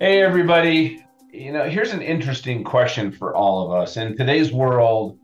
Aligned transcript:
Hey, 0.00 0.22
everybody. 0.22 1.04
You 1.32 1.52
know, 1.52 1.68
here's 1.68 1.92
an 1.92 2.02
interesting 2.02 2.62
question 2.62 3.10
for 3.10 3.34
all 3.34 3.64
of 3.64 3.80
us. 3.80 3.96
In 3.96 4.16
today's 4.16 4.52
world, 4.52 5.18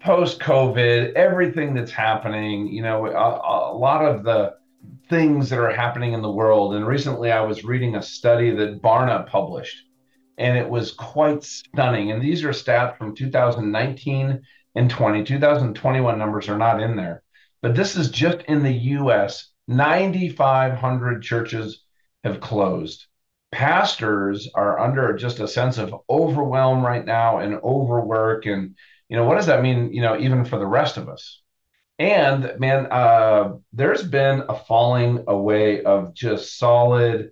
post 0.00 0.38
COVID, 0.40 1.14
everything 1.14 1.74
that's 1.74 1.90
happening, 1.90 2.68
you 2.68 2.82
know, 2.82 3.06
a, 3.06 3.72
a, 3.72 3.74
lot 3.76 4.04
of 4.04 4.22
the 4.22 4.54
things 5.08 5.50
that 5.50 5.58
are 5.58 5.72
happening 5.72 6.12
in 6.12 6.22
the 6.22 6.30
world. 6.30 6.74
And 6.74 6.86
recently 6.86 7.32
I 7.32 7.40
was 7.40 7.64
reading 7.64 7.96
a 7.96 8.02
study 8.02 8.50
that 8.52 8.80
Barna 8.80 9.26
published, 9.26 9.84
and 10.38 10.56
it 10.56 10.68
was 10.68 10.92
quite 10.92 11.42
stunning. 11.42 12.12
And 12.12 12.22
these 12.22 12.44
are 12.44 12.50
stats 12.50 12.96
from 12.96 13.16
2019 13.16 14.40
and 14.76 14.90
20. 14.90 15.24
2021 15.24 16.18
numbers 16.18 16.48
are 16.48 16.58
not 16.58 16.80
in 16.80 16.94
there. 16.94 17.22
But 17.62 17.74
this 17.74 17.96
is 17.96 18.10
just 18.10 18.42
in 18.42 18.62
the 18.62 18.72
US, 18.72 19.50
9,500 19.70 21.22
churches 21.22 21.84
have 22.24 22.40
closed. 22.40 23.06
Pastors 23.52 24.50
are 24.52 24.80
under 24.80 25.14
just 25.14 25.38
a 25.38 25.46
sense 25.46 25.78
of 25.78 25.94
overwhelm 26.10 26.84
right 26.84 27.04
now 27.04 27.38
and 27.38 27.54
overwork 27.54 28.46
and 28.46 28.74
you 29.08 29.16
know 29.16 29.24
what 29.24 29.36
does 29.36 29.46
that 29.46 29.62
mean 29.62 29.92
you 29.92 30.02
know 30.02 30.18
even 30.18 30.44
for 30.44 30.58
the 30.58 30.66
rest 30.66 30.96
of 30.96 31.08
us? 31.08 31.40
And 32.00 32.52
man 32.58 32.86
uh 32.90 33.58
there's 33.72 34.02
been 34.02 34.42
a 34.48 34.56
falling 34.56 35.24
away 35.28 35.84
of 35.84 36.14
just 36.14 36.58
solid 36.58 37.30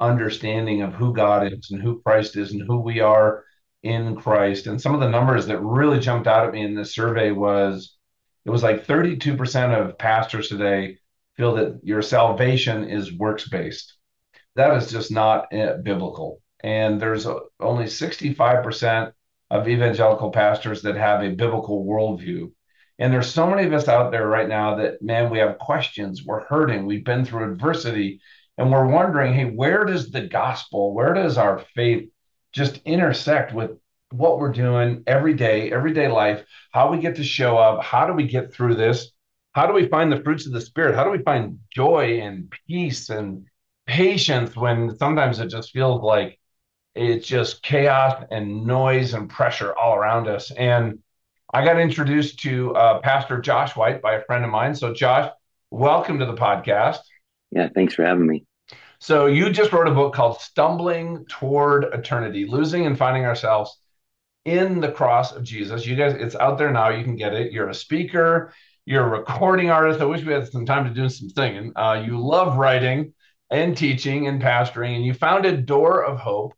understanding 0.00 0.82
of 0.82 0.92
who 0.92 1.14
god 1.14 1.52
is 1.52 1.70
and 1.70 1.80
who 1.80 2.02
christ 2.02 2.36
is 2.36 2.52
and 2.52 2.62
who 2.66 2.80
we 2.80 2.98
are 2.98 3.44
in 3.84 4.16
christ. 4.16 4.66
And 4.66 4.80
some 4.80 4.94
of 4.94 5.00
the 5.00 5.08
numbers 5.08 5.46
that 5.46 5.60
really 5.60 6.00
jumped 6.00 6.26
out 6.26 6.48
at 6.48 6.52
me 6.52 6.64
in 6.64 6.74
this 6.74 6.94
survey 6.94 7.30
was 7.30 7.96
it 8.44 8.50
was 8.50 8.64
like 8.64 8.86
32% 8.86 9.80
of 9.80 9.98
pastors 9.98 10.48
today 10.48 10.98
feel 11.36 11.54
that 11.54 11.80
your 11.82 12.02
salvation 12.02 12.88
is 12.88 13.12
works 13.12 13.48
based 13.48 13.96
that 14.56 14.74
is 14.76 14.90
just 14.90 15.12
not 15.12 15.46
eh, 15.52 15.74
biblical. 15.82 16.40
And 16.64 17.00
there's 17.00 17.26
only 17.60 17.84
65% 17.84 19.12
of 19.50 19.68
evangelical 19.68 20.30
pastors 20.32 20.82
that 20.82 20.96
have 20.96 21.22
a 21.22 21.30
biblical 21.30 21.84
worldview. 21.84 22.50
And 22.98 23.12
there's 23.12 23.32
so 23.32 23.48
many 23.48 23.66
of 23.66 23.74
us 23.74 23.86
out 23.86 24.10
there 24.10 24.26
right 24.26 24.48
now 24.48 24.76
that, 24.76 25.02
man, 25.02 25.30
we 25.30 25.38
have 25.38 25.58
questions. 25.58 26.24
We're 26.24 26.44
hurting. 26.46 26.86
We've 26.86 27.04
been 27.04 27.24
through 27.24 27.52
adversity. 27.52 28.20
And 28.58 28.72
we're 28.72 28.86
wondering, 28.86 29.34
hey, 29.34 29.44
where 29.44 29.84
does 29.84 30.10
the 30.10 30.26
gospel, 30.26 30.94
where 30.94 31.12
does 31.12 31.36
our 31.36 31.58
faith 31.74 32.08
just 32.52 32.80
intersect 32.86 33.52
with 33.52 33.72
what 34.10 34.38
we're 34.38 34.52
doing 34.52 35.02
every 35.06 35.34
day, 35.34 35.70
everyday 35.70 36.08
life, 36.08 36.42
how 36.72 36.90
we 36.90 36.98
get 36.98 37.16
to 37.16 37.24
show 37.24 37.58
up, 37.58 37.84
how 37.84 38.06
do 38.06 38.14
we 38.14 38.26
get 38.26 38.54
through 38.54 38.76
this? 38.76 39.12
How 39.56 39.66
do 39.66 39.72
we 39.72 39.88
find 39.88 40.12
the 40.12 40.20
fruits 40.20 40.44
of 40.44 40.52
the 40.52 40.60
spirit? 40.60 40.94
How 40.94 41.02
do 41.02 41.08
we 41.08 41.22
find 41.22 41.60
joy 41.74 42.20
and 42.20 42.52
peace 42.68 43.08
and 43.08 43.46
patience 43.86 44.54
when 44.54 44.94
sometimes 44.98 45.40
it 45.40 45.48
just 45.48 45.72
feels 45.72 46.02
like 46.02 46.38
it's 46.94 47.26
just 47.26 47.62
chaos 47.62 48.22
and 48.30 48.66
noise 48.66 49.14
and 49.14 49.30
pressure 49.30 49.74
all 49.74 49.94
around 49.94 50.28
us. 50.28 50.50
And 50.50 50.98
I 51.54 51.64
got 51.64 51.80
introduced 51.80 52.40
to 52.40 52.76
uh, 52.76 53.00
Pastor 53.00 53.40
Josh 53.40 53.74
White 53.74 54.02
by 54.02 54.16
a 54.16 54.24
friend 54.24 54.44
of 54.44 54.50
mine. 54.50 54.74
So, 54.74 54.92
Josh, 54.92 55.32
welcome 55.70 56.18
to 56.18 56.26
the 56.26 56.34
podcast. 56.34 56.98
Yeah, 57.50 57.70
thanks 57.74 57.94
for 57.94 58.04
having 58.04 58.26
me. 58.26 58.44
So, 58.98 59.24
you 59.24 59.48
just 59.48 59.72
wrote 59.72 59.88
a 59.88 59.94
book 59.94 60.12
called 60.12 60.38
Stumbling 60.38 61.24
Toward 61.30 61.84
Eternity 61.94 62.44
Losing 62.44 62.84
and 62.84 62.98
Finding 62.98 63.24
Ourselves 63.24 63.78
in 64.44 64.80
the 64.80 64.92
Cross 64.92 65.32
of 65.32 65.44
Jesus. 65.44 65.86
You 65.86 65.96
guys, 65.96 66.12
it's 66.12 66.36
out 66.36 66.58
there 66.58 66.70
now. 66.70 66.90
You 66.90 67.04
can 67.04 67.16
get 67.16 67.32
it. 67.32 67.52
You're 67.52 67.70
a 67.70 67.74
speaker, 67.74 68.52
you're 68.86 69.04
a 69.04 69.18
recording 69.18 69.68
artist. 69.68 70.00
I 70.00 70.04
wish 70.04 70.24
we 70.24 70.32
had 70.32 70.48
some 70.48 70.64
time 70.64 70.84
to 70.84 70.94
do 70.94 71.08
some 71.08 71.28
singing. 71.28 71.72
Uh, 71.74 72.04
you 72.06 72.20
love 72.20 72.56
writing 72.56 73.12
and 73.50 73.76
teaching 73.76 74.28
and 74.28 74.40
pastoring, 74.40 74.94
and 74.94 75.04
you 75.04 75.12
founded 75.12 75.66
Door 75.66 76.04
of 76.04 76.18
Hope. 76.18 76.54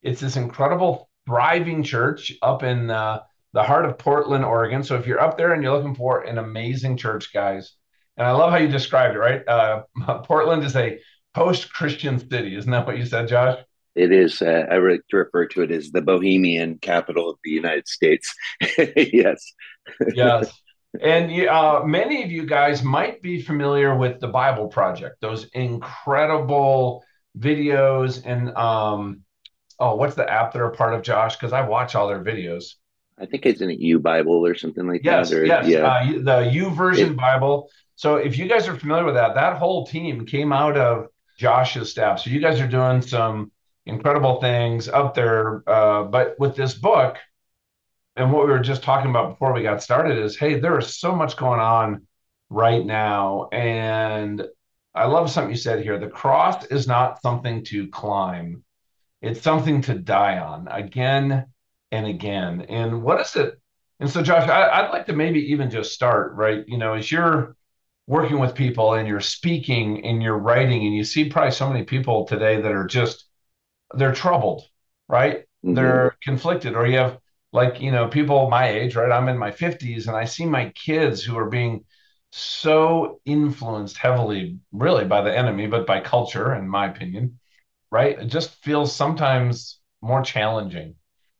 It's 0.00 0.20
this 0.20 0.36
incredible, 0.36 1.10
thriving 1.26 1.82
church 1.82 2.32
up 2.40 2.62
in 2.62 2.88
uh, 2.88 3.20
the 3.52 3.64
heart 3.64 3.84
of 3.84 3.98
Portland, 3.98 4.44
Oregon. 4.44 4.84
So 4.84 4.94
if 4.94 5.08
you're 5.08 5.20
up 5.20 5.36
there 5.36 5.52
and 5.52 5.62
you're 5.62 5.76
looking 5.76 5.96
for 5.96 6.22
an 6.22 6.38
amazing 6.38 6.96
church, 6.98 7.32
guys, 7.32 7.72
and 8.16 8.26
I 8.26 8.30
love 8.30 8.52
how 8.52 8.58
you 8.58 8.68
described 8.68 9.16
it, 9.16 9.18
right? 9.18 9.46
Uh, 9.46 9.82
Portland 10.24 10.62
is 10.62 10.76
a 10.76 11.00
post-Christian 11.34 12.18
city. 12.30 12.54
Isn't 12.54 12.70
that 12.70 12.86
what 12.86 12.96
you 12.96 13.06
said, 13.06 13.26
Josh? 13.26 13.58
It 13.96 14.12
is. 14.12 14.40
Uh, 14.40 14.66
I 14.70 14.78
like 14.78 15.02
to 15.10 15.16
refer 15.16 15.46
to 15.48 15.62
it 15.62 15.72
as 15.72 15.90
the 15.90 16.00
Bohemian 16.00 16.78
capital 16.78 17.28
of 17.28 17.38
the 17.42 17.50
United 17.50 17.88
States. 17.88 18.32
yes. 18.78 19.52
yes. 20.14 20.61
And 21.00 21.48
uh, 21.48 21.82
many 21.84 22.22
of 22.22 22.30
you 22.30 22.46
guys 22.46 22.82
might 22.82 23.22
be 23.22 23.40
familiar 23.40 23.96
with 23.96 24.20
the 24.20 24.28
Bible 24.28 24.68
Project, 24.68 25.20
those 25.20 25.44
incredible 25.54 27.02
videos 27.38 28.22
and 28.26 28.54
um, 28.56 29.22
oh, 29.78 29.96
what's 29.96 30.14
the 30.14 30.30
app 30.30 30.52
that 30.52 30.60
are 30.60 30.70
part 30.70 30.94
of, 30.94 31.02
Josh? 31.02 31.36
Because 31.36 31.52
I 31.52 31.62
watch 31.62 31.94
all 31.94 32.08
their 32.08 32.22
videos. 32.22 32.74
I 33.18 33.26
think 33.26 33.46
it's 33.46 33.60
an 33.60 33.70
YouBible 33.70 34.26
or 34.26 34.54
something 34.54 34.86
like 34.86 35.02
yes, 35.04 35.30
that. 35.30 35.36
Or, 35.36 35.44
yes, 35.44 35.66
yeah, 35.66 35.86
uh, 35.86 36.04
the 36.12 36.50
YouVersion 36.50 37.12
it, 37.12 37.16
Bible. 37.16 37.70
So 37.96 38.16
if 38.16 38.36
you 38.36 38.48
guys 38.48 38.68
are 38.68 38.76
familiar 38.76 39.04
with 39.04 39.14
that, 39.14 39.34
that 39.34 39.56
whole 39.56 39.86
team 39.86 40.26
came 40.26 40.52
out 40.52 40.76
of 40.76 41.08
Josh's 41.38 41.90
staff. 41.90 42.20
So 42.20 42.30
you 42.30 42.40
guys 42.40 42.60
are 42.60 42.66
doing 42.66 43.02
some 43.02 43.52
incredible 43.86 44.40
things 44.40 44.88
up 44.88 45.14
there. 45.14 45.62
Uh, 45.66 46.04
but 46.04 46.38
with 46.38 46.56
this 46.56 46.74
book, 46.74 47.16
and 48.16 48.32
what 48.32 48.46
we 48.46 48.52
were 48.52 48.60
just 48.60 48.82
talking 48.82 49.10
about 49.10 49.30
before 49.30 49.52
we 49.52 49.62
got 49.62 49.82
started 49.82 50.18
is 50.18 50.36
hey 50.36 50.58
there 50.58 50.78
is 50.78 50.98
so 50.98 51.14
much 51.14 51.36
going 51.36 51.60
on 51.60 52.06
right 52.50 52.84
now. 52.84 53.48
And 53.52 54.46
i 54.94 55.06
love 55.06 55.30
something 55.30 55.50
you 55.50 55.56
said 55.56 55.82
here. 55.82 55.98
The 55.98 56.08
cross 56.08 56.66
is 56.66 56.86
not 56.86 57.22
something 57.22 57.64
to 57.66 57.88
climb. 57.88 58.62
It's 59.22 59.40
something 59.40 59.80
to 59.82 59.94
die 59.94 60.38
on 60.38 60.68
again 60.68 61.46
and 61.90 62.06
again. 62.06 62.66
And 62.68 63.02
what 63.02 63.20
is 63.20 63.34
it? 63.36 63.58
And 64.00 64.10
so 64.10 64.22
josh 64.22 64.48
I, 64.48 64.82
would 64.82 64.90
like 64.90 65.06
to 65.06 65.14
maybe 65.14 65.52
even 65.52 65.70
just 65.70 65.92
start 65.92 66.34
right? 66.34 66.64
You 66.66 66.78
know 66.78 66.94
as 66.94 67.10
you're 67.10 67.56
working 68.06 68.38
with 68.38 68.54
people 68.54 68.94
and 68.94 69.08
you're 69.08 69.20
speaking 69.20 70.04
and 70.04 70.22
you're 70.22 70.38
writing 70.38 70.84
and 70.84 70.94
you 70.94 71.04
see 71.04 71.28
probably 71.30 71.52
so 71.52 71.68
many 71.68 71.84
people 71.84 72.26
today 72.26 72.60
that 72.60 72.72
are 72.72 72.86
just 72.86 73.24
they're 73.94 74.12
troubled 74.12 74.62
right? 75.08 75.44
Mm-hmm. 75.64 75.74
they're 75.74 76.16
conflicted 76.22 76.74
or 76.74 76.86
you 76.88 76.98
have 76.98 77.18
like 77.52 77.80
you 77.80 77.90
know 77.90 78.08
people 78.08 78.48
my 78.48 78.68
age 78.68 78.96
right? 78.96 79.12
I'm 79.12 79.28
in 79.28 79.38
my 79.38 79.50
50s 79.50 80.06
and 80.06 80.16
i 80.16 80.24
see 80.24 80.46
my 80.46 80.70
kids 80.70 81.22
who 81.22 81.36
are 81.38 81.48
being 81.50 81.84
so 82.30 83.20
influenced 83.24 83.98
heavily 83.98 84.58
really 84.72 85.04
by 85.04 85.20
the 85.22 85.36
enemy 85.36 85.66
but 85.66 85.86
by 85.86 86.00
culture 86.00 86.54
in 86.54 86.68
my 86.68 86.86
opinion 86.90 87.38
right? 87.90 88.18
It 88.18 88.28
just 88.28 88.54
feels 88.64 88.96
sometimes 88.96 89.78
more 90.00 90.22
challenging. 90.22 90.94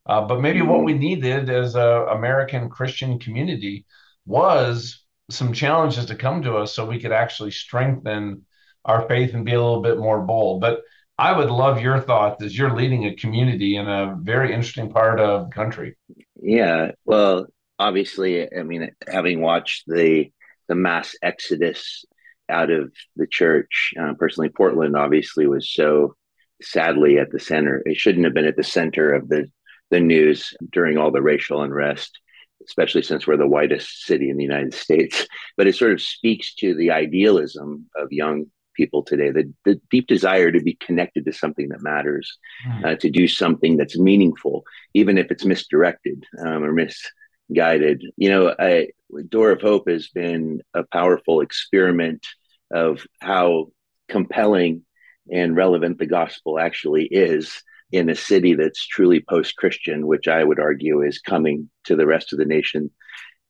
Uh, 0.05 0.21
but 0.21 0.41
maybe 0.41 0.59
mm-hmm. 0.59 0.69
what 0.69 0.85
we 0.85 0.95
needed 0.95 1.49
as 1.49 1.77
a 1.77 2.07
american 2.11 2.69
christian 2.69 3.19
community 3.19 3.87
was 4.27 5.05
some 5.31 5.53
challenges 5.53 6.07
to 6.07 6.15
come 6.15 6.43
to 6.43 6.57
us 6.57 6.75
so 6.75 6.85
we 6.85 7.01
could 7.01 7.13
actually 7.13 7.51
strengthen 7.51 8.43
our 8.85 9.07
faith 9.09 9.35
and 9.35 9.45
be 9.45 9.53
a 9.53 9.61
little 9.63 9.83
bit 9.83 9.99
more 9.99 10.21
bold. 10.21 10.61
But 10.61 10.83
I 11.23 11.31
would 11.31 11.53
love 11.53 11.81
your 11.81 12.01
thoughts 12.01 12.43
as 12.43 12.59
you're 12.59 12.75
leading 12.75 13.07
a 13.07 13.15
community 13.15 13.77
in 13.77 13.87
a 13.87 14.19
very 14.21 14.53
interesting 14.53 14.91
part 14.91 15.21
of 15.21 15.45
the 15.45 15.55
country. 15.55 15.95
Yeah, 16.35 16.91
well, 17.05 17.47
obviously, 17.79 18.53
I 18.53 18.65
mean, 18.65 18.91
having 19.09 19.41
watched 19.41 19.85
the 19.87 20.33
the 20.67 20.75
mass 20.75 21.15
exodus 21.23 22.05
out 22.49 22.71
of 22.71 22.93
the 23.15 23.29
church, 23.29 23.93
uh, 24.01 24.15
personally, 24.19 24.49
Portland 24.49 24.97
obviously 24.97 25.47
was 25.47 25.73
so 25.73 26.17
sadly 26.61 27.19
at 27.19 27.31
the 27.31 27.39
center. 27.39 27.85
It 27.87 27.99
shouldn't 27.99 28.25
have 28.25 28.35
been 28.35 28.47
at 28.53 28.57
the 28.57 28.65
center 28.65 29.13
of 29.13 29.29
the 29.29 29.49
the 29.93 30.01
news 30.01 30.53
during 30.73 30.99
all 30.99 31.13
the 31.13 31.23
racial 31.23 31.63
unrest, 31.63 32.19
especially 32.67 33.03
since 33.03 33.29
we're 33.29 33.37
the 33.37 33.47
whitest 33.47 34.07
city 34.07 34.29
in 34.29 34.39
the 34.39 34.51
United 34.53 34.75
States. 34.75 35.29
But 35.57 35.69
it 35.69 35.77
sort 35.77 35.93
of 35.93 36.03
speaks 36.03 36.57
to 36.57 36.75
the 36.75 36.91
idealism 36.91 37.87
of 37.95 38.11
young 38.11 38.47
people 38.75 39.03
today 39.03 39.31
the, 39.31 39.53
the 39.65 39.81
deep 39.91 40.07
desire 40.07 40.51
to 40.51 40.61
be 40.61 40.75
connected 40.75 41.25
to 41.25 41.33
something 41.33 41.69
that 41.69 41.83
matters 41.83 42.39
mm. 42.67 42.85
uh, 42.85 42.97
to 42.97 43.11
do 43.11 43.27
something 43.29 43.77
that's 43.77 43.99
meaningful 43.99 44.65
even 44.95 45.19
if 45.19 45.31
it's 45.31 45.45
misdirected 45.45 46.25
um, 46.41 46.63
or 46.63 46.73
misguided 46.73 48.03
you 48.17 48.31
know 48.31 48.55
I, 48.59 48.89
door 49.29 49.51
of 49.51 49.61
hope 49.61 49.89
has 49.89 50.09
been 50.09 50.63
a 50.75 50.85
powerful 50.85 51.41
experiment 51.41 52.27
of 52.71 53.07
how 53.21 53.69
compelling 54.09 54.85
and 55.31 55.57
relevant 55.57 55.99
the 55.99 56.07
gospel 56.07 56.59
actually 56.59 57.05
is 57.05 57.63
in 57.93 58.09
a 58.09 58.15
city 58.15 58.55
that's 58.55 58.87
truly 58.87 59.25
post-christian 59.29 60.07
which 60.07 60.29
i 60.29 60.43
would 60.43 60.59
argue 60.59 61.03
is 61.03 61.21
coming 61.21 61.71
to 61.85 61.97
the 61.97 62.07
rest 62.07 62.33
of 62.33 62.39
the 62.39 62.45
nation 62.45 62.91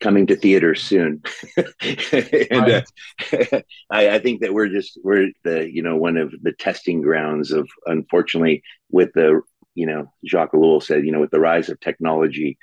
coming 0.02 0.26
to 0.26 0.36
theaters 0.36 0.82
soon. 0.82 1.22
and 2.10 2.70
uh, 2.70 2.82
I, 3.90 4.10
I, 4.10 4.18
think 4.18 4.42
that 4.42 4.52
we're 4.52 4.68
just 4.68 4.98
we're 5.02 5.30
the 5.44 5.72
you 5.72 5.82
know 5.82 5.96
one 5.96 6.16
of 6.16 6.34
the 6.42 6.52
testing 6.52 7.00
grounds 7.00 7.52
of 7.52 7.68
unfortunately 7.86 8.62
with 8.90 9.10
the 9.14 9.40
you 9.74 9.86
know 9.86 10.12
Jacques 10.26 10.52
Ellul 10.52 10.82
said 10.82 11.06
you 11.06 11.12
know 11.12 11.20
with 11.20 11.30
the 11.30 11.40
rise 11.40 11.70
of 11.70 11.80
technology, 11.80 12.58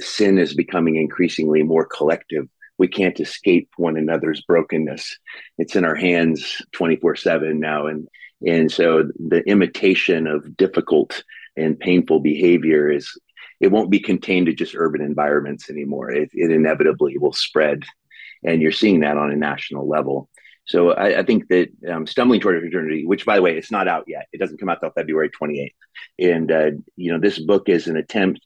sin 0.00 0.38
is 0.38 0.54
becoming 0.54 0.96
increasingly 0.96 1.62
more 1.62 1.84
collective. 1.84 2.48
We 2.78 2.88
can't 2.88 3.20
escape 3.20 3.68
one 3.76 3.96
another's 3.96 4.42
brokenness. 4.42 5.18
It's 5.58 5.76
in 5.76 5.84
our 5.84 5.96
hands 5.96 6.62
twenty 6.72 6.96
four 6.96 7.16
seven 7.16 7.60
now, 7.60 7.86
and 7.86 8.08
And 8.46 8.70
so 8.70 9.10
the 9.18 9.42
imitation 9.46 10.26
of 10.26 10.56
difficult 10.56 11.22
and 11.56 11.78
painful 11.78 12.20
behavior 12.20 12.90
is 12.90 13.16
it 13.64 13.72
won't 13.72 13.90
be 13.90 13.98
contained 13.98 14.44
to 14.44 14.52
just 14.52 14.74
urban 14.76 15.00
environments 15.00 15.70
anymore. 15.70 16.10
It, 16.10 16.28
it 16.34 16.50
inevitably 16.50 17.16
will 17.16 17.32
spread, 17.32 17.82
and 18.44 18.60
you're 18.60 18.72
seeing 18.72 19.00
that 19.00 19.16
on 19.16 19.30
a 19.30 19.36
national 19.36 19.88
level. 19.88 20.28
So 20.66 20.90
I, 20.90 21.20
I 21.20 21.22
think 21.22 21.48
that 21.48 21.68
um, 21.90 22.06
stumbling 22.06 22.40
toward 22.40 22.62
eternity, 22.62 23.06
which 23.06 23.24
by 23.24 23.36
the 23.36 23.42
way, 23.42 23.56
it's 23.56 23.70
not 23.70 23.88
out 23.88 24.04
yet. 24.06 24.26
It 24.34 24.38
doesn't 24.38 24.60
come 24.60 24.68
out 24.68 24.80
till 24.80 24.90
February 24.90 25.30
28th. 25.30 25.72
And 26.18 26.52
uh, 26.52 26.70
you 26.96 27.10
know, 27.10 27.18
this 27.18 27.38
book 27.38 27.70
is 27.70 27.86
an 27.86 27.96
attempt 27.96 28.40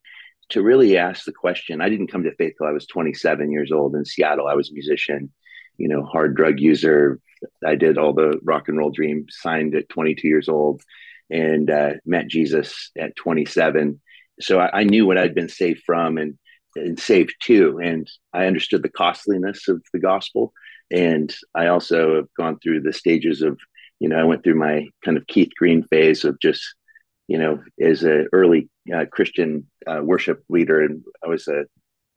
to 0.51 0.63
really 0.63 0.97
ask 0.97 1.25
the 1.25 1.33
question. 1.33 1.81
I 1.81 1.89
didn't 1.89 2.13
come 2.13 2.23
to 2.23 2.35
faith 2.37 2.55
till 2.57 2.69
I 2.69 2.73
was 2.73 2.87
27 2.87 3.51
years 3.51 3.73
old 3.73 3.97
in 3.97 4.05
Seattle. 4.05 4.47
I 4.47 4.55
was 4.55 4.71
a 4.71 4.75
musician, 4.75 5.33
you 5.79 5.89
know, 5.89 6.05
hard 6.05 6.37
drug 6.37 6.61
user. 6.61 7.19
I 7.67 7.75
did 7.75 7.99
all 7.99 8.13
the 8.13 8.39
rock 8.45 8.69
and 8.69 8.79
roll 8.79 8.93
dream. 8.93 9.27
Signed 9.31 9.75
at 9.75 9.89
22 9.89 10.29
years 10.29 10.49
old, 10.49 10.81
and 11.29 11.69
uh, 11.69 11.95
met 12.07 12.29
Jesus 12.29 12.93
at 12.97 13.17
27. 13.17 14.01
So 14.41 14.61
I, 14.61 14.81
I 14.81 14.85
knew 14.85 15.07
what 15.07 15.19
I'd 15.19 15.35
been 15.35 15.49
saved 15.49 15.83
from, 15.85 16.19
and 16.19 16.39
and 16.77 16.99
saved 16.99 17.35
too. 17.43 17.81
And 17.83 18.09
I 18.33 18.47
understood 18.47 18.83
the 18.83 18.89
costliness 18.89 19.69
of 19.69 19.83
the 19.93 19.99
gospel 19.99 20.53
and 20.91 21.35
I 21.55 21.67
also 21.67 22.17
have 22.17 22.35
gone 22.37 22.59
through 22.59 22.83
the 22.83 22.93
stages 22.93 23.43
of, 23.43 23.59
you 24.01 24.09
know, 24.09 24.17
I 24.17 24.25
went 24.25 24.43
through 24.43 24.59
my 24.59 24.87
kind 25.05 25.17
of 25.17 25.27
Keith 25.27 25.51
Green 25.59 25.83
phase 25.85 26.25
of 26.25 26.41
just, 26.41 26.63
you 27.27 27.39
know, 27.39 27.63
as 27.81 28.05
an 28.05 28.29
early 28.33 28.71
uh, 28.95 29.05
Christian 29.11 29.67
uh, 29.87 30.01
worship 30.03 30.43
leader, 30.49 30.83
and 30.83 31.03
I 31.25 31.29
was 31.29 31.47
a, 31.49 31.65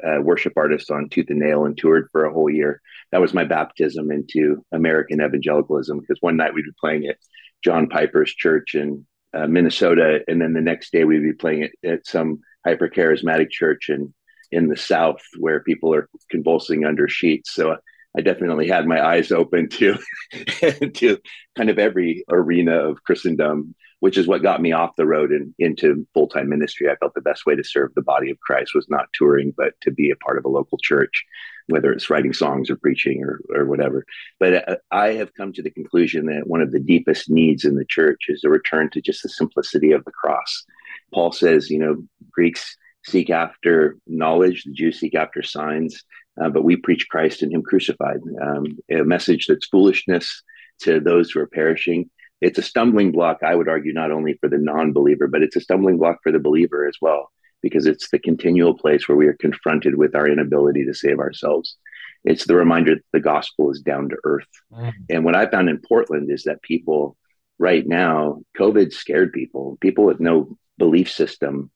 a, 0.03 0.21
worship 0.21 0.53
artist 0.55 0.89
on 0.89 1.09
Tooth 1.09 1.29
and 1.29 1.39
Nail 1.39 1.65
and 1.65 1.77
toured 1.77 2.07
for 2.11 2.25
a 2.25 2.33
whole 2.33 2.49
year. 2.49 2.81
That 3.11 3.21
was 3.21 3.33
my 3.33 3.43
baptism 3.43 4.09
into 4.09 4.63
American 4.71 5.21
evangelicalism 5.21 5.99
because 5.99 6.17
one 6.21 6.37
night 6.37 6.53
we'd 6.53 6.63
be 6.63 6.71
playing 6.79 7.07
at 7.07 7.17
John 7.63 7.87
Piper's 7.87 8.33
church 8.33 8.73
in 8.73 9.05
uh, 9.33 9.47
Minnesota, 9.47 10.19
and 10.27 10.41
then 10.41 10.53
the 10.53 10.61
next 10.61 10.91
day 10.91 11.03
we'd 11.03 11.23
be 11.23 11.33
playing 11.33 11.63
it 11.63 11.71
at 11.87 12.05
some 12.05 12.39
hyper 12.65 12.89
charismatic 12.89 13.49
church 13.49 13.89
in 13.89 14.13
in 14.51 14.67
the 14.67 14.77
South 14.77 15.21
where 15.39 15.61
people 15.61 15.93
are 15.93 16.09
convulsing 16.29 16.83
under 16.83 17.07
sheets. 17.07 17.53
So 17.53 17.77
I 18.17 18.21
definitely 18.21 18.67
had 18.67 18.85
my 18.85 19.03
eyes 19.03 19.31
open 19.31 19.69
to 19.69 19.97
to 20.93 21.17
kind 21.55 21.69
of 21.69 21.79
every 21.79 22.25
arena 22.29 22.89
of 22.89 23.03
Christendom, 23.03 23.75
which 24.01 24.17
is 24.17 24.27
what 24.27 24.43
got 24.43 24.61
me 24.61 24.71
off 24.71 24.95
the 24.97 25.05
road 25.05 25.31
and 25.31 25.53
into 25.57 26.05
full 26.13 26.27
time 26.27 26.49
ministry. 26.49 26.89
I 26.89 26.95
felt 26.97 27.13
the 27.15 27.21
best 27.21 27.45
way 27.45 27.55
to 27.55 27.63
serve 27.63 27.93
the 27.95 28.01
body 28.01 28.29
of 28.29 28.39
Christ 28.39 28.75
was 28.75 28.87
not 28.89 29.07
touring, 29.13 29.53
but 29.55 29.73
to 29.81 29.91
be 29.91 30.11
a 30.11 30.15
part 30.17 30.37
of 30.37 30.45
a 30.45 30.49
local 30.49 30.77
church, 30.77 31.23
whether 31.67 31.91
it's 31.91 32.09
writing 32.09 32.33
songs 32.33 32.69
or 32.69 32.75
preaching 32.75 33.23
or 33.23 33.39
or 33.55 33.65
whatever. 33.65 34.05
But 34.39 34.69
uh, 34.69 34.77
I 34.91 35.13
have 35.13 35.33
come 35.33 35.53
to 35.53 35.63
the 35.63 35.71
conclusion 35.71 36.25
that 36.27 36.47
one 36.47 36.61
of 36.61 36.71
the 36.71 36.79
deepest 36.79 37.29
needs 37.29 37.65
in 37.65 37.75
the 37.75 37.85
church 37.85 38.25
is 38.27 38.43
a 38.43 38.49
return 38.49 38.89
to 38.91 39.01
just 39.01 39.23
the 39.23 39.29
simplicity 39.29 39.91
of 39.91 40.05
the 40.05 40.11
cross. 40.11 40.65
Paul 41.13 41.31
says, 41.31 41.69
you 41.69 41.79
know, 41.79 42.03
Greeks 42.31 42.77
seek 43.05 43.29
after 43.29 43.97
knowledge, 44.05 44.63
the 44.63 44.73
Jews 44.73 44.99
seek 44.99 45.15
after 45.15 45.41
signs 45.41 46.03
uh, 46.39 46.49
but 46.49 46.63
we 46.63 46.75
preach 46.75 47.09
Christ 47.09 47.41
and 47.41 47.51
Him 47.51 47.61
crucified, 47.61 48.19
um, 48.41 48.65
a 48.89 49.03
message 49.03 49.47
that's 49.47 49.67
foolishness 49.67 50.43
to 50.81 50.99
those 50.99 51.31
who 51.31 51.39
are 51.39 51.47
perishing. 51.47 52.09
It's 52.41 52.57
a 52.57 52.63
stumbling 52.63 53.11
block, 53.11 53.39
I 53.43 53.55
would 53.55 53.69
argue, 53.69 53.93
not 53.93 54.11
only 54.11 54.33
for 54.41 54.49
the 54.49 54.57
non 54.57 54.93
believer, 54.93 55.27
but 55.27 55.43
it's 55.43 55.55
a 55.55 55.61
stumbling 55.61 55.97
block 55.97 56.19
for 56.23 56.31
the 56.31 56.39
believer 56.39 56.87
as 56.87 56.97
well, 57.01 57.31
because 57.61 57.85
it's 57.85 58.09
the 58.09 58.19
continual 58.19 58.75
place 58.75 59.07
where 59.07 59.17
we 59.17 59.27
are 59.27 59.33
confronted 59.33 59.95
with 59.95 60.15
our 60.15 60.27
inability 60.27 60.85
to 60.85 60.93
save 60.93 61.19
ourselves. 61.19 61.77
It's 62.23 62.45
the 62.45 62.55
reminder 62.55 62.95
that 62.95 63.03
the 63.13 63.19
gospel 63.19 63.71
is 63.71 63.81
down 63.81 64.09
to 64.09 64.17
earth. 64.23 64.47
Mm. 64.73 64.93
And 65.09 65.25
what 65.25 65.35
I 65.35 65.47
found 65.47 65.69
in 65.69 65.79
Portland 65.79 66.31
is 66.31 66.43
that 66.43 66.61
people 66.61 67.17
right 67.57 67.85
now, 67.85 68.41
COVID 68.57 68.91
scared 68.91 69.33
people, 69.33 69.77
people 69.81 70.05
with 70.05 70.19
no 70.19 70.57
belief 70.77 71.11
system 71.11 71.71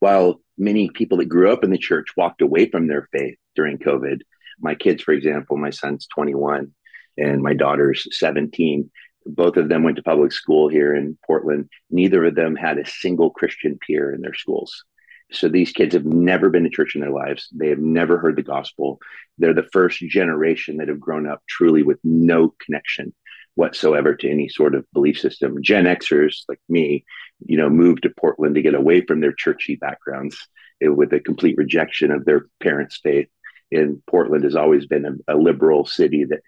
while 0.00 0.40
many 0.58 0.90
people 0.90 1.18
that 1.18 1.26
grew 1.26 1.52
up 1.52 1.62
in 1.62 1.70
the 1.70 1.78
church 1.78 2.08
walked 2.16 2.42
away 2.42 2.68
from 2.68 2.88
their 2.88 3.08
faith 3.12 3.36
during 3.54 3.78
COVID, 3.78 4.20
my 4.58 4.74
kids, 4.74 5.02
for 5.02 5.12
example, 5.12 5.56
my 5.56 5.70
son's 5.70 6.06
21 6.08 6.72
and 7.16 7.42
my 7.42 7.54
daughter's 7.54 8.06
17. 8.18 8.90
Both 9.26 9.56
of 9.56 9.68
them 9.68 9.82
went 9.82 9.96
to 9.96 10.02
public 10.02 10.32
school 10.32 10.68
here 10.68 10.94
in 10.94 11.18
Portland. 11.26 11.68
Neither 11.90 12.24
of 12.24 12.34
them 12.34 12.56
had 12.56 12.78
a 12.78 12.86
single 12.88 13.30
Christian 13.30 13.78
peer 13.78 14.12
in 14.12 14.22
their 14.22 14.34
schools. 14.34 14.84
So 15.32 15.48
these 15.48 15.72
kids 15.72 15.94
have 15.94 16.04
never 16.04 16.50
been 16.50 16.64
to 16.64 16.70
church 16.70 16.94
in 16.94 17.00
their 17.00 17.10
lives. 17.10 17.48
They 17.52 17.68
have 17.68 17.78
never 17.78 18.18
heard 18.18 18.36
the 18.36 18.42
gospel. 18.42 18.98
They're 19.38 19.54
the 19.54 19.68
first 19.72 19.98
generation 20.00 20.78
that 20.78 20.88
have 20.88 20.98
grown 20.98 21.28
up 21.28 21.42
truly 21.48 21.82
with 21.82 21.98
no 22.02 22.54
connection 22.64 23.14
whatsoever 23.54 24.14
to 24.14 24.30
any 24.30 24.48
sort 24.48 24.74
of 24.74 24.90
belief 24.92 25.18
system. 25.18 25.62
Gen 25.62 25.84
Xers 25.84 26.42
like 26.48 26.60
me, 26.68 27.04
you 27.46 27.56
know, 27.56 27.68
moved 27.68 28.02
to 28.02 28.10
Portland 28.10 28.54
to 28.54 28.62
get 28.62 28.74
away 28.74 29.02
from 29.02 29.20
their 29.20 29.32
churchy 29.32 29.76
backgrounds 29.76 30.48
with 30.80 31.12
a 31.12 31.20
complete 31.20 31.56
rejection 31.58 32.10
of 32.10 32.24
their 32.24 32.46
parents' 32.60 32.98
faith. 33.02 33.28
And 33.70 34.02
Portland 34.06 34.44
has 34.44 34.56
always 34.56 34.86
been 34.86 35.04
a, 35.04 35.34
a 35.34 35.36
liberal 35.36 35.84
city 35.84 36.24
that 36.24 36.40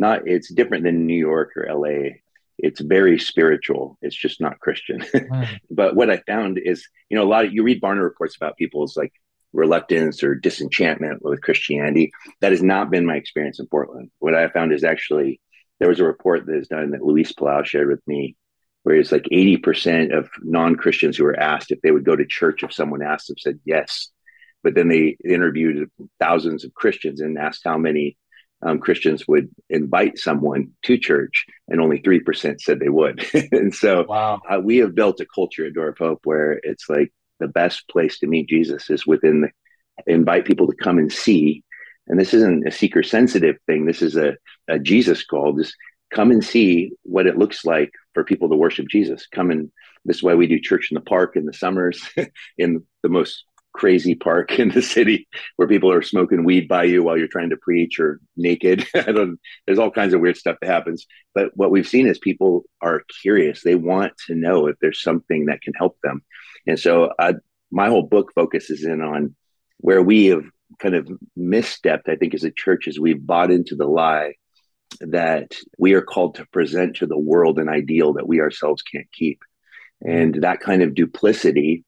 not 0.00 0.26
it's 0.26 0.52
different 0.52 0.84
than 0.84 1.06
New 1.06 1.14
York 1.14 1.50
or 1.56 1.68
LA. 1.72 2.16
It's 2.58 2.80
very 2.80 3.18
spiritual. 3.18 3.98
It's 4.02 4.16
just 4.16 4.40
not 4.40 4.58
Christian. 4.60 5.04
Mm. 5.14 5.46
but 5.70 5.94
what 5.94 6.10
I 6.10 6.18
found 6.26 6.58
is, 6.58 6.88
you 7.08 7.16
know, 7.16 7.22
a 7.22 7.32
lot 7.32 7.44
of 7.44 7.52
you 7.52 7.62
read 7.62 7.80
Barna 7.80 8.02
reports 8.02 8.36
about 8.36 8.56
people's 8.56 8.96
like 8.96 9.12
reluctance 9.52 10.22
or 10.22 10.34
disenchantment 10.34 11.22
with 11.22 11.42
Christianity. 11.42 12.12
That 12.40 12.52
has 12.52 12.62
not 12.62 12.90
been 12.90 13.06
my 13.06 13.16
experience 13.16 13.60
in 13.60 13.66
Portland. 13.66 14.10
What 14.18 14.34
I 14.34 14.48
found 14.48 14.72
is 14.72 14.82
actually 14.82 15.40
there 15.78 15.88
was 15.88 16.00
a 16.00 16.04
report 16.04 16.46
that 16.46 16.56
is 16.56 16.68
done 16.68 16.90
that 16.90 17.04
Luis 17.04 17.32
Palau 17.32 17.64
shared 17.64 17.88
with 17.88 18.06
me, 18.06 18.36
where 18.82 18.96
it's 18.96 19.12
like 19.12 19.24
80% 19.24 20.16
of 20.16 20.28
non 20.42 20.76
Christians 20.76 21.16
who 21.16 21.24
were 21.24 21.38
asked 21.38 21.70
if 21.70 21.80
they 21.80 21.90
would 21.90 22.04
go 22.04 22.16
to 22.16 22.26
church 22.26 22.62
if 22.62 22.72
someone 22.72 23.02
asked 23.02 23.28
them 23.28 23.38
said 23.38 23.60
yes. 23.64 24.10
But 24.62 24.74
then 24.74 24.88
they 24.88 25.16
interviewed 25.24 25.90
thousands 26.18 26.64
of 26.64 26.74
Christians 26.74 27.20
and 27.20 27.38
asked 27.38 27.62
how 27.64 27.78
many 27.78 28.16
um, 28.62 28.78
Christians 28.78 29.26
would 29.26 29.48
invite 29.68 30.18
someone 30.18 30.70
to 30.82 30.98
church, 30.98 31.46
and 31.68 31.80
only 31.80 32.00
3% 32.00 32.60
said 32.60 32.78
they 32.78 32.88
would. 32.88 33.24
and 33.52 33.74
so 33.74 34.04
wow. 34.08 34.40
uh, 34.48 34.60
we 34.60 34.78
have 34.78 34.94
built 34.94 35.20
a 35.20 35.26
culture 35.26 35.66
at 35.66 35.74
Door 35.74 35.88
of 35.88 35.98
Hope 35.98 36.20
where 36.24 36.60
it's 36.62 36.88
like 36.88 37.12
the 37.38 37.48
best 37.48 37.88
place 37.88 38.18
to 38.18 38.26
meet 38.26 38.48
Jesus 38.48 38.90
is 38.90 39.06
within 39.06 39.42
the 39.42 39.50
invite 40.06 40.44
people 40.44 40.66
to 40.66 40.76
come 40.76 40.98
and 40.98 41.12
see 41.12 41.62
and 42.10 42.18
this 42.18 42.34
isn't 42.34 42.66
a 42.66 42.70
seeker 42.70 43.02
sensitive 43.02 43.56
thing 43.66 43.86
this 43.86 44.02
is 44.02 44.16
a, 44.16 44.36
a 44.68 44.78
jesus 44.78 45.24
call 45.24 45.52
just 45.52 45.74
come 46.12 46.30
and 46.30 46.44
see 46.44 46.90
what 47.02 47.26
it 47.26 47.38
looks 47.38 47.64
like 47.64 47.92
for 48.14 48.24
people 48.24 48.48
to 48.48 48.56
worship 48.56 48.86
jesus 48.88 49.26
come 49.32 49.50
and 49.50 49.70
this 50.04 50.16
is 50.16 50.22
why 50.22 50.34
we 50.34 50.46
do 50.46 50.58
church 50.58 50.88
in 50.90 50.94
the 50.94 51.00
park 51.00 51.36
in 51.36 51.46
the 51.46 51.52
summers 51.52 52.02
in 52.58 52.82
the 53.02 53.08
most 53.08 53.44
crazy 53.72 54.14
park 54.14 54.52
in 54.58 54.68
the 54.70 54.82
city 54.82 55.28
where 55.56 55.68
people 55.68 55.92
are 55.92 56.02
smoking 56.02 56.44
weed 56.44 56.68
by 56.68 56.84
you 56.84 57.02
while 57.02 57.16
you're 57.16 57.28
trying 57.28 57.50
to 57.50 57.56
preach 57.56 57.98
or 57.98 58.20
naked. 58.36 58.86
There's 58.94 59.78
all 59.78 59.90
kinds 59.90 60.14
of 60.14 60.20
weird 60.20 60.36
stuff 60.36 60.56
that 60.60 60.70
happens. 60.70 61.06
But 61.34 61.50
what 61.54 61.70
we've 61.70 61.88
seen 61.88 62.06
is 62.06 62.18
people 62.18 62.64
are 62.80 63.02
curious. 63.22 63.62
They 63.62 63.74
want 63.74 64.12
to 64.26 64.34
know 64.34 64.66
if 64.66 64.76
there's 64.80 65.02
something 65.02 65.46
that 65.46 65.62
can 65.62 65.74
help 65.74 65.96
them. 66.02 66.22
And 66.66 66.78
so 66.78 67.12
I, 67.18 67.34
my 67.70 67.88
whole 67.88 68.02
book 68.02 68.32
focuses 68.34 68.84
in 68.84 69.00
on 69.00 69.36
where 69.78 70.02
we 70.02 70.26
have 70.26 70.44
kind 70.78 70.94
of 70.94 71.08
misstepped, 71.38 72.08
I 72.08 72.16
think, 72.16 72.34
as 72.34 72.44
a 72.44 72.50
church, 72.50 72.88
is 72.88 72.98
we've 72.98 73.24
bought 73.24 73.50
into 73.50 73.76
the 73.76 73.86
lie 73.86 74.34
that 75.00 75.54
we 75.78 75.94
are 75.94 76.02
called 76.02 76.34
to 76.36 76.46
present 76.46 76.96
to 76.96 77.06
the 77.06 77.18
world 77.18 77.58
an 77.58 77.68
ideal 77.68 78.14
that 78.14 78.26
we 78.26 78.40
ourselves 78.40 78.82
can't 78.82 79.10
keep. 79.12 79.42
And 80.02 80.42
that 80.42 80.60
kind 80.60 80.82
of 80.82 80.94
duplicity 80.94 81.84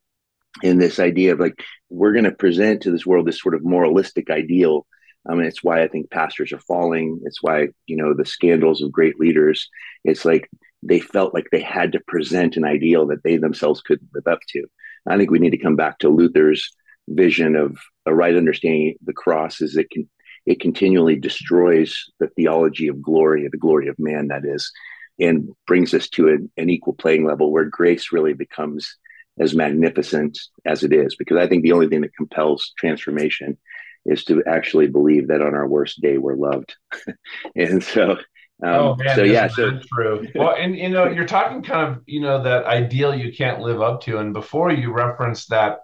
in 0.62 0.78
this 0.78 0.98
idea 0.98 1.32
of 1.32 1.40
like, 1.40 1.62
we're 1.88 2.12
going 2.12 2.24
to 2.24 2.32
present 2.32 2.82
to 2.82 2.90
this 2.90 3.06
world 3.06 3.26
this 3.26 3.40
sort 3.40 3.54
of 3.54 3.64
moralistic 3.64 4.30
ideal. 4.30 4.86
Um, 5.28 5.34
I 5.34 5.38
mean, 5.38 5.46
it's 5.46 5.62
why 5.62 5.82
I 5.82 5.88
think 5.88 6.10
pastors 6.10 6.52
are 6.52 6.60
falling. 6.60 7.20
It's 7.24 7.42
why, 7.42 7.68
you 7.86 7.96
know, 7.96 8.14
the 8.14 8.24
scandals 8.24 8.82
of 8.82 8.92
great 8.92 9.18
leaders, 9.20 9.68
it's 10.04 10.24
like 10.24 10.50
they 10.82 11.00
felt 11.00 11.32
like 11.32 11.46
they 11.50 11.62
had 11.62 11.92
to 11.92 12.00
present 12.06 12.56
an 12.56 12.64
ideal 12.64 13.06
that 13.06 13.22
they 13.22 13.36
themselves 13.36 13.82
couldn't 13.82 14.10
live 14.14 14.26
up 14.26 14.40
to. 14.48 14.64
I 15.06 15.16
think 15.16 15.30
we 15.30 15.38
need 15.38 15.50
to 15.50 15.58
come 15.58 15.76
back 15.76 15.98
to 15.98 16.08
Luther's 16.08 16.70
vision 17.08 17.56
of 17.56 17.78
a 18.06 18.14
right 18.14 18.36
understanding 18.36 18.96
the 19.04 19.12
cross 19.12 19.60
is 19.60 19.76
it 19.76 19.90
can 19.90 20.08
it 20.44 20.60
continually 20.60 21.16
destroys 21.16 22.10
the 22.18 22.26
theology 22.28 22.88
of 22.88 23.00
glory, 23.00 23.46
the 23.48 23.56
glory 23.56 23.86
of 23.86 23.96
man, 23.98 24.28
that 24.28 24.44
is, 24.44 24.72
and 25.20 25.48
brings 25.68 25.94
us 25.94 26.08
to 26.08 26.28
an, 26.28 26.50
an 26.56 26.68
equal 26.68 26.94
playing 26.94 27.24
level 27.24 27.52
where 27.52 27.64
grace 27.64 28.10
really 28.10 28.32
becomes 28.32 28.96
as 29.38 29.54
magnificent 29.54 30.38
as 30.64 30.82
it 30.82 30.92
is. 30.92 31.16
Because 31.16 31.38
I 31.38 31.46
think 31.46 31.62
the 31.62 31.72
only 31.72 31.88
thing 31.88 32.02
that 32.02 32.16
compels 32.16 32.72
transformation 32.78 33.58
is 34.04 34.24
to 34.24 34.42
actually 34.46 34.88
believe 34.88 35.28
that 35.28 35.42
on 35.42 35.54
our 35.54 35.66
worst 35.66 36.00
day 36.00 36.18
we're 36.18 36.36
loved. 36.36 36.74
and 37.56 37.82
so 37.82 38.18
um, 38.64 38.74
oh 38.74 38.96
man, 38.96 39.16
so 39.16 39.24
yeah, 39.24 39.48
so 39.48 39.80
true. 39.92 40.28
well, 40.36 40.54
and 40.56 40.76
you 40.76 40.88
know, 40.88 41.08
you're 41.08 41.26
talking 41.26 41.62
kind 41.62 41.90
of 41.90 42.02
you 42.06 42.20
know 42.20 42.44
that 42.44 42.64
ideal 42.64 43.12
you 43.12 43.32
can't 43.32 43.60
live 43.60 43.82
up 43.82 44.02
to, 44.02 44.18
and 44.18 44.32
before 44.32 44.70
you 44.70 44.92
referenced 44.92 45.50
that 45.50 45.80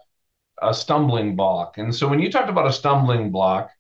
a 0.63 0.73
stumbling 0.73 1.37
block. 1.37 1.79
And 1.79 1.95
so 1.95 2.09
when 2.09 2.21
you 2.21 2.31
talked 2.31 2.51
about 2.51 2.67
a 2.67 2.73
stumbling 2.73 3.31
block, 3.31 3.71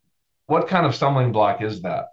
what 0.46 0.68
kind 0.68 0.86
of 0.86 0.94
stumbling 0.94 1.32
block 1.32 1.62
is 1.62 1.82
that? 1.82 2.06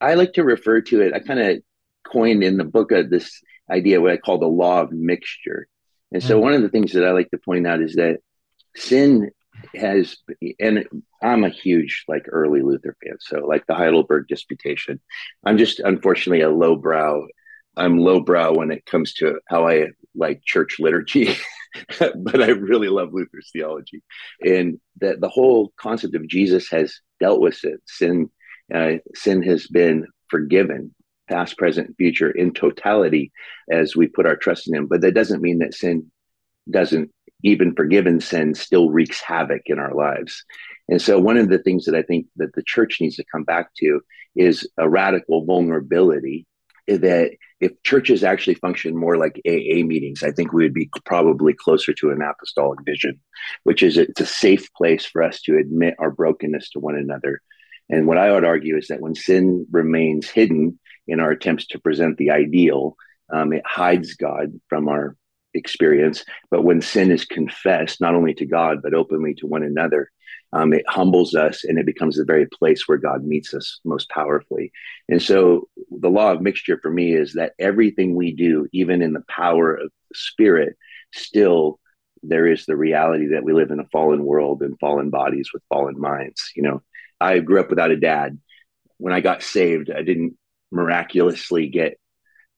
I 0.00 0.14
like 0.14 0.34
to 0.34 0.44
refer 0.44 0.80
to 0.82 1.00
it. 1.02 1.12
I 1.12 1.20
kind 1.20 1.40
of 1.40 1.58
coined 2.04 2.42
in 2.42 2.56
the 2.56 2.64
book 2.64 2.92
of 2.92 3.10
this 3.10 3.40
idea 3.70 4.00
what 4.00 4.12
I 4.12 4.16
call 4.16 4.38
the 4.38 4.46
law 4.46 4.82
of 4.82 4.92
mixture. 4.92 5.68
And 6.12 6.22
so, 6.22 6.34
mm-hmm. 6.34 6.42
one 6.42 6.52
of 6.54 6.62
the 6.62 6.68
things 6.68 6.92
that 6.92 7.04
I 7.04 7.12
like 7.12 7.30
to 7.30 7.38
point 7.38 7.66
out 7.66 7.80
is 7.80 7.94
that 7.94 8.18
sin 8.76 9.30
has, 9.74 10.16
and 10.60 10.86
I'm 11.22 11.44
a 11.44 11.48
huge 11.48 12.04
like 12.08 12.24
early 12.28 12.62
Luther 12.62 12.96
fan. 13.02 13.16
So, 13.20 13.46
like 13.46 13.66
the 13.66 13.74
Heidelberg 13.74 14.28
Disputation, 14.28 15.00
I'm 15.44 15.58
just 15.58 15.80
unfortunately 15.80 16.42
a 16.42 16.50
lowbrow. 16.50 17.26
I'm 17.76 17.98
lowbrow 17.98 18.54
when 18.54 18.70
it 18.70 18.84
comes 18.84 19.14
to 19.14 19.40
how 19.48 19.66
I 19.66 19.88
like 20.14 20.44
church 20.44 20.76
liturgy, 20.78 21.34
but 21.98 22.42
I 22.42 22.48
really 22.48 22.88
love 22.88 23.12
Luther's 23.12 23.50
theology, 23.52 24.02
and 24.44 24.78
that 25.00 25.20
the 25.20 25.30
whole 25.30 25.72
concept 25.78 26.14
of 26.14 26.28
Jesus 26.28 26.68
has 26.70 26.94
dealt 27.18 27.40
with 27.40 27.64
it. 27.64 27.80
Sin, 27.86 28.28
uh, 28.74 28.94
sin 29.14 29.42
has 29.42 29.66
been 29.66 30.06
forgiven 30.28 30.94
past, 31.32 31.56
present, 31.56 31.96
future 31.96 32.30
in 32.30 32.52
totality 32.52 33.32
as 33.70 33.96
we 33.96 34.06
put 34.06 34.26
our 34.26 34.36
trust 34.36 34.68
in 34.68 34.74
Him. 34.74 34.86
But 34.86 35.00
that 35.00 35.14
doesn't 35.14 35.42
mean 35.42 35.58
that 35.58 35.74
sin 35.74 36.10
doesn't, 36.70 37.10
even 37.44 37.74
forgiven 37.74 38.20
sin, 38.20 38.54
still 38.54 38.90
wreaks 38.90 39.20
havoc 39.20 39.62
in 39.66 39.78
our 39.78 39.94
lives. 39.94 40.44
And 40.88 41.02
so, 41.02 41.18
one 41.18 41.36
of 41.36 41.48
the 41.48 41.58
things 41.58 41.86
that 41.86 41.94
I 41.94 42.02
think 42.02 42.26
that 42.36 42.54
the 42.54 42.62
church 42.62 42.98
needs 43.00 43.16
to 43.16 43.24
come 43.32 43.44
back 43.44 43.74
to 43.78 44.00
is 44.36 44.68
a 44.78 44.88
radical 44.88 45.44
vulnerability 45.44 46.46
that 46.88 47.32
if 47.60 47.72
churches 47.84 48.24
actually 48.24 48.54
function 48.54 48.96
more 48.96 49.16
like 49.16 49.40
AA 49.46 49.84
meetings, 49.84 50.22
I 50.22 50.32
think 50.32 50.52
we 50.52 50.64
would 50.64 50.74
be 50.74 50.90
probably 51.04 51.54
closer 51.54 51.92
to 51.94 52.10
an 52.10 52.22
apostolic 52.22 52.80
vision, 52.84 53.20
which 53.62 53.82
is 53.82 53.96
it's 53.96 54.20
a 54.20 54.26
safe 54.26 54.72
place 54.74 55.06
for 55.06 55.22
us 55.22 55.40
to 55.42 55.56
admit 55.56 55.94
our 55.98 56.10
brokenness 56.10 56.70
to 56.70 56.80
one 56.80 56.96
another. 56.96 57.40
And 57.88 58.06
what 58.06 58.18
I 58.18 58.32
would 58.32 58.44
argue 58.44 58.76
is 58.76 58.88
that 58.88 59.00
when 59.00 59.14
sin 59.14 59.66
remains 59.70 60.28
hidden, 60.28 60.78
in 61.06 61.20
our 61.20 61.30
attempts 61.30 61.66
to 61.68 61.80
present 61.80 62.16
the 62.18 62.30
ideal. 62.30 62.96
Um, 63.32 63.52
it 63.52 63.62
hides 63.66 64.14
God 64.14 64.52
from 64.68 64.88
our 64.88 65.16
experience. 65.54 66.24
But 66.50 66.62
when 66.62 66.80
sin 66.80 67.10
is 67.10 67.24
confessed, 67.24 68.00
not 68.00 68.14
only 68.14 68.34
to 68.34 68.46
God, 68.46 68.78
but 68.82 68.94
openly 68.94 69.34
to 69.34 69.46
one 69.46 69.62
another, 69.62 70.10
um, 70.52 70.72
it 70.72 70.84
humbles 70.86 71.34
us 71.34 71.64
and 71.64 71.78
it 71.78 71.86
becomes 71.86 72.16
the 72.16 72.24
very 72.24 72.46
place 72.46 72.86
where 72.86 72.98
God 72.98 73.24
meets 73.24 73.54
us 73.54 73.80
most 73.84 74.08
powerfully. 74.10 74.70
And 75.08 75.22
so 75.22 75.68
the 75.90 76.10
law 76.10 76.32
of 76.32 76.42
mixture 76.42 76.78
for 76.82 76.90
me 76.90 77.14
is 77.14 77.34
that 77.34 77.52
everything 77.58 78.14
we 78.14 78.34
do, 78.34 78.66
even 78.72 79.02
in 79.02 79.12
the 79.12 79.24
power 79.28 79.74
of 79.74 79.90
the 80.10 80.14
Spirit, 80.14 80.76
still 81.14 81.78
there 82.22 82.46
is 82.46 82.66
the 82.66 82.76
reality 82.76 83.28
that 83.28 83.44
we 83.44 83.52
live 83.52 83.70
in 83.70 83.80
a 83.80 83.88
fallen 83.90 84.24
world 84.24 84.62
and 84.62 84.78
fallen 84.78 85.10
bodies 85.10 85.50
with 85.52 85.62
fallen 85.68 85.98
minds. 85.98 86.52
You 86.54 86.62
know, 86.62 86.82
I 87.20 87.40
grew 87.40 87.60
up 87.60 87.70
without 87.70 87.90
a 87.90 87.96
dad. 87.96 88.38
When 88.98 89.12
I 89.12 89.20
got 89.20 89.42
saved, 89.42 89.90
I 89.90 90.02
didn't 90.02 90.36
miraculously 90.72 91.68
get 91.68 91.98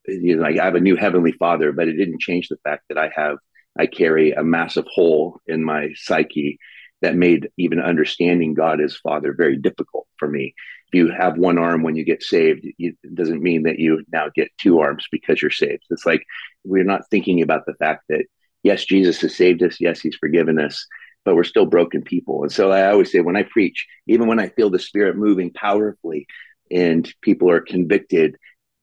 you 0.06 0.36
know 0.36 0.42
like 0.42 0.58
I 0.58 0.64
have 0.64 0.74
a 0.74 0.80
new 0.80 0.96
heavenly 0.96 1.32
father, 1.32 1.72
but 1.72 1.88
it 1.88 1.96
didn't 1.96 2.20
change 2.20 2.48
the 2.48 2.58
fact 2.64 2.84
that 2.88 2.98
I 2.98 3.10
have 3.14 3.38
I 3.78 3.86
carry 3.86 4.32
a 4.32 4.44
massive 4.44 4.86
hole 4.86 5.40
in 5.46 5.64
my 5.64 5.90
psyche 5.96 6.58
that 7.02 7.16
made 7.16 7.50
even 7.58 7.80
understanding 7.80 8.54
God 8.54 8.80
as 8.80 8.96
Father 8.96 9.34
very 9.36 9.56
difficult 9.56 10.06
for 10.16 10.28
me. 10.28 10.54
If 10.88 10.98
you 10.98 11.10
have 11.10 11.36
one 11.36 11.58
arm 11.58 11.82
when 11.82 11.96
you 11.96 12.04
get 12.04 12.22
saved, 12.22 12.66
it 12.78 12.96
doesn't 13.14 13.42
mean 13.42 13.64
that 13.64 13.78
you 13.78 14.04
now 14.12 14.28
get 14.34 14.48
two 14.58 14.78
arms 14.78 15.06
because 15.10 15.42
you're 15.42 15.50
saved. 15.50 15.82
It's 15.90 16.06
like 16.06 16.24
we're 16.64 16.84
not 16.84 17.08
thinking 17.10 17.42
about 17.42 17.66
the 17.66 17.74
fact 17.74 18.04
that 18.08 18.24
yes, 18.62 18.84
Jesus 18.84 19.20
has 19.20 19.36
saved 19.36 19.62
us, 19.62 19.80
yes, 19.80 20.00
He's 20.00 20.16
forgiven 20.16 20.58
us, 20.58 20.86
but 21.24 21.34
we're 21.34 21.44
still 21.44 21.66
broken 21.66 22.02
people. 22.02 22.42
And 22.42 22.52
so 22.52 22.70
I 22.70 22.90
always 22.90 23.12
say 23.12 23.20
when 23.20 23.36
I 23.36 23.42
preach, 23.42 23.86
even 24.06 24.26
when 24.26 24.40
I 24.40 24.48
feel 24.48 24.70
the 24.70 24.78
Spirit 24.78 25.16
moving 25.16 25.52
powerfully, 25.52 26.26
and 26.74 27.10
people 27.22 27.50
are 27.50 27.60
convicted, 27.60 28.36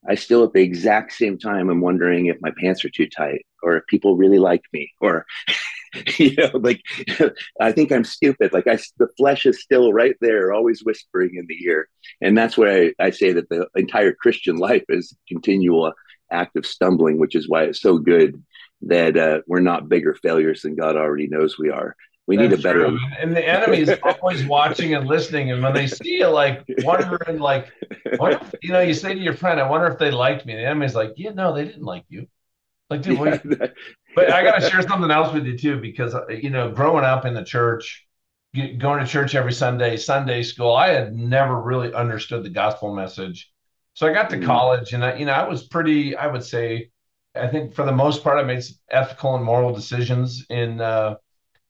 I 0.08 0.16
still 0.16 0.44
at 0.44 0.54
the 0.54 0.62
exact 0.62 1.14
same 1.14 1.38
time 1.38 1.70
I'm 1.70 1.82
wondering 1.82 2.26
if 2.26 2.38
my 2.42 2.52
pants 2.60 2.84
are 2.84 2.90
too 2.90 3.08
tight 3.08 3.46
or 3.62 3.78
if 3.78 3.86
people 3.88 4.16
really 4.16 4.40
like 4.40 4.64
me 4.74 4.92
or 5.00 5.26
you 6.18 6.36
know 6.36 6.52
like 6.54 6.82
I 7.62 7.72
think 7.72 7.92
I'm 7.92 8.06
stupid. 8.06 8.54
Like 8.54 8.68
I 8.68 8.80
the 8.98 9.10
flesh 9.18 9.46
is 9.46 9.62
still 9.62 9.94
right 9.94 10.16
there 10.22 10.54
always 10.54 10.84
whispering 10.84 11.36
in 11.36 11.46
the 11.48 11.58
ear. 11.66 11.88
And 12.22 12.36
that's 12.36 12.58
where 12.58 12.94
I, 13.00 13.06
I 13.06 13.10
say 13.12 13.34
that 13.34 13.50
the 13.50 13.68
entire 13.76 14.14
Christian 14.14 14.56
life 14.56 14.86
is 14.90 15.16
continual 15.28 15.94
act 16.32 16.56
of 16.56 16.66
stumbling 16.66 17.20
which 17.20 17.36
is 17.36 17.50
why 17.50 17.64
it's 17.64 17.82
so 17.82 17.98
good 17.98 18.42
that 18.84 19.18
uh, 19.18 19.42
we're 19.48 19.60
not 19.60 19.90
bigger 19.90 20.16
failures 20.16 20.62
than 20.62 20.76
God 20.76 20.96
already 20.96 21.28
knows 21.28 21.60
we 21.60 21.70
are 21.70 21.96
we 22.28 22.38
That's 22.38 22.50
need 22.50 22.60
a 22.60 22.62
better. 22.62 22.88
True. 22.88 23.00
And 23.20 23.36
the 23.36 23.46
enemy 23.46 23.80
is 23.80 23.94
always 24.04 24.46
watching 24.46 24.94
and 24.94 25.08
listening. 25.08 25.52
And 25.52 25.62
when 25.62 25.74
they 25.74 25.88
see 25.88 26.20
you, 26.20 26.28
like 26.28 26.64
wondering, 26.80 27.40
like, 27.40 27.72
what 28.18 28.34
if, 28.34 28.56
you 28.62 28.72
know, 28.72 28.80
you 28.80 28.94
say 28.94 29.14
to 29.14 29.20
your 29.20 29.34
friend, 29.34 29.60
"I 29.60 29.70
wonder 29.70 29.88
if 29.88 29.98
they 29.98 30.12
liked 30.12 30.46
me." 30.46 30.56
The 30.56 30.66
enemy's 30.66 30.96
like, 30.96 31.14
"Yeah, 31.18 31.32
no, 31.32 31.54
they 31.54 31.66
didn't 31.66 31.84
like 31.84 32.06
you." 32.10 32.28
Like, 32.90 33.02
dude, 33.02 33.18
yeah, 33.20 33.68
but 34.16 34.32
I 34.32 34.44
got 34.44 34.60
to 34.60 34.70
share 34.70 34.82
something 34.82 35.12
else 35.12 35.34
with 35.34 35.46
you 35.46 35.58
too, 35.58 35.80
because 35.80 36.14
uh, 36.14 36.28
you 36.28 36.50
know, 36.50 36.72
growing 36.72 37.06
up 37.06 37.26
in 37.26 37.34
the 37.34 37.44
church, 37.44 38.06
going 38.54 39.00
to 39.00 39.08
church 39.08 39.34
every 39.34 39.54
Sunday, 39.54 39.98
Sunday 39.98 40.44
school, 40.44 40.76
I 40.76 40.90
had 40.90 41.16
never 41.16 41.60
really 41.60 41.94
understood 41.94 42.44
the 42.44 42.50
gospel 42.50 42.94
message. 42.94 43.50
So 43.94 44.08
I 44.08 44.14
got 44.14 44.30
to 44.30 44.38
mm 44.38 44.46
college, 44.46 44.94
and 44.94 45.04
I, 45.04 45.16
you 45.16 45.26
know, 45.26 45.34
I 45.34 45.48
was 45.48 45.64
pretty, 45.68 46.16
I 46.16 46.28
would 46.28 46.44
say, 46.44 46.92
I 47.36 47.48
think 47.48 47.74
for 47.74 47.86
the 47.86 47.92
most 47.92 48.24
part, 48.24 48.38
I 48.38 48.44
made 48.44 48.64
ethical 48.90 49.36
and 49.36 49.44
moral 49.44 49.74
decisions 49.74 50.46
in. 50.50 50.80
Uh, 50.80 51.16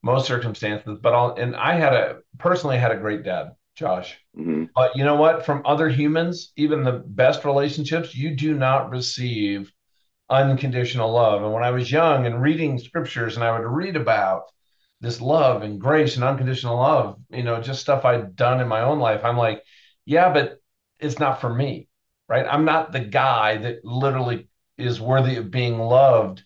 most 0.03 0.27
circumstances. 0.27 0.97
But 1.01 1.13
I'll, 1.13 1.35
and 1.35 1.55
I 1.55 1.75
had 1.75 1.93
a 1.93 2.19
personally 2.37 2.77
had 2.77 2.91
a 2.91 2.97
great 2.97 3.23
dad, 3.23 3.51
Josh. 3.75 4.17
Mm-hmm. 4.37 4.65
But 4.75 4.95
you 4.95 5.03
know 5.03 5.15
what? 5.15 5.45
From 5.45 5.61
other 5.65 5.89
humans, 5.89 6.51
even 6.55 6.83
the 6.83 7.03
best 7.05 7.45
relationships, 7.45 8.15
you 8.15 8.35
do 8.35 8.53
not 8.53 8.89
receive 8.89 9.71
unconditional 10.29 11.11
love. 11.11 11.43
And 11.43 11.53
when 11.53 11.63
I 11.63 11.71
was 11.71 11.91
young 11.91 12.25
and 12.25 12.41
reading 12.41 12.79
scriptures, 12.79 13.35
and 13.35 13.43
I 13.43 13.57
would 13.57 13.67
read 13.67 13.95
about 13.95 14.43
this 15.01 15.19
love 15.19 15.63
and 15.63 15.81
grace 15.81 16.15
and 16.15 16.23
unconditional 16.23 16.77
love, 16.77 17.17
you 17.29 17.43
know, 17.43 17.61
just 17.61 17.81
stuff 17.81 18.05
I'd 18.05 18.35
done 18.35 18.61
in 18.61 18.67
my 18.67 18.81
own 18.81 18.99
life, 18.99 19.25
I'm 19.25 19.37
like, 19.37 19.63
yeah, 20.05 20.31
but 20.31 20.59
it's 20.99 21.19
not 21.19 21.41
for 21.41 21.53
me, 21.53 21.87
right? 22.29 22.45
I'm 22.47 22.65
not 22.65 22.91
the 22.91 22.99
guy 22.99 23.57
that 23.57 23.83
literally 23.83 24.47
is 24.77 25.01
worthy 25.01 25.37
of 25.37 25.51
being 25.51 25.79
loved 25.79 26.43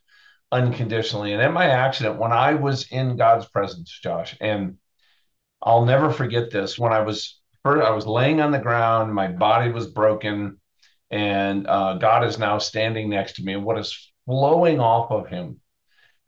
unconditionally. 0.55 1.33
And 1.33 1.41
in 1.41 1.51
my 1.51 1.65
accident, 1.65 2.17
when 2.17 2.31
I 2.31 2.53
was 2.53 2.87
in 2.91 3.17
God's 3.17 3.45
presence, 3.45 3.89
Josh, 4.01 4.35
and 4.39 4.77
I'll 5.61 5.85
never 5.85 6.11
forget 6.11 6.51
this. 6.51 6.79
When 6.79 6.93
I 6.93 7.01
was 7.01 7.39
I 7.65 7.89
was 7.91 8.05
laying 8.05 8.41
on 8.41 8.51
the 8.51 8.59
ground, 8.59 9.13
my 9.13 9.27
body 9.27 9.71
was 9.71 9.87
broken, 9.87 10.59
and 11.09 11.65
uh, 11.67 11.95
God 11.95 12.23
is 12.23 12.37
now 12.37 12.59
standing 12.59 13.09
next 13.09 13.37
to 13.37 13.43
me. 13.43 13.53
And 13.53 13.65
what 13.65 13.79
is 13.79 14.11
flowing 14.25 14.79
off 14.79 15.11
of 15.11 15.27
Him? 15.27 15.59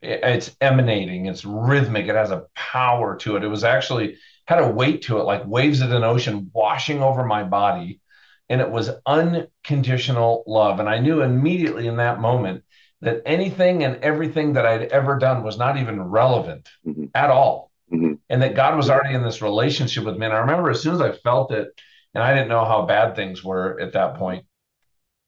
It's 0.02 0.54
emanating. 0.60 1.26
It's 1.26 1.44
rhythmic. 1.44 2.06
It 2.06 2.16
has 2.16 2.32
a 2.32 2.46
power 2.54 3.16
to 3.18 3.36
it. 3.36 3.44
It 3.44 3.48
was 3.48 3.64
actually 3.64 4.16
had 4.46 4.60
a 4.62 4.68
weight 4.68 5.02
to 5.02 5.18
it, 5.18 5.24
like 5.24 5.46
waves 5.46 5.80
of 5.80 5.92
an 5.92 6.04
ocean 6.04 6.50
washing 6.52 7.02
over 7.02 7.24
my 7.24 7.44
body. 7.44 8.00
And 8.48 8.60
it 8.60 8.70
was 8.70 8.90
unconditional 9.06 10.42
love. 10.46 10.80
And 10.80 10.88
I 10.88 10.98
knew 10.98 11.22
immediately 11.22 11.86
in 11.86 11.96
that 11.96 12.20
moment 12.20 12.64
that 13.00 13.22
anything 13.26 13.84
and 13.84 13.96
everything 14.02 14.54
that 14.54 14.66
I'd 14.66 14.82
ever 14.82 15.18
done 15.18 15.42
was 15.42 15.58
not 15.58 15.78
even 15.78 16.02
relevant 16.02 16.68
mm-hmm. 16.86 17.04
at 17.14 17.30
all. 17.30 17.70
Mm-hmm. 17.92 18.14
And 18.28 18.42
that 18.42 18.54
God 18.54 18.76
was 18.76 18.90
already 18.90 19.14
in 19.14 19.22
this 19.22 19.40
relationship 19.40 20.04
with 20.04 20.16
me. 20.16 20.26
And 20.26 20.34
I 20.34 20.38
remember 20.38 20.70
as 20.70 20.82
soon 20.82 20.94
as 20.94 21.00
I 21.00 21.12
felt 21.12 21.52
it, 21.52 21.68
and 22.14 22.22
I 22.22 22.34
didn't 22.34 22.48
know 22.48 22.64
how 22.64 22.86
bad 22.86 23.14
things 23.14 23.42
were 23.42 23.80
at 23.80 23.92
that 23.94 24.16
point, 24.16 24.44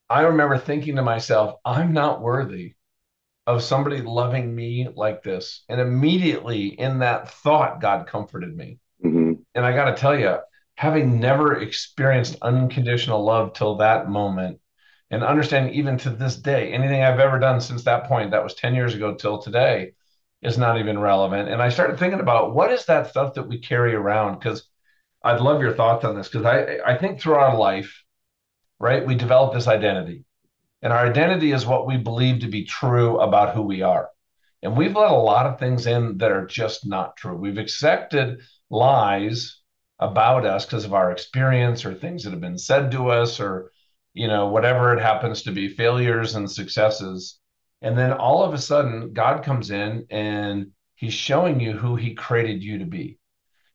I 0.09 0.23
remember 0.23 0.57
thinking 0.57 0.97
to 0.97 1.01
myself, 1.01 1.55
I'm 1.63 1.93
not 1.93 2.21
worthy 2.21 2.75
of 3.47 3.63
somebody 3.63 4.01
loving 4.01 4.53
me 4.53 4.87
like 4.93 5.23
this. 5.23 5.63
And 5.69 5.81
immediately 5.81 6.67
in 6.67 6.99
that 6.99 7.31
thought, 7.31 7.81
God 7.81 8.07
comforted 8.07 8.55
me. 8.55 8.79
Mm-hmm. 9.03 9.33
And 9.55 9.65
I 9.65 9.73
got 9.73 9.85
to 9.85 9.99
tell 9.99 10.17
you, 10.17 10.37
having 10.75 11.19
never 11.19 11.59
experienced 11.59 12.37
unconditional 12.41 13.23
love 13.23 13.53
till 13.53 13.77
that 13.77 14.09
moment, 14.09 14.59
and 15.11 15.23
understanding 15.23 15.73
even 15.73 15.97
to 15.99 16.09
this 16.09 16.37
day, 16.37 16.71
anything 16.71 17.03
I've 17.03 17.19
ever 17.19 17.37
done 17.37 17.59
since 17.59 17.83
that 17.83 18.05
point, 18.05 18.31
that 18.31 18.43
was 18.43 18.53
10 18.53 18.73
years 18.73 18.95
ago 18.95 19.13
till 19.13 19.39
today, 19.39 19.91
is 20.41 20.57
not 20.57 20.79
even 20.79 20.97
relevant. 20.97 21.49
And 21.49 21.61
I 21.61 21.69
started 21.69 21.99
thinking 21.99 22.21
about 22.21 22.55
what 22.55 22.71
is 22.71 22.85
that 22.85 23.07
stuff 23.07 23.33
that 23.35 23.47
we 23.47 23.59
carry 23.59 23.93
around? 23.93 24.39
Because 24.39 24.63
I'd 25.21 25.41
love 25.41 25.61
your 25.61 25.73
thoughts 25.73 26.05
on 26.05 26.15
this. 26.15 26.29
Because 26.29 26.45
I, 26.45 26.79
I 26.85 26.97
think 26.97 27.19
through 27.19 27.35
our 27.35 27.55
life, 27.55 28.03
right, 28.79 29.05
we 29.05 29.15
develop 29.15 29.53
this 29.53 29.67
identity. 29.67 30.23
And 30.81 30.93
our 30.93 31.05
identity 31.05 31.51
is 31.51 31.65
what 31.65 31.85
we 31.85 31.97
believe 31.97 32.39
to 32.39 32.47
be 32.47 32.63
true 32.63 33.19
about 33.19 33.53
who 33.53 33.61
we 33.61 33.81
are. 33.83 34.09
And 34.63 34.77
we've 34.77 34.95
let 34.95 35.11
a 35.11 35.15
lot 35.15 35.45
of 35.45 35.59
things 35.59 35.87
in 35.87 36.17
that 36.19 36.31
are 36.31 36.45
just 36.45 36.87
not 36.87 37.17
true. 37.17 37.35
We've 37.35 37.57
accepted 37.57 38.39
lies 38.69 39.59
about 39.99 40.45
us 40.45 40.65
because 40.65 40.85
of 40.85 40.93
our 40.93 41.11
experience 41.11 41.85
or 41.85 41.93
things 41.93 42.23
that 42.23 42.31
have 42.31 42.41
been 42.41 42.57
said 42.57 42.91
to 42.91 43.09
us 43.09 43.39
or 43.39 43.71
you 44.13 44.27
know, 44.27 44.47
whatever 44.47 44.93
it 44.93 45.01
happens 45.01 45.43
to 45.43 45.51
be, 45.51 45.69
failures 45.69 46.35
and 46.35 46.49
successes. 46.49 47.39
And 47.81 47.97
then 47.97 48.13
all 48.13 48.43
of 48.43 48.53
a 48.53 48.57
sudden, 48.57 49.13
God 49.13 49.43
comes 49.43 49.71
in 49.71 50.05
and 50.09 50.71
he's 50.95 51.13
showing 51.13 51.59
you 51.59 51.73
who 51.73 51.95
he 51.95 52.13
created 52.13 52.63
you 52.63 52.79
to 52.79 52.85
be. 52.85 53.17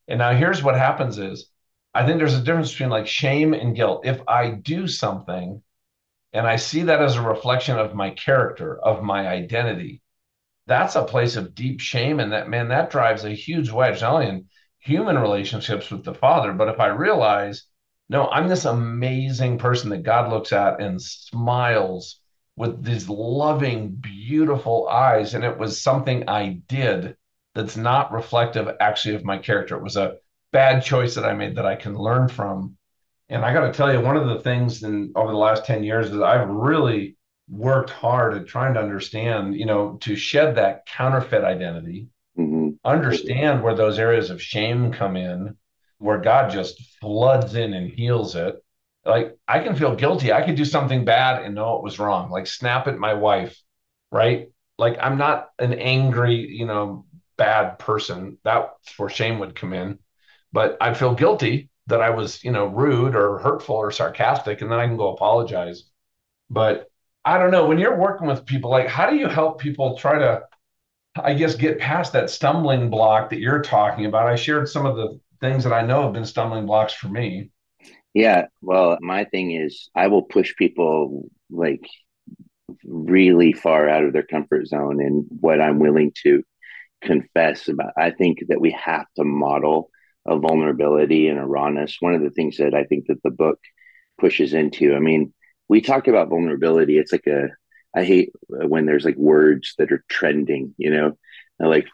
And 0.09 0.19
now 0.19 0.33
here's 0.33 0.63
what 0.63 0.77
happens 0.77 1.19
is 1.19 1.51
I 1.95 2.05
think 2.05 2.19
there's 2.19 2.35
a 2.35 2.43
difference 2.43 2.71
between 2.71 2.91
like 2.91 3.07
shame 3.07 3.55
and 3.55 3.75
guilt. 3.75 4.07
If 4.07 4.21
I 4.29 4.51
do 4.51 4.87
something 4.87 5.63
and 6.33 6.47
I 6.47 6.57
see 6.57 6.83
that 6.83 7.01
as 7.01 7.17
a 7.17 7.23
reflection 7.23 7.79
of 7.79 7.95
my 7.95 8.11
character, 8.11 8.79
of 8.79 9.03
my 9.03 9.27
identity, 9.27 10.03
that's 10.67 10.97
a 10.97 11.05
place 11.05 11.37
of 11.37 11.55
deep 11.55 11.81
shame. 11.81 12.21
And 12.21 12.33
that, 12.33 12.49
man, 12.49 12.69
that 12.69 12.91
drives 12.91 13.25
a 13.25 13.31
huge 13.31 13.71
wedge, 13.71 14.03
not 14.03 14.15
only 14.15 14.29
in 14.29 14.47
human 14.79 15.19
relationships 15.19 15.91
with 15.91 16.05
the 16.05 16.15
Father, 16.15 16.53
but 16.53 16.69
if 16.69 16.79
I 16.79 16.89
realize, 16.89 17.65
no, 18.09 18.29
I'm 18.29 18.49
this 18.49 18.65
amazing 18.65 19.59
person 19.59 19.91
that 19.91 20.05
God 20.05 20.31
looks 20.31 20.53
at 20.53 20.81
and 20.81 21.01
smiles 21.01 22.21
with 22.57 22.83
these 22.83 23.09
loving, 23.09 23.91
beautiful 23.91 24.89
eyes. 24.89 25.35
And 25.35 25.45
it 25.45 25.59
was 25.59 25.81
something 25.81 26.29
I 26.29 26.61
did 26.69 27.17
that's 27.55 27.77
not 27.77 28.13
reflective 28.13 28.69
actually 28.81 29.17
of 29.17 29.25
my 29.25 29.39
character. 29.39 29.77
It 29.77 29.83
was 29.83 29.97
a 29.97 30.17
bad 30.53 30.85
choice 30.85 31.15
that 31.17 31.25
I 31.25 31.35
made 31.35 31.57
that 31.57 31.67
I 31.67 31.77
can 31.77 31.97
learn 31.97 32.29
from. 32.29 32.77
And 33.29 33.45
I 33.45 33.53
got 33.53 33.67
to 33.67 33.73
tell 33.73 33.93
you, 33.93 34.01
one 34.01 34.17
of 34.17 34.29
the 34.29 34.41
things 34.41 34.83
in 34.83 35.13
over 35.17 35.33
the 35.33 35.39
last 35.39 35.65
10 35.67 35.83
years 35.83 36.11
is 36.11 36.21
I've 36.21 36.49
really 36.49 37.17
worked 37.49 37.91
hard 37.91 38.35
at 38.35 38.47
trying 38.47 38.75
to 38.75 38.81
understand, 38.81 39.57
you 39.57 39.67
know, 39.67 39.99
to 40.03 40.17
shed 40.17 40.57
that 40.57 40.87
counterfeit 40.87 41.45
identity, 41.45 42.09
mm-hmm. 42.39 42.71
understand 42.85 43.63
where 43.63 43.75
those 43.75 43.99
areas 43.99 44.31
of 44.31 44.41
shame 44.41 44.93
come 44.93 45.17
in, 45.17 45.57
where 45.99 46.19
God 46.19 46.51
just 46.51 46.81
floods 47.01 47.55
in 47.55 47.75
and 47.75 47.91
heals 47.91 48.37
it, 48.37 48.57
like 49.05 49.37
I 49.47 49.61
can 49.61 49.77
feel 49.77 49.95
guilty. 49.95 50.33
I 50.33 50.43
could 50.43 50.57
do 50.57 50.65
something 50.65 51.05
bad 51.05 51.43
and 51.43 51.55
know 51.55 51.77
it 51.77 51.83
was 51.83 51.99
wrong. 51.99 52.31
Like 52.31 52.47
snap 52.47 52.89
at 52.89 52.99
my 52.99 53.15
wife, 53.15 53.57
right? 54.11 54.49
Like 54.79 54.99
I'm 55.01 55.17
not 55.17 55.51
an 55.59 55.75
angry, 55.75 56.35
you 56.35 56.67
know, 56.67 57.07
bad 57.39 57.79
person. 57.79 58.39
That's 58.45 58.99
where 58.99 59.09
shame 59.09 59.39
would 59.39 59.55
come 59.55 59.73
in. 59.73 59.99
But 60.53 60.77
I 60.81 60.95
feel 60.95 61.15
guilty 61.15 61.71
that 61.87 62.01
I 62.03 62.11
was, 62.11 62.43
you 62.43 62.51
know, 62.51 62.67
rude 62.67 63.15
or 63.15 63.39
hurtful 63.39 63.77
or 63.77 63.91
sarcastic, 63.91 64.61
and 64.61 64.71
then 64.71 64.79
I 64.79 64.87
can 64.87 64.97
go 64.97 65.13
apologize. 65.13 65.85
But 66.51 66.91
I 67.25 67.39
don't 67.39 67.51
know. 67.51 67.67
When 67.67 67.79
you're 67.79 67.99
working 67.99 68.27
with 68.27 68.47
people, 68.47 68.71
like 68.71 68.89
how 68.89 69.09
do 69.09 69.17
you 69.17 69.29
help 69.29 69.61
people 69.61 69.97
try 69.97 70.19
to, 70.19 70.43
I 71.17 71.35
guess, 71.35 71.55
get 71.55 71.79
past 71.79 72.13
that 72.13 72.31
stumbling 72.31 72.91
block 72.91 73.31
that 73.31 73.41
you're 73.41 73.63
talking 73.63 74.07
about? 74.07 74.27
I 74.27 74.37
shared 74.37 74.69
some 74.69 74.87
of 74.87 74.97
the 74.97 75.21
things 75.41 75.65
that 75.65 75.73
I 75.73 75.87
know 75.87 76.03
have 76.03 76.13
been 76.13 76.25
stumbling 76.25 76.67
blocks 76.67 76.93
for 76.93 77.09
me. 77.09 77.51
Yeah. 78.15 78.47
Well, 78.63 78.99
my 79.01 79.25
thing 79.25 79.53
is, 79.53 79.91
I 79.95 80.07
will 80.09 80.23
push 80.23 80.55
people 80.57 81.29
like 81.51 81.87
really 82.85 83.53
far 83.53 83.89
out 83.89 84.05
of 84.05 84.13
their 84.13 84.23
comfort 84.23 84.67
zone 84.67 85.01
and 85.01 85.27
what 85.29 85.61
I'm 85.61 85.79
willing 85.79 86.13
to 86.23 86.43
confess 87.03 87.69
about. 87.69 87.93
I 87.97 88.11
think 88.11 88.39
that 88.49 88.61
we 88.61 88.73
have 88.73 89.07
to 89.17 89.25
model 89.25 89.91
a 90.27 90.39
vulnerability 90.39 91.29
and 91.29 91.39
a 91.39 91.45
rawness. 91.45 91.99
One 92.01 92.15
of 92.15 92.23
the 92.23 92.31
things 92.31 92.57
that 92.57 92.75
I 92.75 92.85
think 92.85 93.07
that 93.07 93.23
the 93.23 93.31
book 93.31 93.59
pushes 94.19 94.55
into. 94.55 94.95
I 94.95 94.99
mean, 94.99 95.33
we 95.69 95.81
talk 95.81 96.09
about 96.09 96.29
vulnerability. 96.29 96.99
It's 96.99 97.13
like 97.13 97.27
a 97.27 97.49
I 97.95 98.05
hate 98.05 98.31
when 98.49 98.85
there's 98.85 99.05
like 99.05 99.17
words 99.17 99.75
that 99.79 99.91
are 99.91 100.05
trending, 100.09 100.75
you 100.77 100.91
know, 100.91 101.17
like 101.59 101.87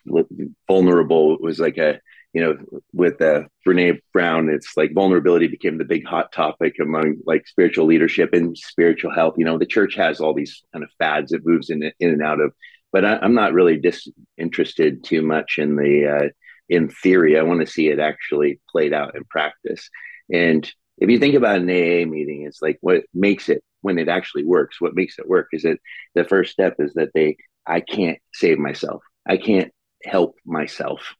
vulnerable 0.66 1.38
was 1.38 1.60
like 1.60 1.78
a 1.78 2.00
you 2.32 2.40
know, 2.40 2.80
with 2.92 3.20
uh, 3.20 3.42
Brene 3.66 4.00
Brown, 4.12 4.48
it's 4.48 4.76
like 4.76 4.94
vulnerability 4.94 5.48
became 5.48 5.76
the 5.76 5.84
big 5.84 6.06
hot 6.06 6.32
topic 6.32 6.76
among 6.80 7.16
like 7.26 7.46
spiritual 7.46 7.86
leadership 7.86 8.32
and 8.32 8.56
spiritual 8.56 9.12
health. 9.12 9.34
You 9.36 9.44
know, 9.44 9.58
the 9.58 9.66
church 9.66 9.94
has 9.96 10.20
all 10.20 10.32
these 10.32 10.62
kind 10.72 10.82
of 10.82 10.90
fads 10.98 11.32
it 11.32 11.44
moves 11.44 11.68
in 11.68 11.82
in 11.82 12.10
and 12.10 12.22
out 12.22 12.40
of, 12.40 12.52
but 12.90 13.04
I, 13.04 13.18
am 13.22 13.34
not 13.34 13.52
really 13.52 13.78
disinterested 13.78 15.04
too 15.04 15.22
much 15.22 15.58
in 15.58 15.76
the 15.76 16.06
uh, 16.06 16.28
in 16.70 16.88
theory. 16.88 17.38
I 17.38 17.42
want 17.42 17.60
to 17.60 17.66
see 17.66 17.88
it 17.88 18.00
actually 18.00 18.60
played 18.70 18.94
out 18.94 19.14
in 19.14 19.24
practice. 19.24 19.90
And 20.32 20.70
if 20.98 21.10
you 21.10 21.18
think 21.18 21.34
about 21.34 21.60
an 21.60 21.68
AA 21.68 22.08
meeting, 22.08 22.44
it's 22.46 22.62
like 22.62 22.78
what 22.80 23.02
makes 23.12 23.50
it 23.50 23.62
when 23.82 23.98
it 23.98 24.08
actually 24.08 24.44
works. 24.44 24.80
What 24.80 24.94
makes 24.94 25.18
it 25.18 25.28
work 25.28 25.48
is 25.52 25.64
that 25.64 25.78
the 26.14 26.24
first 26.24 26.52
step 26.52 26.76
is 26.78 26.94
that 26.94 27.10
they 27.12 27.36
I 27.66 27.80
can't 27.80 28.18
save 28.32 28.58
myself. 28.58 29.02
I 29.26 29.36
can't 29.36 29.70
help 30.02 30.36
myself 30.46 31.14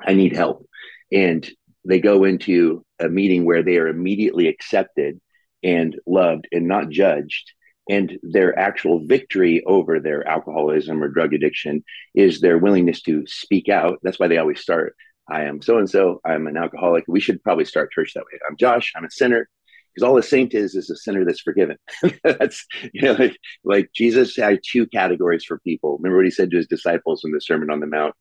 I 0.00 0.14
need 0.14 0.34
help. 0.34 0.66
And 1.12 1.48
they 1.84 2.00
go 2.00 2.24
into 2.24 2.84
a 3.00 3.08
meeting 3.08 3.44
where 3.44 3.62
they 3.62 3.78
are 3.78 3.88
immediately 3.88 4.48
accepted 4.48 5.20
and 5.62 5.96
loved 6.06 6.46
and 6.52 6.68
not 6.68 6.90
judged. 6.90 7.52
And 7.90 8.18
their 8.22 8.58
actual 8.58 9.06
victory 9.06 9.62
over 9.64 9.98
their 9.98 10.26
alcoholism 10.28 11.02
or 11.02 11.08
drug 11.08 11.32
addiction 11.32 11.82
is 12.14 12.40
their 12.40 12.58
willingness 12.58 13.00
to 13.02 13.24
speak 13.26 13.68
out. 13.70 13.98
That's 14.02 14.18
why 14.18 14.28
they 14.28 14.36
always 14.36 14.60
start 14.60 14.94
I 15.30 15.44
am 15.44 15.60
so 15.60 15.78
and 15.78 15.88
so. 15.88 16.20
I'm 16.24 16.46
an 16.46 16.56
alcoholic. 16.56 17.04
We 17.06 17.20
should 17.20 17.42
probably 17.42 17.66
start 17.66 17.92
church 17.92 18.12
that 18.14 18.24
way. 18.24 18.38
I'm 18.48 18.56
Josh. 18.56 18.92
I'm 18.96 19.04
a 19.04 19.10
sinner. 19.10 19.48
Because 19.94 20.08
all 20.08 20.16
a 20.16 20.22
saint 20.22 20.54
is 20.54 20.74
is 20.74 20.90
a 20.90 20.96
sinner 20.96 21.24
that's 21.24 21.40
forgiven. 21.40 21.76
that's 22.24 22.64
you 22.92 23.02
know 23.02 23.12
like, 23.12 23.36
like 23.64 23.90
Jesus 23.94 24.36
had 24.36 24.60
two 24.66 24.86
categories 24.86 25.44
for 25.44 25.58
people. 25.60 25.98
Remember 25.98 26.18
what 26.18 26.24
he 26.24 26.30
said 26.30 26.50
to 26.50 26.56
his 26.56 26.66
disciples 26.66 27.22
in 27.24 27.32
the 27.32 27.40
Sermon 27.40 27.70
on 27.70 27.80
the 27.80 27.86
Mount. 27.86 28.14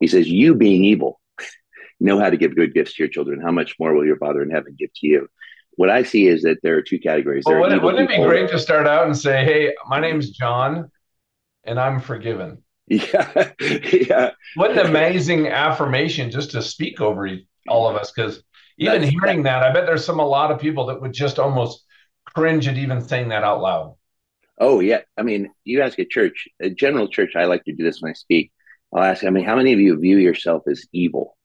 He 0.00 0.06
says, 0.06 0.28
"You 0.28 0.54
being 0.54 0.84
evil, 0.84 1.20
know 2.00 2.18
how 2.18 2.30
to 2.30 2.36
give 2.36 2.56
good 2.56 2.74
gifts 2.74 2.94
to 2.94 3.02
your 3.02 3.10
children, 3.10 3.40
how 3.40 3.50
much 3.50 3.76
more 3.78 3.94
will 3.94 4.04
your 4.04 4.18
Father 4.18 4.42
in 4.42 4.50
heaven 4.50 4.76
give 4.78 4.90
to 4.96 5.06
you? 5.06 5.28
What 5.76 5.90
I 5.90 6.02
see 6.04 6.28
is 6.28 6.42
that 6.42 6.58
there 6.62 6.76
are 6.76 6.82
two 6.82 6.98
categories. 6.98 7.44
Well, 7.46 7.60
wouldn't, 7.60 7.82
wouldn't 7.82 8.10
it 8.10 8.16
be 8.16 8.22
great 8.22 8.48
to 8.50 8.58
start 8.58 8.86
out 8.86 9.06
and 9.06 9.16
say, 9.16 9.44
"Hey, 9.44 9.74
my 9.88 10.00
name's 10.00 10.30
John, 10.30 10.90
and 11.64 11.78
I'm 11.78 12.00
forgiven." 12.00 12.58
Yeah, 12.86 13.52
yeah. 13.60 14.30
What 14.56 14.72
an 14.72 14.86
amazing 14.86 15.48
affirmation 15.48 16.30
just 16.30 16.50
to 16.50 16.60
speak 16.60 17.00
over 17.00 17.26
all 17.66 17.88
of 17.88 17.96
us, 17.96 18.12
because 18.12 18.42
even 18.76 19.00
That's, 19.00 19.12
hearing 19.12 19.44
that, 19.44 19.62
I 19.62 19.72
bet 19.72 19.86
there's 19.86 20.04
some 20.04 20.20
a 20.20 20.26
lot 20.26 20.50
of 20.50 20.60
people 20.60 20.86
that 20.86 21.00
would 21.00 21.14
just 21.14 21.38
almost 21.38 21.82
cringe 22.26 22.68
at 22.68 22.76
even 22.76 23.00
saying 23.00 23.28
that 23.28 23.42
out 23.42 23.62
loud. 23.62 23.94
Oh 24.58 24.80
yeah, 24.80 25.00
I 25.16 25.22
mean, 25.22 25.50
you 25.64 25.82
ask 25.82 25.98
a 25.98 26.04
church, 26.04 26.46
a 26.60 26.70
general 26.70 27.08
church. 27.08 27.36
I 27.36 27.46
like 27.46 27.64
to 27.64 27.72
do 27.72 27.82
this 27.82 28.00
when 28.00 28.10
I 28.10 28.14
speak. 28.14 28.52
I'll 28.92 29.02
ask, 29.02 29.24
I 29.24 29.30
mean, 29.30 29.44
how 29.44 29.56
many 29.56 29.72
of 29.72 29.80
you 29.80 29.98
view 29.98 30.18
yourself 30.18 30.64
as 30.68 30.86
evil? 30.92 31.36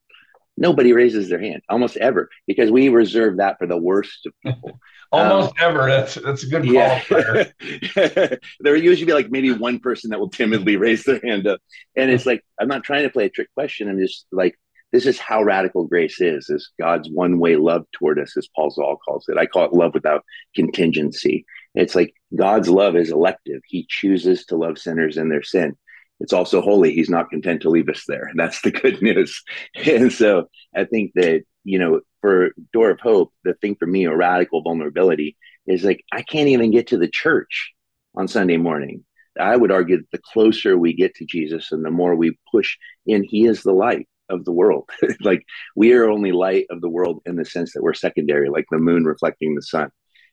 Nobody 0.60 0.92
raises 0.92 1.30
their 1.30 1.40
hand 1.40 1.62
almost 1.70 1.96
ever 1.96 2.28
because 2.46 2.70
we 2.70 2.90
reserve 2.90 3.38
that 3.38 3.58
for 3.58 3.66
the 3.66 3.78
worst 3.78 4.26
of 4.26 4.34
people. 4.44 4.78
almost 5.10 5.48
um, 5.48 5.54
ever. 5.58 5.86
That's 5.86 6.14
that's 6.16 6.42
a 6.42 6.46
good 6.46 6.64
call. 6.64 6.74
Yeah. 6.74 8.34
there 8.60 8.76
usually 8.76 9.06
be 9.06 9.14
like 9.14 9.30
maybe 9.30 9.52
one 9.52 9.78
person 9.78 10.10
that 10.10 10.20
will 10.20 10.28
timidly 10.28 10.76
raise 10.76 11.04
their 11.04 11.18
hand 11.24 11.46
up, 11.46 11.60
and 11.96 12.10
it's 12.10 12.26
like 12.26 12.44
I'm 12.60 12.68
not 12.68 12.84
trying 12.84 13.04
to 13.04 13.10
play 13.10 13.24
a 13.24 13.30
trick 13.30 13.48
question. 13.54 13.88
I'm 13.88 13.98
just 13.98 14.26
like 14.30 14.54
this 14.92 15.06
is 15.06 15.18
how 15.18 15.42
radical 15.42 15.86
grace 15.86 16.20
is: 16.20 16.50
is 16.50 16.70
God's 16.78 17.08
one 17.08 17.38
way 17.38 17.56
love 17.56 17.86
toward 17.92 18.18
us, 18.18 18.36
as 18.36 18.46
Paul 18.54 18.70
Zahl 18.70 18.98
calls 19.02 19.24
it. 19.30 19.38
I 19.38 19.46
call 19.46 19.64
it 19.64 19.72
love 19.72 19.94
without 19.94 20.24
contingency. 20.54 21.46
It's 21.74 21.94
like 21.94 22.12
God's 22.36 22.68
love 22.68 22.96
is 22.96 23.10
elective. 23.10 23.62
He 23.64 23.86
chooses 23.88 24.44
to 24.46 24.56
love 24.56 24.76
sinners 24.76 25.16
in 25.16 25.30
their 25.30 25.42
sin 25.42 25.74
it's 26.20 26.32
also 26.32 26.60
holy. 26.60 26.92
He's 26.92 27.10
not 27.10 27.30
content 27.30 27.62
to 27.62 27.70
leave 27.70 27.88
us 27.88 28.04
there. 28.06 28.30
That's 28.36 28.60
the 28.62 28.70
good 28.70 29.02
news. 29.02 29.42
And 29.74 30.12
so 30.12 30.48
I 30.76 30.84
think 30.84 31.12
that, 31.14 31.42
you 31.64 31.78
know, 31.78 32.00
for 32.20 32.50
Door 32.72 32.90
of 32.90 33.00
Hope, 33.00 33.32
the 33.44 33.54
thing 33.54 33.74
for 33.76 33.86
me, 33.86 34.04
a 34.04 34.14
radical 34.14 34.62
vulnerability 34.62 35.36
is 35.66 35.84
like, 35.84 36.04
I 36.12 36.22
can't 36.22 36.48
even 36.48 36.70
get 36.70 36.88
to 36.88 36.98
the 36.98 37.08
church 37.08 37.72
on 38.14 38.28
Sunday 38.28 38.58
morning. 38.58 39.04
I 39.38 39.56
would 39.56 39.70
argue 39.70 39.98
that 39.98 40.10
the 40.12 40.20
closer 40.32 40.76
we 40.76 40.92
get 40.92 41.14
to 41.16 41.24
Jesus 41.24 41.72
and 41.72 41.84
the 41.84 41.90
more 41.90 42.14
we 42.14 42.36
push 42.52 42.76
in, 43.06 43.24
He 43.24 43.46
is 43.46 43.62
the 43.62 43.72
light 43.72 44.06
of 44.28 44.44
the 44.44 44.52
world. 44.52 44.88
like 45.20 45.44
we 45.76 45.92
are 45.92 46.08
only 46.10 46.32
light 46.32 46.66
of 46.70 46.80
the 46.80 46.88
world 46.88 47.22
in 47.26 47.36
the 47.36 47.44
sense 47.44 47.72
that 47.72 47.82
we're 47.82 47.94
secondary, 47.94 48.50
like 48.50 48.66
the 48.70 48.78
moon 48.78 49.04
reflecting 49.04 49.54
the 49.54 49.62
sun. 49.62 49.90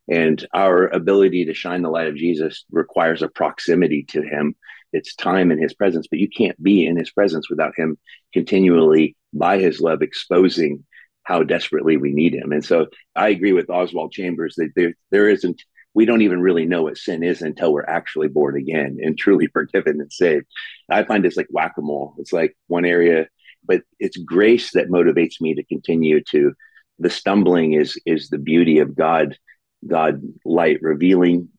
And 0.09 0.45
our 0.53 0.87
ability 0.87 1.45
to 1.45 1.53
shine 1.53 1.81
the 1.81 1.89
light 1.89 2.07
of 2.07 2.15
Jesus 2.15 2.65
requires 2.71 3.21
a 3.21 3.27
proximity 3.27 4.05
to 4.09 4.21
Him 4.21 4.55
it's 4.93 5.15
time 5.15 5.51
in 5.51 5.59
his 5.59 5.73
presence, 5.73 6.07
but 6.09 6.19
you 6.19 6.29
can't 6.29 6.61
be 6.61 6.85
in 6.85 6.97
his 6.97 7.11
presence 7.11 7.49
without 7.49 7.73
him 7.77 7.97
continually, 8.33 9.15
by 9.33 9.59
his 9.59 9.81
love, 9.81 10.01
exposing 10.01 10.85
how 11.23 11.43
desperately 11.43 11.97
we 11.97 12.13
need 12.13 12.33
him. 12.33 12.51
And 12.51 12.63
so 12.63 12.87
I 13.15 13.29
agree 13.29 13.51
with 13.51 13.69
Oswald 13.69 14.13
Chambers 14.13 14.55
that 14.55 14.71
there, 14.75 14.93
there 15.11 15.29
isn't, 15.29 15.61
we 15.93 16.05
don't 16.05 16.21
even 16.21 16.39
really 16.39 16.65
know 16.65 16.83
what 16.83 16.97
sin 16.97 17.23
is 17.23 17.41
until 17.41 17.73
we're 17.73 17.83
actually 17.83 18.29
born 18.29 18.55
again 18.55 18.97
and 19.01 19.17
truly 19.17 19.47
forgiven 19.53 19.99
and 19.99 20.11
saved. 20.11 20.45
I 20.89 21.03
find 21.03 21.25
it's 21.25 21.37
like 21.37 21.47
whack 21.49 21.73
a 21.77 21.81
mole. 21.81 22.15
It's 22.17 22.31
like 22.31 22.55
one 22.67 22.85
area, 22.85 23.27
but 23.65 23.81
it's 23.99 24.17
grace 24.17 24.71
that 24.71 24.89
motivates 24.89 25.41
me 25.41 25.55
to 25.55 25.63
continue 25.65 26.23
to. 26.29 26.53
The 26.99 27.09
stumbling 27.09 27.73
is 27.73 27.99
is 28.07 28.29
the 28.29 28.39
beauty 28.39 28.79
of 28.79 28.95
God, 28.95 29.37
God 29.85 30.21
light 30.45 30.79
revealing 30.81 31.49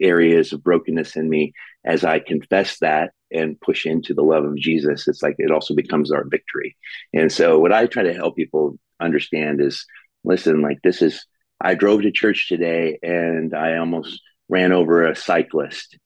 areas 0.00 0.52
of 0.52 0.62
brokenness 0.62 1.16
in 1.16 1.28
me 1.28 1.52
as 1.84 2.04
I 2.04 2.18
confess 2.18 2.78
that 2.78 3.12
and 3.30 3.60
push 3.60 3.86
into 3.86 4.14
the 4.14 4.22
love 4.22 4.44
of 4.44 4.56
Jesus, 4.56 5.06
it's 5.06 5.22
like 5.22 5.36
it 5.38 5.50
also 5.50 5.74
becomes 5.74 6.10
our 6.10 6.24
victory. 6.24 6.76
And 7.12 7.30
so, 7.30 7.58
what 7.58 7.72
I 7.72 7.86
try 7.86 8.04
to 8.04 8.14
help 8.14 8.36
people 8.36 8.78
understand 9.00 9.60
is 9.60 9.84
listen, 10.24 10.62
like 10.62 10.78
this 10.82 11.02
is, 11.02 11.24
I 11.60 11.74
drove 11.74 12.02
to 12.02 12.10
church 12.10 12.48
today 12.48 12.98
and 13.02 13.54
I 13.54 13.76
almost 13.76 14.20
ran 14.48 14.72
over 14.72 15.06
a 15.06 15.16
cyclist 15.16 15.98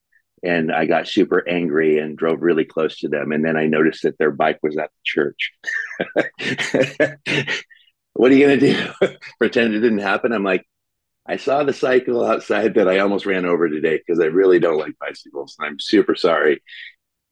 and 0.42 0.72
I 0.72 0.87
got 0.87 1.06
super 1.08 1.46
angry 1.48 1.98
and 1.98 2.16
drove 2.16 2.42
really 2.42 2.64
close 2.64 2.98
to 3.00 3.08
them. 3.08 3.30
And 3.32 3.44
then 3.44 3.56
I 3.56 3.66
noticed 3.66 4.02
that 4.02 4.18
their 4.18 4.32
bike 4.32 4.58
was 4.62 4.76
at 4.76 4.90
the 4.90 5.02
church. 5.04 5.52
what 8.14 8.32
are 8.32 8.35
you 8.35 8.46
going 8.46 8.58
to 8.58 8.72
do? 8.74 9.08
Pretend 9.38 9.74
it 9.74 9.80
didn't 9.80 9.98
happen? 9.98 10.32
I'm 10.32 10.42
like, 10.42 10.66
I 11.26 11.37
saw 11.37 11.62
the 11.62 11.72
cycle 11.72 12.24
outside 12.24 12.74
that 12.74 12.88
I 12.88 12.98
almost 12.98 13.26
ran 13.26 13.44
over 13.44 13.68
today 13.68 13.98
because 13.98 14.20
I 14.20 14.26
really 14.26 14.58
don't 14.58 14.78
like 14.78 14.98
bicycles. 14.98 15.56
And 15.58 15.68
I'm 15.68 15.78
super 15.78 16.14
sorry. 16.14 16.62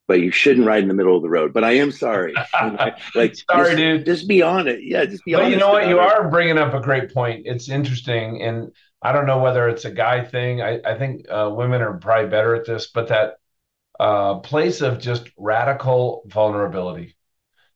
But 0.06 0.20
you 0.20 0.30
shouldn't 0.32 0.66
ride 0.66 0.82
in 0.82 0.88
the 0.88 0.94
middle 0.94 1.16
of 1.16 1.22
the 1.22 1.30
road. 1.30 1.52
But 1.52 1.64
I 1.64 1.72
am 1.72 1.92
sorry. 1.92 2.34
like, 3.14 3.36
sorry, 3.36 3.36
just, 3.64 3.76
dude. 3.76 4.06
Just 4.06 4.28
be 4.28 4.42
on 4.42 4.66
it. 4.66 4.80
Yeah, 4.82 5.04
just 5.04 5.24
be 5.24 5.34
on 5.34 5.42
it. 5.42 5.44
but 5.44 5.50
You 5.50 5.56
know 5.56 5.70
what? 5.70 5.88
You 5.88 6.00
it. 6.00 6.04
are 6.04 6.28
bringing 6.28 6.58
up 6.58 6.74
a 6.74 6.80
great 6.80 7.14
point. 7.14 7.42
It's 7.46 7.68
interesting, 7.68 8.42
and 8.42 8.72
I 9.02 9.12
don't 9.12 9.26
know 9.26 9.38
whether 9.38 9.68
it's 9.68 9.84
a 9.84 9.90
guy 9.90 10.24
thing. 10.24 10.62
I, 10.62 10.80
I 10.84 10.98
think 10.98 11.26
uh, 11.30 11.50
women 11.54 11.80
are 11.80 11.96
probably 11.98 12.28
better 12.28 12.56
at 12.56 12.66
this, 12.66 12.88
but 12.88 13.08
that 13.08 13.34
uh, 14.00 14.38
place 14.38 14.80
of 14.80 14.98
just 14.98 15.30
radical 15.36 16.22
vulnerability. 16.26 17.16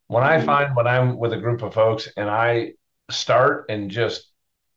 When 0.08 0.24
mm-hmm. 0.24 0.42
I 0.42 0.44
find 0.44 0.76
when 0.76 0.86
I'm 0.86 1.18
with 1.18 1.32
a 1.32 1.38
group 1.38 1.62
of 1.62 1.74
folks 1.74 2.08
and 2.16 2.28
I 2.28 2.72
start 3.10 3.66
and 3.68 3.90
just 3.90 4.33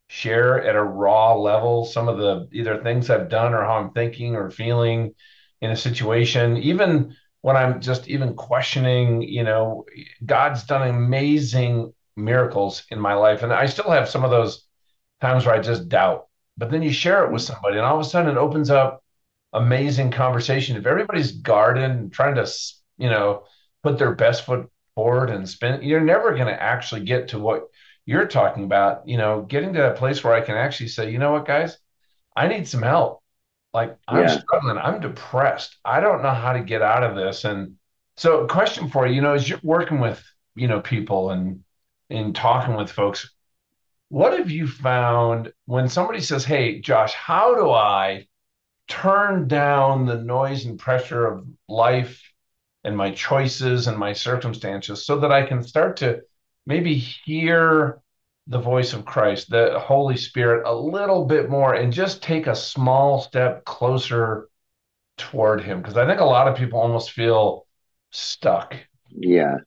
share 0.08 0.64
at 0.64 0.76
a 0.76 0.84
raw 0.84 1.36
level 1.36 1.86
some 1.86 2.08
of 2.08 2.18
the 2.18 2.48
either 2.52 2.82
things 2.82 3.10
I've 3.10 3.30
done 3.30 3.54
or 3.54 3.64
how 3.64 3.76
I'm 3.76 3.92
thinking 3.92 4.36
or 4.36 4.50
feeling 4.50 5.14
in 5.62 5.72
a 5.72 5.76
situation, 5.76 6.58
even 6.58 7.16
when 7.42 7.58
I'm 7.58 7.82
just 7.82 8.08
even 8.08 8.34
questioning, 8.34 9.22
you 9.22 9.44
know, 9.44 9.86
God's 10.26 10.64
done 10.64 10.88
amazing 10.88 11.94
miracles 12.16 12.84
in 12.90 13.00
my 13.00 13.14
life. 13.14 13.44
And 13.44 13.54
I 13.54 13.66
still 13.66 13.92
have 13.92 14.10
some 14.10 14.24
of 14.24 14.32
those 14.32 14.66
times 15.22 15.46
where 15.46 15.56
I 15.56 15.60
just 15.60 15.90
doubt. 15.90 16.28
But 16.58 16.72
then 16.72 16.82
you 16.82 16.92
share 16.92 17.26
it 17.26 17.32
with 17.32 17.44
mm-hmm. 17.44 17.54
somebody, 17.54 17.78
and 17.78 17.86
all 17.86 18.00
of 18.00 18.06
a 18.06 18.10
sudden 18.10 18.36
it 18.36 18.40
opens 18.40 18.70
up 18.70 19.04
amazing 19.54 20.12
conversation. 20.12 20.78
If 20.78 20.86
everybody's 20.86 21.32
guarded 21.32 21.84
and 21.84 22.12
trying 22.12 22.36
to, 22.36 22.52
you 22.98 23.10
know, 23.10 23.44
put 23.84 23.98
their 23.98 24.16
best 24.16 24.46
foot 24.46 24.70
forward 24.96 25.30
and 25.30 25.48
spin, 25.48 25.84
you're 25.84 26.02
never 26.02 26.34
going 26.34 26.48
to 26.48 26.62
actually 26.62 27.06
get 27.06 27.30
to 27.30 27.40
what 27.40 27.68
you're 28.08 28.26
talking 28.26 28.64
about, 28.64 29.06
you 29.06 29.18
know, 29.18 29.42
getting 29.42 29.74
to 29.74 29.80
that 29.80 29.98
place 29.98 30.24
where 30.24 30.34
I 30.34 30.40
can 30.40 30.56
actually 30.56 30.88
say, 30.88 31.12
you 31.12 31.20
know 31.20 31.34
what, 31.34 31.46
guys, 31.46 31.78
I 32.36 32.48
need 32.48 32.66
some 32.66 32.82
help. 32.82 33.22
Like 33.74 33.98
I'm 34.08 34.24
yeah. 34.24 34.40
struggling, 34.40 34.78
I'm 34.78 35.02
depressed. 35.02 35.76
I 35.84 36.00
don't 36.00 36.24
know 36.24 36.32
how 36.32 36.54
to 36.54 36.62
get 36.62 36.82
out 36.82 37.04
of 37.04 37.18
this. 37.18 37.44
And 37.44 37.76
so, 38.16 38.48
question 38.48 38.90
for 38.90 39.06
you, 39.06 39.16
you 39.16 39.22
know, 39.22 39.34
as 39.34 39.48
you're 39.48 39.60
working 39.62 40.00
with, 40.00 40.24
you 40.56 40.70
know, 40.70 40.80
people 40.80 41.32
and 41.32 41.64
in 42.10 42.32
talking 42.32 42.76
with 42.76 42.90
folks, 42.90 43.30
what 44.08 44.38
have 44.40 44.50
you 44.50 44.68
found 44.68 45.52
when 45.66 45.90
somebody 45.90 46.22
says, 46.22 46.46
Hey, 46.46 46.80
Josh, 46.80 47.14
how 47.14 47.56
do 47.56 47.70
I 47.70 48.26
turn 48.88 49.50
down 49.50 50.06
the 50.06 50.16
noise 50.16 50.64
and 50.66 50.80
pressure 50.80 51.28
of 51.28 51.46
life 51.68 52.24
and 52.86 52.96
my 52.96 53.12
choices 53.12 53.88
and 53.88 53.98
my 53.98 54.14
circumstances 54.14 55.06
so 55.06 55.20
that 55.20 55.32
I 55.34 55.46
can 55.46 55.62
start 55.62 55.98
to 55.98 56.22
maybe 56.68 56.96
hear 56.96 58.02
the 58.46 58.60
voice 58.60 58.94
of 58.94 59.06
Christ, 59.06 59.50
the 59.50 59.80
Holy 59.80 60.18
Spirit, 60.18 60.68
a 60.68 60.76
little 60.76 61.26
bit 61.26 61.50
more 61.50 61.74
and 61.74 61.92
just 61.92 62.22
take 62.22 62.46
a 62.46 62.56
small 62.56 63.22
step 63.22 63.66
closer 63.66 64.50
toward 65.18 65.64
Him. 65.64 65.82
Because 65.82 65.98
I 65.98 66.06
think 66.06 66.20
a 66.20 66.26
lot 66.26 66.48
of 66.48 66.58
people 66.58 66.80
almost 66.80 67.12
feel 67.12 67.66
stuck. 68.12 68.76
Yeah. 69.10 69.58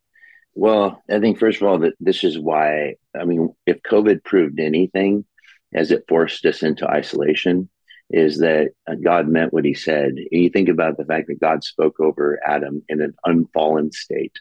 Well, 0.54 1.02
I 1.10 1.20
think, 1.20 1.38
first 1.38 1.60
of 1.60 1.68
all, 1.68 1.78
that 1.80 1.94
this 2.00 2.22
is 2.22 2.38
why, 2.38 2.94
I 3.18 3.24
mean, 3.24 3.54
if 3.66 3.82
COVID 3.82 4.22
proved 4.24 4.60
anything 4.60 5.24
as 5.72 5.90
it 5.90 6.04
forced 6.08 6.44
us 6.44 6.62
into 6.62 6.88
isolation, 6.88 7.68
is 8.10 8.38
that 8.38 8.72
uh, 8.88 8.94
God 8.96 9.28
meant 9.28 9.52
what 9.52 9.64
he 9.64 9.72
said. 9.72 10.08
And 10.08 10.26
you 10.30 10.50
think 10.50 10.68
about 10.68 10.96
the 10.96 11.04
fact 11.04 11.28
that 11.28 11.40
God 11.40 11.62
spoke 11.64 12.00
over 12.00 12.40
Adam 12.44 12.82
in 12.88 13.00
an 13.00 13.14
unfallen 13.24 13.92
state 13.92 14.36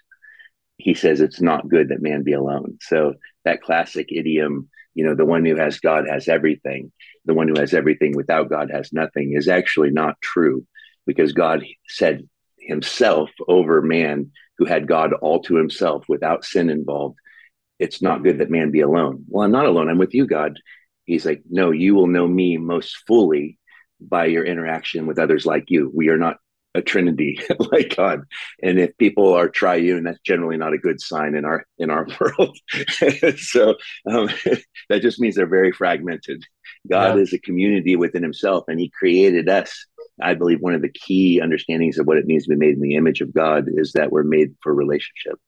he 0.79 0.93
says 0.93 1.19
it's 1.19 1.41
not 1.41 1.67
good 1.67 1.89
that 1.89 2.01
man 2.01 2.23
be 2.23 2.33
alone. 2.33 2.77
So 2.81 3.15
that 3.43 3.61
classic 3.61 4.07
idiom, 4.11 4.69
you 4.95 5.05
know, 5.05 5.13
the 5.13 5.25
one 5.25 5.45
who 5.45 5.57
has 5.57 5.79
God 5.79 6.05
has 6.09 6.27
everything, 6.27 6.91
the 7.25 7.33
one 7.33 7.49
who 7.49 7.59
has 7.59 7.73
everything 7.73 8.15
without 8.15 8.49
God 8.49 8.71
has 8.71 8.91
nothing 8.93 9.33
is 9.35 9.49
actually 9.49 9.91
not 9.91 10.19
true 10.21 10.65
because 11.05 11.33
God 11.33 11.65
said 11.87 12.27
himself 12.57 13.29
over 13.47 13.81
man 13.81 14.31
who 14.57 14.65
had 14.65 14.87
God 14.87 15.11
all 15.13 15.41
to 15.43 15.55
himself 15.55 16.05
without 16.07 16.45
sin 16.45 16.69
involved. 16.69 17.17
It's 17.77 18.01
not 18.01 18.23
good 18.23 18.39
that 18.39 18.49
man 18.49 18.71
be 18.71 18.81
alone. 18.81 19.25
Well, 19.27 19.45
I'm 19.45 19.51
not 19.51 19.65
alone. 19.65 19.89
I'm 19.89 19.97
with 19.97 20.13
you, 20.13 20.27
God. 20.27 20.59
He's 21.05 21.25
like, 21.25 21.43
no, 21.49 21.71
you 21.71 21.93
will 21.93 22.07
know 22.07 22.27
me 22.27 22.57
most 22.57 22.97
fully 23.05 23.57
by 23.99 24.25
your 24.25 24.45
interaction 24.45 25.07
with 25.07 25.19
others 25.19 25.45
like 25.45 25.65
you. 25.67 25.91
We 25.93 26.07
are 26.09 26.17
not 26.17 26.37
a 26.75 26.81
trinity 26.81 27.39
like 27.71 27.95
God. 27.95 28.21
And 28.61 28.79
if 28.79 28.97
people 28.97 29.33
are 29.33 29.49
triune, 29.49 30.03
that's 30.03 30.19
generally 30.19 30.57
not 30.57 30.73
a 30.73 30.77
good 30.77 31.01
sign 31.01 31.35
in 31.35 31.45
our 31.45 31.65
in 31.77 31.89
our 31.89 32.07
world. 32.19 32.57
so 33.37 33.75
um, 34.09 34.29
that 34.89 35.01
just 35.01 35.19
means 35.19 35.35
they're 35.35 35.47
very 35.47 35.71
fragmented. 35.71 36.43
God 36.89 37.15
yeah. 37.15 37.21
is 37.21 37.33
a 37.33 37.39
community 37.39 37.95
within 37.95 38.23
Himself, 38.23 38.65
and 38.67 38.79
He 38.79 38.89
created 38.89 39.49
us. 39.49 39.85
I 40.21 40.33
believe 40.33 40.59
one 40.59 40.73
of 40.73 40.81
the 40.81 40.91
key 40.91 41.39
understandings 41.41 41.97
of 41.97 42.05
what 42.05 42.17
it 42.17 42.25
means 42.25 42.43
to 42.43 42.49
be 42.49 42.55
made 42.55 42.75
in 42.75 42.81
the 42.81 42.95
image 42.95 43.21
of 43.21 43.33
God 43.33 43.65
is 43.67 43.93
that 43.93 44.11
we're 44.11 44.23
made 44.23 44.55
for 44.61 44.73
relationship. 44.73 45.39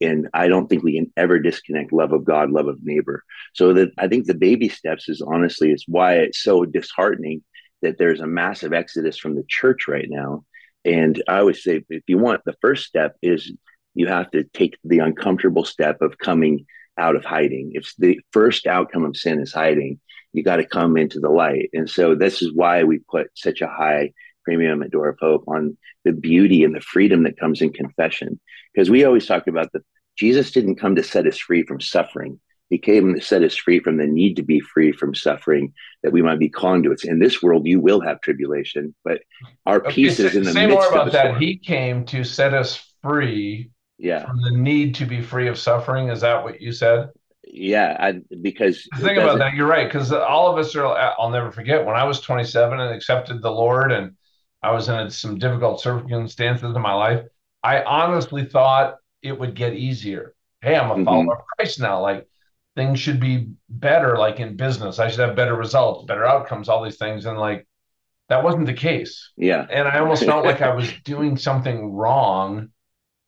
And 0.00 0.28
I 0.32 0.48
don't 0.48 0.68
think 0.68 0.82
we 0.82 0.94
can 0.94 1.12
ever 1.16 1.38
disconnect 1.38 1.92
love 1.92 2.12
of 2.12 2.24
God, 2.24 2.50
love 2.50 2.68
of 2.68 2.78
neighbor. 2.82 3.22
So 3.54 3.74
that 3.74 3.90
I 3.98 4.08
think 4.08 4.26
the 4.26 4.34
baby 4.34 4.68
steps 4.68 5.08
is 5.08 5.20
honestly 5.20 5.72
is 5.72 5.84
why 5.86 6.14
it's 6.14 6.42
so 6.42 6.64
disheartening 6.64 7.42
that 7.82 7.98
there's 7.98 8.20
a 8.20 8.26
massive 8.26 8.72
exodus 8.72 9.18
from 9.18 9.34
the 9.34 9.44
church 9.48 9.88
right 9.88 10.06
now 10.08 10.44
and 10.84 11.22
I 11.28 11.38
always 11.38 11.62
say, 11.62 11.82
if 11.88 12.02
you 12.06 12.18
want, 12.18 12.42
the 12.44 12.56
first 12.60 12.86
step 12.86 13.16
is 13.22 13.52
you 13.94 14.06
have 14.06 14.30
to 14.30 14.44
take 14.44 14.78
the 14.84 15.00
uncomfortable 15.00 15.64
step 15.64 16.00
of 16.00 16.18
coming 16.18 16.66
out 16.96 17.16
of 17.16 17.24
hiding. 17.24 17.72
If 17.74 17.92
the 17.98 18.20
first 18.32 18.66
outcome 18.66 19.04
of 19.04 19.16
sin 19.16 19.40
is 19.40 19.52
hiding, 19.52 20.00
you 20.32 20.42
got 20.42 20.56
to 20.56 20.66
come 20.66 20.96
into 20.96 21.20
the 21.20 21.30
light. 21.30 21.70
And 21.72 21.88
so 21.88 22.14
this 22.14 22.42
is 22.42 22.52
why 22.54 22.84
we 22.84 23.00
put 23.10 23.28
such 23.34 23.60
a 23.60 23.66
high 23.66 24.12
premium 24.44 24.82
at 24.82 24.90
Door 24.90 25.10
of 25.10 25.18
Hope 25.20 25.44
on 25.48 25.76
the 26.04 26.12
beauty 26.12 26.64
and 26.64 26.74
the 26.74 26.80
freedom 26.80 27.24
that 27.24 27.38
comes 27.38 27.60
in 27.60 27.72
confession. 27.72 28.40
Because 28.72 28.90
we 28.90 29.04
always 29.04 29.26
talk 29.26 29.46
about 29.46 29.72
the 29.72 29.80
Jesus 30.16 30.50
didn't 30.50 30.76
come 30.76 30.96
to 30.96 31.02
set 31.02 31.26
us 31.26 31.38
free 31.38 31.64
from 31.64 31.80
suffering. 31.80 32.40
He 32.70 32.78
came 32.78 33.14
to 33.14 33.20
set 33.20 33.42
us 33.42 33.56
free 33.56 33.80
from 33.80 33.96
the 33.96 34.06
need 34.06 34.36
to 34.36 34.42
be 34.42 34.60
free 34.60 34.92
from 34.92 35.12
suffering, 35.12 35.74
that 36.04 36.12
we 36.12 36.22
might 36.22 36.38
be 36.38 36.48
conduits. 36.48 37.04
In 37.04 37.18
this 37.18 37.42
world, 37.42 37.66
you 37.66 37.80
will 37.80 38.00
have 38.00 38.20
tribulation, 38.20 38.94
but 39.04 39.22
our 39.66 39.78
okay, 39.78 39.92
peace 39.92 40.20
is 40.20 40.36
in 40.36 40.44
the 40.44 40.52
say 40.52 40.66
midst 40.66 40.78
more 40.78 40.88
about 40.88 41.12
that. 41.12 41.26
Storm. 41.26 41.40
He 41.40 41.56
came 41.56 42.04
to 42.06 42.22
set 42.22 42.54
us 42.54 42.94
free 43.02 43.72
yeah. 43.98 44.24
from 44.24 44.40
the 44.40 44.52
need 44.52 44.94
to 44.96 45.04
be 45.04 45.20
free 45.20 45.48
of 45.48 45.58
suffering. 45.58 46.08
Is 46.08 46.20
that 46.20 46.44
what 46.44 46.60
you 46.60 46.70
said? 46.70 47.10
Yeah, 47.44 47.96
I, 47.98 48.20
because 48.40 48.86
think 48.98 49.18
about 49.18 49.38
that. 49.38 49.54
You're 49.54 49.66
right, 49.66 49.88
because 49.88 50.12
all 50.12 50.52
of 50.52 50.56
us 50.56 50.76
are. 50.76 51.14
I'll 51.18 51.30
never 51.30 51.50
forget 51.50 51.84
when 51.84 51.96
I 51.96 52.04
was 52.04 52.20
27 52.20 52.78
and 52.78 52.94
accepted 52.94 53.42
the 53.42 53.50
Lord, 53.50 53.90
and 53.90 54.12
I 54.62 54.70
was 54.70 54.88
in 54.88 55.10
some 55.10 55.38
difficult 55.38 55.80
circumstances 55.80 56.76
in 56.76 56.82
my 56.82 56.94
life. 56.94 57.24
I 57.64 57.82
honestly 57.82 58.44
thought 58.44 58.96
it 59.22 59.36
would 59.36 59.56
get 59.56 59.74
easier. 59.74 60.34
Hey, 60.60 60.76
I'm 60.76 60.90
a 60.90 60.94
mm-hmm. 60.94 61.04
follower 61.04 61.22
mm-hmm. 61.24 61.32
of 61.32 61.46
Christ 61.56 61.80
now. 61.80 62.00
Like 62.00 62.28
things 62.76 63.00
should 63.00 63.20
be 63.20 63.48
better 63.68 64.16
like 64.16 64.40
in 64.40 64.56
business. 64.56 64.98
I 64.98 65.08
should 65.08 65.20
have 65.20 65.36
better 65.36 65.54
results 65.54 66.04
better 66.06 66.24
outcomes 66.24 66.68
all 66.68 66.84
these 66.84 66.98
things. 66.98 67.26
And 67.26 67.38
like 67.38 67.66
that 68.28 68.44
wasn't 68.44 68.66
the 68.66 68.72
case. 68.72 69.32
Yeah. 69.36 69.66
And 69.70 69.88
i 69.88 69.98
almost 69.98 70.24
felt 70.24 70.44
like 70.44 70.62
i 70.70 70.74
was 70.74 70.92
doing 71.04 71.36
something 71.36 71.92
wrong 71.92 72.68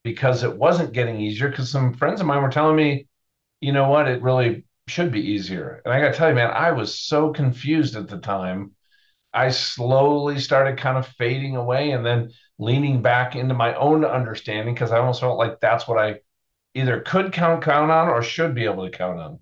because 0.05 0.43
it 0.43 0.57
wasn't 0.57 0.93
getting 0.93 1.21
easier 1.21 1.49
because 1.49 1.71
some 1.71 1.95
friends 1.95 2.21
of 2.21 2.27
mine 2.27 2.43
were 2.43 2.51
telling 2.51 2.77
me 2.77 3.07
you 3.61 3.71
know 3.73 3.89
what? 3.89 4.09
It 4.09 4.23
really 4.23 4.65
should 4.89 5.13
be 5.13 5.21
easier. 5.21 5.81
And 5.85 5.95
i 5.95 6.01
gotta 6.01 6.15
tell 6.15 6.29
you 6.29 6.35
man 6.35 6.51
i 6.51 6.73
was 6.73 6.99
so 6.99 7.33
confused 7.33 7.97
at 7.97 8.09
the 8.09 8.19
time. 8.19 8.73
I 9.35 9.49
slowly 9.49 10.39
started 10.39 10.79
kind 10.79 10.99
of 10.99 11.07
fading 11.07 11.57
away 11.57 11.93
and 11.93 12.05
then 12.05 12.33
leaning 12.59 13.01
back 13.01 13.35
into 13.35 13.55
my 13.55 13.75
own 13.75 14.05
understanding 14.05 14.75
because 14.75 14.93
i 14.93 14.99
almost 14.99 15.21
felt 15.21 15.39
like 15.39 15.59
that's 15.61 15.89
what 15.89 15.99
i 15.99 16.17
either 16.75 17.01
could 17.01 17.33
count 17.33 17.63
count 17.63 17.91
on 17.91 18.09
or 18.09 18.23
should 18.23 18.55
be 18.55 18.65
able 18.65 18.85
to 18.85 18.97
count 18.97 19.19
on. 19.19 19.39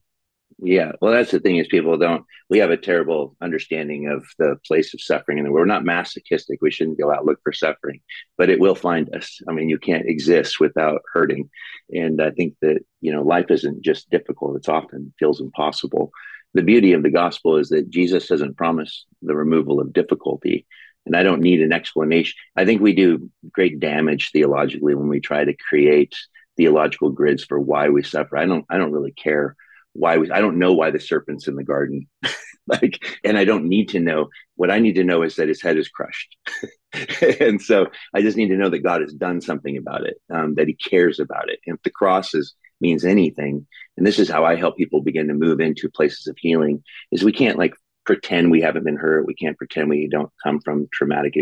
Yeah, 0.62 0.92
well, 1.00 1.12
that's 1.12 1.30
the 1.30 1.40
thing 1.40 1.56
is 1.56 1.68
people 1.68 1.96
don't. 1.96 2.24
We 2.50 2.58
have 2.58 2.70
a 2.70 2.76
terrible 2.76 3.34
understanding 3.40 4.08
of 4.08 4.26
the 4.38 4.56
place 4.66 4.92
of 4.92 5.00
suffering, 5.00 5.38
and 5.38 5.50
we're 5.50 5.64
not 5.64 5.84
masochistic. 5.84 6.60
We 6.60 6.70
shouldn't 6.70 6.98
go 6.98 7.10
out 7.10 7.24
look 7.24 7.38
for 7.42 7.52
suffering, 7.52 8.00
but 8.36 8.50
it 8.50 8.60
will 8.60 8.74
find 8.74 9.14
us. 9.14 9.40
I 9.48 9.52
mean, 9.52 9.70
you 9.70 9.78
can't 9.78 10.06
exist 10.06 10.60
without 10.60 11.00
hurting, 11.14 11.48
and 11.90 12.20
I 12.20 12.30
think 12.30 12.56
that 12.60 12.80
you 13.00 13.10
know 13.10 13.22
life 13.22 13.50
isn't 13.50 13.82
just 13.82 14.10
difficult; 14.10 14.56
it's 14.56 14.68
often 14.68 15.14
feels 15.18 15.40
impossible. 15.40 16.10
The 16.52 16.62
beauty 16.62 16.92
of 16.92 17.02
the 17.02 17.10
gospel 17.10 17.56
is 17.56 17.70
that 17.70 17.88
Jesus 17.88 18.26
doesn't 18.26 18.58
promise 18.58 19.06
the 19.22 19.36
removal 19.36 19.80
of 19.80 19.94
difficulty, 19.94 20.66
and 21.06 21.16
I 21.16 21.22
don't 21.22 21.40
need 21.40 21.62
an 21.62 21.72
explanation. 21.72 22.34
I 22.54 22.66
think 22.66 22.82
we 22.82 22.92
do 22.92 23.30
great 23.50 23.80
damage 23.80 24.30
theologically 24.30 24.94
when 24.94 25.08
we 25.08 25.20
try 25.20 25.44
to 25.44 25.56
create 25.56 26.14
theological 26.60 27.08
grids 27.08 27.42
for 27.42 27.58
why 27.58 27.88
we 27.88 28.02
suffer. 28.02 28.36
I 28.36 28.44
don't 28.44 28.66
I 28.68 28.76
don't 28.76 28.92
really 28.92 29.12
care 29.12 29.56
why 29.94 30.18
we 30.18 30.30
I 30.30 30.42
don't 30.42 30.58
know 30.58 30.74
why 30.74 30.90
the 30.90 31.00
serpent's 31.00 31.48
in 31.48 31.56
the 31.56 31.64
garden. 31.64 32.06
like 32.66 33.02
and 33.24 33.38
I 33.38 33.46
don't 33.46 33.64
need 33.64 33.88
to 33.90 34.00
know. 34.00 34.28
What 34.56 34.70
I 34.70 34.78
need 34.78 34.96
to 34.96 35.04
know 35.04 35.22
is 35.22 35.36
that 35.36 35.48
his 35.48 35.62
head 35.62 35.78
is 35.78 35.88
crushed. 35.88 36.36
and 37.40 37.62
so 37.62 37.86
I 38.14 38.20
just 38.20 38.36
need 38.36 38.48
to 38.48 38.58
know 38.58 38.68
that 38.68 38.80
God 38.80 39.00
has 39.00 39.14
done 39.14 39.40
something 39.40 39.78
about 39.78 40.06
it, 40.06 40.18
um, 40.30 40.54
that 40.56 40.68
he 40.68 40.74
cares 40.74 41.18
about 41.18 41.48
it. 41.48 41.60
And 41.66 41.76
if 41.76 41.82
the 41.82 41.90
cross 41.90 42.34
is 42.34 42.54
means 42.82 43.04
anything, 43.06 43.66
and 43.96 44.06
this 44.06 44.18
is 44.18 44.28
how 44.28 44.44
I 44.44 44.56
help 44.56 44.76
people 44.76 45.02
begin 45.02 45.28
to 45.28 45.34
move 45.34 45.60
into 45.60 45.88
places 45.88 46.26
of 46.26 46.36
healing, 46.38 46.82
is 47.10 47.24
we 47.24 47.32
can't 47.32 47.58
like 47.58 47.74
pretend 48.04 48.50
we 48.50 48.60
haven't 48.60 48.84
been 48.84 48.96
hurt. 48.96 49.26
We 49.26 49.34
can't 49.34 49.56
pretend 49.56 49.88
we 49.88 50.08
don't 50.08 50.32
come 50.42 50.60
from 50.60 50.88
traumatic 50.92 51.34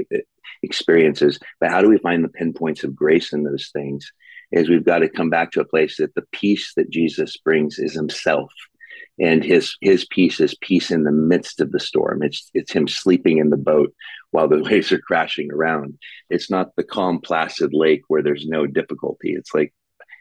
experiences. 0.62 1.40
But 1.60 1.70
how 1.70 1.82
do 1.82 1.88
we 1.88 1.98
find 1.98 2.22
the 2.22 2.28
pinpoints 2.28 2.84
of 2.84 2.94
grace 2.94 3.32
in 3.32 3.42
those 3.42 3.70
things? 3.72 4.12
Is 4.50 4.68
we've 4.68 4.84
got 4.84 5.00
to 5.00 5.08
come 5.08 5.30
back 5.30 5.52
to 5.52 5.60
a 5.60 5.66
place 5.66 5.98
that 5.98 6.14
the 6.14 6.24
peace 6.32 6.72
that 6.76 6.90
Jesus 6.90 7.36
brings 7.36 7.78
is 7.78 7.94
Himself, 7.94 8.50
and 9.20 9.44
His 9.44 9.76
His 9.80 10.06
peace 10.06 10.40
is 10.40 10.56
peace 10.60 10.90
in 10.90 11.04
the 11.04 11.12
midst 11.12 11.60
of 11.60 11.70
the 11.70 11.80
storm. 11.80 12.22
It's 12.22 12.50
it's 12.54 12.72
Him 12.72 12.88
sleeping 12.88 13.38
in 13.38 13.50
the 13.50 13.56
boat 13.56 13.92
while 14.30 14.48
the 14.48 14.62
waves 14.62 14.90
are 14.92 14.98
crashing 14.98 15.52
around. 15.52 15.98
It's 16.30 16.50
not 16.50 16.74
the 16.76 16.84
calm, 16.84 17.20
placid 17.20 17.70
lake 17.72 18.02
where 18.08 18.22
there's 18.22 18.46
no 18.46 18.66
difficulty. 18.66 19.34
It's 19.34 19.54
like 19.54 19.74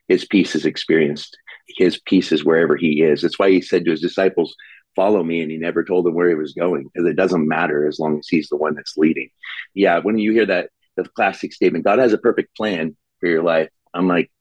His 0.07 0.25
peace 0.25 0.55
is 0.55 0.65
experienced. 0.65 1.37
His 1.77 1.99
peace 1.99 2.31
is 2.31 2.43
wherever 2.43 2.75
He 2.75 3.01
is. 3.03 3.21
That's 3.21 3.39
why 3.39 3.51
He 3.51 3.61
said 3.61 3.85
to 3.85 3.91
His 3.91 4.01
disciples, 4.01 4.55
follow 4.97 5.23
me 5.23 5.41
and 5.41 5.51
he 5.51 5.57
never 5.57 5.83
told 5.83 6.05
them 6.05 6.15
where 6.15 6.27
he 6.27 6.33
was 6.33 6.53
going 6.53 6.83
because 6.83 7.07
it 7.07 7.15
doesn't 7.15 7.47
matter 7.47 7.87
as 7.87 7.99
long 7.99 8.17
as 8.17 8.27
he's 8.27 8.49
the 8.49 8.57
one 8.57 8.73
that's 8.73 8.97
leading 8.97 9.29
yeah 9.75 9.99
when 9.99 10.17
you 10.17 10.31
hear 10.31 10.47
that 10.47 10.71
the 10.95 11.03
classic 11.09 11.53
statement 11.53 11.85
god 11.85 11.99
has 11.99 12.13
a 12.13 12.17
perfect 12.17 12.57
plan 12.57 12.97
for 13.19 13.29
your 13.29 13.43
life 13.43 13.69
i'm 13.97 14.07
like 14.07 14.31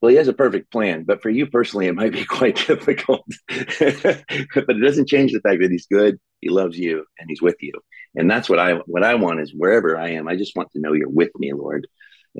well 0.00 0.10
he 0.10 0.16
has 0.16 0.28
a 0.28 0.32
perfect 0.32 0.70
plan 0.70 1.04
but 1.04 1.22
for 1.22 1.30
you 1.30 1.46
personally 1.46 1.86
it 1.86 1.94
might 1.94 2.12
be 2.12 2.24
quite 2.38 2.56
difficult 2.66 3.24
but 3.48 4.24
it 4.28 4.82
doesn't 4.82 5.08
change 5.08 5.32
the 5.32 5.40
fact 5.40 5.60
that 5.60 5.70
he's 5.70 5.86
good 5.86 6.18
he 6.40 6.48
loves 6.48 6.78
you 6.78 7.04
and 7.18 7.28
he's 7.28 7.42
with 7.42 7.56
you 7.60 7.72
and 8.14 8.30
that's 8.30 8.48
what 8.48 8.58
i 8.58 8.74
what 8.86 9.04
i 9.04 9.14
want 9.14 9.40
is 9.40 9.52
wherever 9.56 9.96
i 9.96 10.10
am 10.10 10.28
i 10.28 10.36
just 10.36 10.56
want 10.56 10.70
to 10.72 10.80
know 10.80 10.92
you're 10.92 11.08
with 11.08 11.30
me 11.36 11.52
lord 11.52 11.86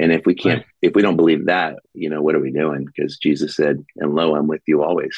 and 0.00 0.12
if 0.12 0.22
we 0.24 0.34
can't 0.34 0.64
if 0.80 0.94
we 0.94 1.02
don't 1.02 1.16
believe 1.16 1.46
that 1.46 1.76
you 1.94 2.08
know 2.08 2.22
what 2.22 2.34
are 2.34 2.40
we 2.40 2.50
doing 2.50 2.84
because 2.84 3.18
jesus 3.18 3.54
said 3.56 3.76
and 3.96 4.14
lo 4.14 4.34
i'm 4.34 4.48
with 4.48 4.62
you 4.66 4.82
always 4.82 5.16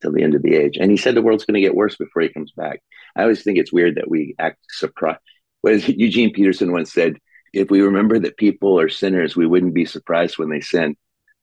till 0.00 0.12
the 0.12 0.22
end 0.22 0.34
of 0.34 0.42
the 0.42 0.54
age. 0.54 0.76
And 0.78 0.90
he 0.90 0.96
said 0.96 1.14
the 1.14 1.22
world's 1.22 1.44
going 1.44 1.54
to 1.54 1.60
get 1.60 1.74
worse 1.74 1.96
before 1.96 2.22
he 2.22 2.28
comes 2.28 2.52
back. 2.52 2.80
I 3.16 3.22
always 3.22 3.42
think 3.42 3.58
it's 3.58 3.72
weird 3.72 3.96
that 3.96 4.10
we 4.10 4.34
act 4.38 4.58
surprised. 4.70 5.20
What 5.60 5.88
Eugene 5.88 6.32
Peterson 6.32 6.72
once 6.72 6.92
said, 6.92 7.18
if 7.52 7.70
we 7.70 7.80
remember 7.80 8.18
that 8.18 8.36
people 8.36 8.78
are 8.78 8.88
sinners, 8.88 9.36
we 9.36 9.46
wouldn't 9.46 9.74
be 9.74 9.84
surprised 9.84 10.38
when 10.38 10.50
they 10.50 10.60
sin. 10.60 10.96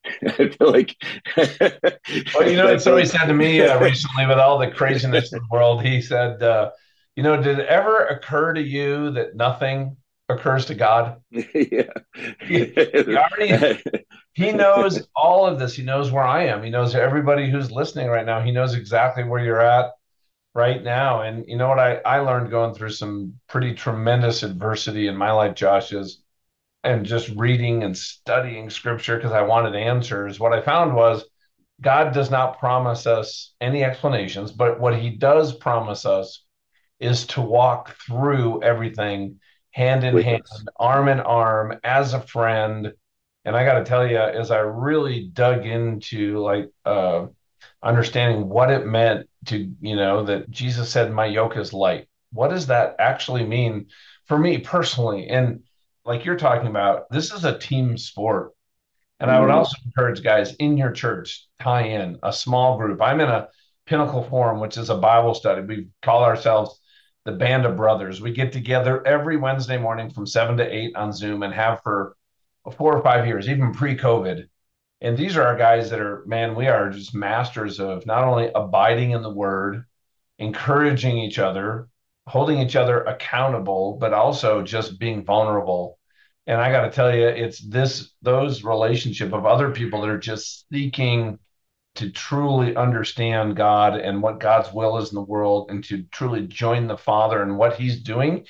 I 0.22 0.50
feel 0.50 0.72
like. 0.72 0.96
well, 1.38 2.50
you 2.50 2.58
know, 2.58 2.72
what 2.72 2.82
somebody 2.82 3.06
said 3.08 3.26
to 3.26 3.34
me 3.34 3.62
uh, 3.62 3.80
recently 3.84 4.26
with 4.26 4.38
all 4.38 4.58
the 4.58 4.72
craziness 4.72 5.34
in 5.34 5.40
the 5.40 5.48
world, 5.52 5.84
he 5.84 6.02
said, 6.02 6.42
uh, 6.42 6.72
you 7.16 7.24
know, 7.24 7.42
did 7.42 7.60
it 7.60 7.68
ever 7.68 8.06
occur 8.06 8.54
to 8.54 8.62
you 8.62 9.12
that 9.12 9.36
nothing 9.36 9.98
occurs 10.30 10.66
to 10.66 10.76
God. 10.76 11.22
yeah. 11.32 11.84
He, 12.42 12.66
he, 12.66 13.16
already 13.16 13.82
he 14.34 14.52
knows 14.52 15.08
all 15.16 15.46
of 15.46 15.58
this. 15.58 15.74
He 15.74 15.84
knows 15.84 16.12
where 16.12 16.24
I 16.24 16.46
am. 16.46 16.64
He 16.64 16.70
knows 16.70 16.96
everybody 16.96 17.50
who's 17.50 17.72
listening 17.72 18.08
right 18.08 18.26
now. 18.26 18.42
He 18.42 18.52
knows 18.52 18.76
exactly 18.76 19.24
where 19.24 19.44
you're 19.44 19.62
at 19.62 19.92
right 20.58 20.84
now. 20.84 21.22
And 21.22 21.46
you 21.48 21.56
know 21.56 21.70
what 21.70 21.78
I, 21.78 21.98
I 21.98 22.20
learned 22.20 22.50
going 22.50 22.74
through 22.74 22.90
some 22.90 23.36
pretty 23.48 23.76
tremendous 23.76 24.42
adversity 24.42 25.08
in 25.08 25.16
my 25.16 25.32
life, 25.32 25.54
Josh, 25.54 25.94
is 25.94 26.24
and 26.84 27.06
just 27.06 27.30
reading 27.36 27.84
and 27.84 27.96
studying 27.96 28.72
scripture 28.72 29.18
because 29.18 29.34
I 29.34 29.44
wanted 29.44 29.76
answers. 29.76 30.40
What 30.40 30.54
I 30.54 30.62
found 30.62 30.96
was 30.96 31.26
God 31.80 32.12
does 32.12 32.32
not 32.32 32.58
promise 32.58 33.06
us 33.06 33.54
any 33.62 33.84
explanations, 33.84 34.52
but 34.52 34.80
what 34.80 34.98
he 34.98 35.12
does 35.12 35.56
promise 35.56 36.06
us 36.06 36.44
is 37.00 37.28
to 37.28 37.42
walk 37.42 37.96
through 38.08 38.64
everything 38.64 39.40
hand 39.72 40.04
in 40.04 40.18
hand, 40.18 40.42
arm 40.80 41.08
in 41.08 41.20
arm, 41.20 41.80
as 41.84 42.16
a 42.16 42.22
friend. 42.22 42.94
And 43.46 43.56
I 43.56 43.64
got 43.64 43.78
to 43.78 43.86
tell 43.86 44.08
you, 44.10 44.18
as 44.18 44.50
I 44.50 44.60
really 44.60 45.28
dug 45.28 45.68
into 45.68 46.40
like 46.40 46.72
uh, 46.84 47.28
understanding 47.84 48.50
what 48.50 48.72
it 48.72 48.86
meant 48.86 49.28
to, 49.46 49.72
you 49.80 49.96
know, 49.96 50.24
that 50.26 50.50
Jesus 50.50 50.90
said, 50.90 51.12
"My 51.12 51.26
yoke 51.26 51.58
is 51.58 51.74
light." 51.74 52.08
What 52.32 52.50
does 52.50 52.68
that 52.68 52.96
actually 53.00 53.46
mean 53.46 53.88
for 54.26 54.38
me 54.38 54.60
personally? 54.60 55.28
And 55.28 55.64
like 56.06 56.26
you're 56.26 56.38
talking 56.38 56.68
about, 56.68 57.10
this 57.10 57.32
is 57.34 57.46
a 57.46 57.58
team 57.58 57.98
sport. 57.98 58.54
And 59.20 59.32
I 59.32 59.40
would 59.40 59.48
mm-hmm. 59.48 59.58
also 59.58 59.78
encourage 59.86 60.24
guys 60.24 60.56
in 60.56 60.78
your 60.78 60.92
church 60.92 61.48
tie 61.60 61.84
in 61.84 62.20
a 62.24 62.32
small 62.32 62.78
group. 62.78 63.02
I'm 63.02 63.20
in 63.20 63.30
a 63.30 63.48
Pinnacle 63.86 64.24
Forum, 64.24 64.60
which 64.60 64.78
is 64.78 64.90
a 64.90 64.98
Bible 64.98 65.34
study. 65.34 65.62
We 65.62 65.88
call 66.02 66.24
ourselves 66.24 66.80
the 67.26 67.32
Band 67.32 67.66
of 67.66 67.76
Brothers. 67.76 68.22
We 68.22 68.32
get 68.32 68.52
together 68.52 69.06
every 69.08 69.38
Wednesday 69.38 69.78
morning 69.78 70.10
from 70.10 70.28
seven 70.28 70.58
to 70.58 70.76
eight 70.76 70.96
on 70.96 71.12
Zoom 71.12 71.44
and 71.44 71.54
have 71.54 71.82
for 71.84 72.16
four 72.78 72.96
or 72.96 73.02
five 73.02 73.26
years, 73.26 73.50
even 73.50 73.74
pre 73.74 73.98
COVID. 73.98 74.48
And 75.02 75.18
these 75.18 75.38
are 75.38 75.44
our 75.44 75.58
guys 75.58 75.90
that 75.92 76.00
are, 76.00 76.24
man, 76.26 76.56
we 76.56 76.68
are 76.68 76.90
just 76.90 77.14
masters 77.14 77.80
of 77.80 78.06
not 78.06 78.24
only 78.24 78.50
abiding 78.54 79.12
in 79.12 79.22
the 79.22 79.34
word, 79.34 79.86
encouraging 80.40 81.18
each 81.18 81.38
other, 81.38 81.88
holding 82.26 82.60
each 82.60 82.76
other 82.76 83.04
accountable, 83.04 83.98
but 84.00 84.14
also 84.14 84.64
just 84.64 85.00
being 85.00 85.24
vulnerable. 85.24 86.00
And 86.48 86.60
I 86.60 86.72
got 86.72 86.86
to 86.86 86.92
tell 86.92 87.14
you, 87.14 87.28
it's 87.28 87.60
this, 87.60 88.12
those 88.22 88.64
relationship 88.64 89.34
of 89.34 89.46
other 89.46 89.72
people 89.72 90.02
that 90.02 90.10
are 90.10 90.18
just 90.18 90.66
seeking 90.72 91.40
to 91.96 92.12
truly 92.12 92.76
understand 92.76 93.56
God 93.56 94.00
and 94.00 94.22
what 94.22 94.40
God's 94.40 94.72
will 94.72 94.98
is 94.98 95.10
in 95.10 95.16
the 95.16 95.22
world 95.22 95.72
and 95.72 95.84
to 95.86 96.04
truly 96.12 96.46
join 96.48 96.88
the 96.88 96.98
Father 96.98 97.42
and 97.42 97.58
what 97.58 97.76
He's 97.76 98.02
doing. 98.02 98.46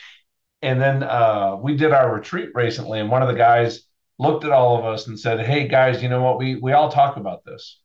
And 0.62 0.82
then 0.82 1.04
uh, 1.04 1.56
we 1.56 1.78
did 1.78 1.92
our 1.92 2.14
retreat 2.14 2.50
recently, 2.54 3.00
and 3.00 3.10
one 3.10 3.22
of 3.22 3.28
the 3.28 3.36
guys 3.36 3.87
looked 4.20 4.46
at 4.46 4.52
all 4.52 4.78
of 4.78 4.86
us 4.86 5.08
and 5.08 5.20
said, 5.20 5.46
Hey, 5.46 5.68
guys, 5.68 6.02
you 6.02 6.10
know 6.10 6.24
what? 6.24 6.38
We, 6.38 6.56
we 6.56 6.74
all 6.74 6.90
talk 6.90 7.18
about 7.18 7.46
this, 7.46 7.80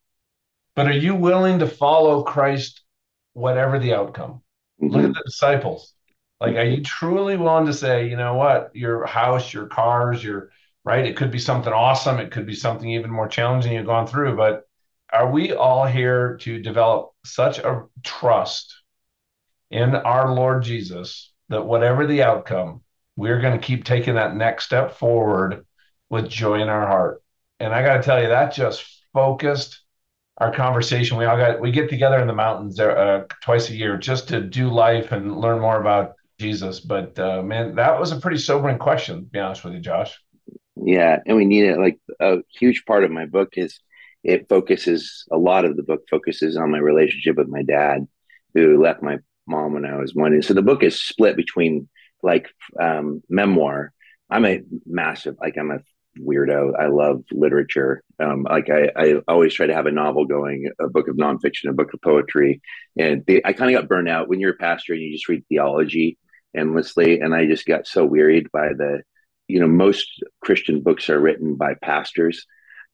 but 0.75 0.87
are 0.87 0.93
you 0.93 1.15
willing 1.15 1.59
to 1.59 1.67
follow 1.67 2.23
Christ, 2.23 2.83
whatever 3.35 3.79
the 3.79 3.95
outcome? 3.95 4.43
Mm-hmm. 4.83 4.89
Look 4.89 5.05
at 5.05 5.15
the 5.15 5.23
disciples. 5.25 5.95
Like, 6.41 6.57
are 6.57 6.65
you 6.65 6.83
truly 6.83 7.37
willing 7.37 7.67
to 7.67 7.75
say, 7.75 8.09
you 8.09 8.17
know 8.17 8.35
what, 8.35 8.75
your 8.75 9.07
house, 9.07 9.53
your 9.53 9.67
cars, 9.67 10.25
your 10.25 10.51
right? 10.85 11.07
It 11.07 11.17
could 11.17 11.31
be 11.31 11.39
something 11.39 11.73
awesome. 11.73 12.19
It 12.19 12.33
could 12.33 12.47
be 12.47 12.55
something 12.55 12.91
even 12.91 13.11
more 13.11 13.29
challenging 13.29 13.73
you've 13.73 13.87
gone 13.87 14.07
through, 14.07 14.37
but 14.37 14.65
are 15.13 15.31
we 15.31 15.53
all 15.53 15.87
here 15.87 16.39
to 16.39 16.61
develop 16.61 17.13
such 17.25 17.59
a 17.59 17.85
trust 18.03 18.75
in 19.71 19.95
our 19.95 20.35
Lord 20.35 20.63
Jesus 20.63 21.33
that 21.51 21.67
whatever 21.67 22.07
the 22.07 22.23
outcome, 22.23 22.83
we're 23.15 23.41
going 23.41 23.59
to 23.59 23.65
keep 23.65 23.85
taking 23.85 24.15
that 24.15 24.35
next 24.35 24.65
step 24.65 24.97
forward 24.97 25.67
with 26.13 26.29
joy 26.29 26.61
in 26.61 26.69
our 26.69 26.87
heart. 26.87 27.23
And 27.59 27.73
I 27.75 27.83
got 27.83 27.97
to 27.97 28.03
tell 28.03 28.23
you, 28.23 28.29
that 28.29 28.53
just 28.55 28.85
focused 29.15 29.81
our 30.37 30.53
conversation. 30.53 31.17
We 31.17 31.25
all 31.25 31.39
got 31.39 31.61
we 31.61 31.73
get 31.73 31.89
together 31.89 32.21
in 32.21 32.27
the 32.27 32.35
mountains 32.35 32.79
uh, 32.79 33.25
twice 33.43 33.71
a 33.71 33.75
year 33.75 33.97
just 33.97 34.29
to 34.29 34.41
do 34.41 34.69
life 34.69 35.11
and 35.11 35.41
learn 35.41 35.61
more 35.61 35.81
about 35.81 36.13
Jesus. 36.39 36.81
But 36.81 37.19
uh, 37.19 37.43
man, 37.43 37.75
that 37.77 37.99
was 37.99 38.13
a 38.13 38.21
pretty 38.21 38.37
sobering 38.37 38.79
question. 38.79 39.25
To 39.25 39.31
be 39.31 39.39
honest 39.39 39.65
with 39.65 39.73
you, 39.73 39.81
Josh. 39.81 40.17
Yeah, 40.77 41.19
and 41.27 41.37
we 41.37 41.47
need 41.47 41.65
it. 41.65 41.79
Like 41.79 41.99
a 42.21 42.39
huge 42.59 42.85
part 42.85 43.05
of 43.05 43.11
my 43.11 43.25
book 43.25 43.55
is 43.57 43.81
it 44.23 44.49
focuses 44.49 45.25
a 45.33 45.39
lot 45.39 45.65
of 45.65 45.77
the 45.77 45.83
book 45.83 46.03
focuses 46.11 46.59
on 46.59 46.71
my 46.71 46.79
relationship 46.79 47.37
with 47.37 47.49
my 47.49 47.63
dad, 47.63 48.07
who 48.55 48.83
left 48.83 49.03
my 49.03 49.19
mom 49.47 49.73
when 49.73 49.87
I 49.87 49.97
was 49.97 50.15
one. 50.15 50.35
And 50.35 50.45
so 50.45 50.53
the 50.53 50.63
book 50.63 50.83
is 50.83 51.01
split 51.01 51.37
between 51.37 51.89
like 52.23 52.49
um, 52.79 53.23
memoir. 53.31 53.93
I'm 54.29 54.45
a 54.45 54.63
massive 54.87 55.37
like 55.41 55.57
I'm 55.59 55.71
a 55.71 55.81
weirdo. 56.19 56.73
I 56.79 56.87
love 56.87 57.23
literature. 57.31 58.03
Um, 58.19 58.45
like 58.45 58.69
I, 58.71 58.91
I 58.97 59.15
always 59.29 59.55
try 59.55 59.67
to 59.67 59.75
have 59.75 59.87
a 59.87 59.93
novel 59.93 60.25
going, 60.25 60.71
a 60.81 60.89
book 60.89 61.09
of 61.09 61.17
nonfiction, 61.17 61.71
a 61.71 61.73
book 61.73 61.95
of 61.95 62.01
poetry. 62.03 62.61
And 62.99 63.25
they, 63.27 63.41
I 63.45 63.53
kind 63.53 63.75
of 63.75 63.81
got 63.81 63.89
burned 63.89 64.09
out 64.09 64.29
when 64.29 64.41
you're 64.41 64.53
a 64.53 64.57
pastor 64.57 64.93
and 64.93 65.03
you 65.03 65.13
just 65.13 65.29
read 65.29 65.45
theology 65.49 66.19
endlessly. 66.55 67.21
And 67.21 67.35
I 67.35 67.47
just 67.47 67.67
got 67.67 67.87
so 67.87 68.05
wearied 68.05 68.51
by 68.53 68.69
the, 68.69 69.03
you 69.49 69.61
know, 69.61 69.69
most 69.69 70.23
Christian 70.43 70.83
books 70.83 71.09
are 71.11 71.21
written 71.21 71.57
by 71.57 71.75
pastors 71.83 72.47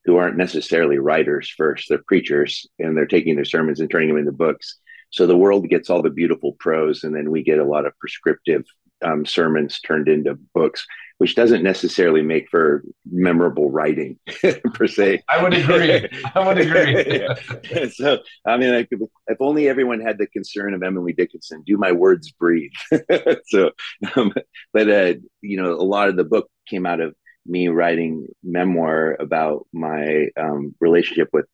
who 0.05 0.17
aren't 0.17 0.37
necessarily 0.37 0.99
writers 0.99 1.53
first. 1.57 1.89
They're 1.89 2.03
preachers 2.07 2.67
and 2.79 2.97
they're 2.97 3.07
taking 3.07 3.35
their 3.35 3.45
sermons 3.45 3.81
and 3.81 3.91
turning 3.91 4.09
them 4.09 4.19
into 4.19 4.33
books. 4.33 4.79
So 5.11 5.27
the 5.27 5.37
world 5.37 5.69
gets 5.69 5.91
all 5.91 6.03
the 6.03 6.11
beautiful 6.11 6.53
prose, 6.61 7.03
and 7.03 7.15
then 7.15 7.31
we 7.31 7.43
get 7.43 7.59
a 7.59 7.65
lot 7.65 7.87
of 7.87 7.99
prescriptive 7.99 8.65
um, 9.05 9.25
sermons 9.25 9.81
turned 9.81 10.09
into 10.09 10.39
books, 10.55 10.87
which 11.19 11.35
doesn't 11.35 11.63
necessarily 11.63 12.23
make 12.23 12.49
for 12.49 12.83
memorable 13.11 13.71
writing 13.71 14.19
per 14.75 14.87
se. 14.87 15.23
I 15.29 15.43
would 15.43 15.55
agree. 15.55 16.09
I 16.35 16.47
would 16.47 16.59
agree. 16.59 17.91
so, 17.93 18.19
I 18.47 18.57
mean, 18.57 18.75
I 18.75 18.85
could, 18.85 19.01
if 19.27 19.39
only 19.41 19.69
everyone 19.69 20.01
had 20.01 20.19
the 20.19 20.27
concern 20.27 20.75
of 20.75 20.83
Emily 20.83 21.13
Dickinson, 21.13 21.63
do 21.67 21.77
my 21.77 21.93
words 21.93 22.31
breathe? 22.33 22.73
so, 23.47 23.71
um, 24.15 24.33
but, 24.73 24.89
uh, 24.89 25.15
you 25.41 25.61
know, 25.61 25.73
a 25.73 25.83
lot 25.83 26.09
of 26.09 26.17
the 26.17 26.25
book 26.25 26.51
came 26.69 26.87
out 26.87 27.01
of 27.01 27.15
me 27.47 27.69
writing 27.69 28.27
memoir 28.43 29.17
about 29.19 29.67
my 29.73 30.29
um, 30.37 30.75
relationship 30.81 31.29
with 31.33 31.47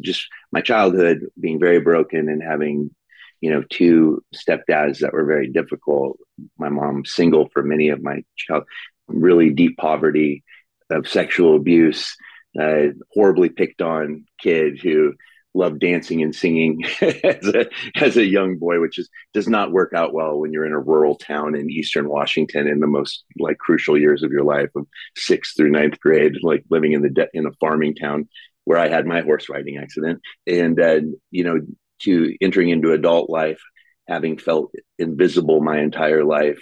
just 0.00 0.26
my 0.52 0.60
childhood 0.60 1.26
being 1.38 1.58
very 1.58 1.80
broken 1.80 2.28
and 2.28 2.42
having 2.42 2.90
you 3.40 3.50
know 3.50 3.62
two 3.70 4.22
stepdads 4.34 4.98
that 4.98 5.12
were 5.12 5.24
very 5.24 5.48
difficult. 5.48 6.18
My 6.58 6.68
mom 6.68 7.04
single 7.04 7.48
for 7.52 7.62
many 7.62 7.88
of 7.88 8.02
my 8.02 8.22
child 8.36 8.64
really 9.06 9.50
deep 9.50 9.76
poverty 9.76 10.44
of 10.90 11.08
sexual 11.08 11.56
abuse 11.56 12.16
uh, 12.60 12.88
horribly 13.12 13.48
picked 13.48 13.82
on 13.82 14.24
kid 14.40 14.80
who 14.80 15.14
loved 15.54 15.80
dancing 15.80 16.22
and 16.22 16.34
singing 16.34 16.82
as 17.00 17.46
a 17.48 17.66
as 17.96 18.16
a 18.16 18.24
young 18.24 18.56
boy, 18.56 18.80
which 18.80 18.98
is 18.98 19.08
does 19.34 19.48
not 19.48 19.72
work 19.72 19.92
out 19.94 20.14
well 20.14 20.38
when 20.38 20.52
you're 20.52 20.66
in 20.66 20.72
a 20.72 20.78
rural 20.78 21.16
town 21.16 21.54
in 21.54 21.70
eastern 21.70 22.08
Washington 22.08 22.68
in 22.68 22.80
the 22.80 22.86
most 22.86 23.24
like 23.38 23.58
crucial 23.58 23.98
years 23.98 24.22
of 24.22 24.30
your 24.30 24.44
life 24.44 24.70
of 24.76 24.86
sixth 25.16 25.56
through 25.56 25.70
ninth 25.70 25.98
grade, 26.00 26.34
like 26.42 26.64
living 26.70 26.92
in 26.92 27.02
the 27.02 27.10
de- 27.10 27.28
in 27.34 27.46
a 27.46 27.52
farming 27.60 27.94
town 27.94 28.28
where 28.64 28.78
I 28.78 28.88
had 28.88 29.06
my 29.06 29.22
horse 29.22 29.48
riding 29.48 29.78
accident, 29.78 30.20
and 30.46 30.80
uh, 30.80 31.00
you 31.30 31.44
know, 31.44 31.60
to 32.02 32.34
entering 32.40 32.70
into 32.70 32.92
adult 32.92 33.30
life, 33.30 33.60
having 34.08 34.38
felt 34.38 34.72
invisible 34.98 35.60
my 35.60 35.80
entire 35.80 36.24
life, 36.24 36.60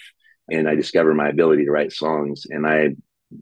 and 0.51 0.69
I 0.69 0.75
discovered 0.75 1.15
my 1.15 1.29
ability 1.29 1.65
to 1.65 1.71
write 1.71 1.93
songs, 1.93 2.47
and 2.49 2.67
I, 2.67 2.91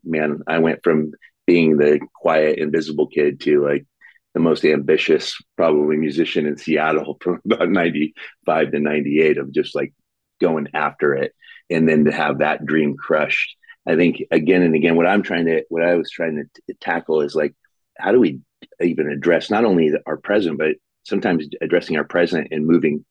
man, 0.05 0.41
I 0.47 0.59
went 0.59 0.81
from 0.83 1.13
being 1.47 1.77
the 1.77 2.01
quiet, 2.15 2.59
invisible 2.59 3.07
kid 3.07 3.41
to 3.41 3.65
like 3.65 3.87
the 4.35 4.41
most 4.41 4.65
ambitious, 4.65 5.41
probably 5.57 5.97
musician 5.97 6.47
in 6.47 6.59
Seattle 6.59 7.17
from 7.23 7.41
about 7.45 7.71
95 7.71 8.73
to 8.73 8.81
98 8.81 9.39
of 9.39 9.53
just 9.53 9.75
like 9.75 9.95
going 10.41 10.69
after 10.75 11.15
it. 11.15 11.33
And 11.71 11.89
then 11.89 12.05
to 12.05 12.13
have 12.13 12.39
that 12.39 12.65
dream 12.67 12.97
crushed. 12.97 13.57
I 13.89 13.97
think 13.97 14.23
again 14.31 14.63
and 14.63 14.75
again, 14.75 14.97
what 14.97 15.07
I'm 15.07 15.23
trying 15.23 15.47
to, 15.47 15.65
what 15.69 15.85
I 15.85 15.95
was 15.95 16.11
trying 16.11 16.37
to 16.37 16.45
t- 16.67 16.79
tackle 16.81 17.23
is 17.23 17.35
like, 17.35 17.55
how 17.97 18.13
do 18.13 18.21
we 18.21 18.41
even 18.81 19.11
address 19.11 19.51
not 19.51 19.65
only 19.65 19.93
our 20.07 20.17
present, 20.17 20.59
but 20.59 20.73
sometimes 21.07 21.49
addressing 21.61 21.97
our 21.97 22.05
present 22.05 22.49
and 22.51 22.67
moving 22.67 23.05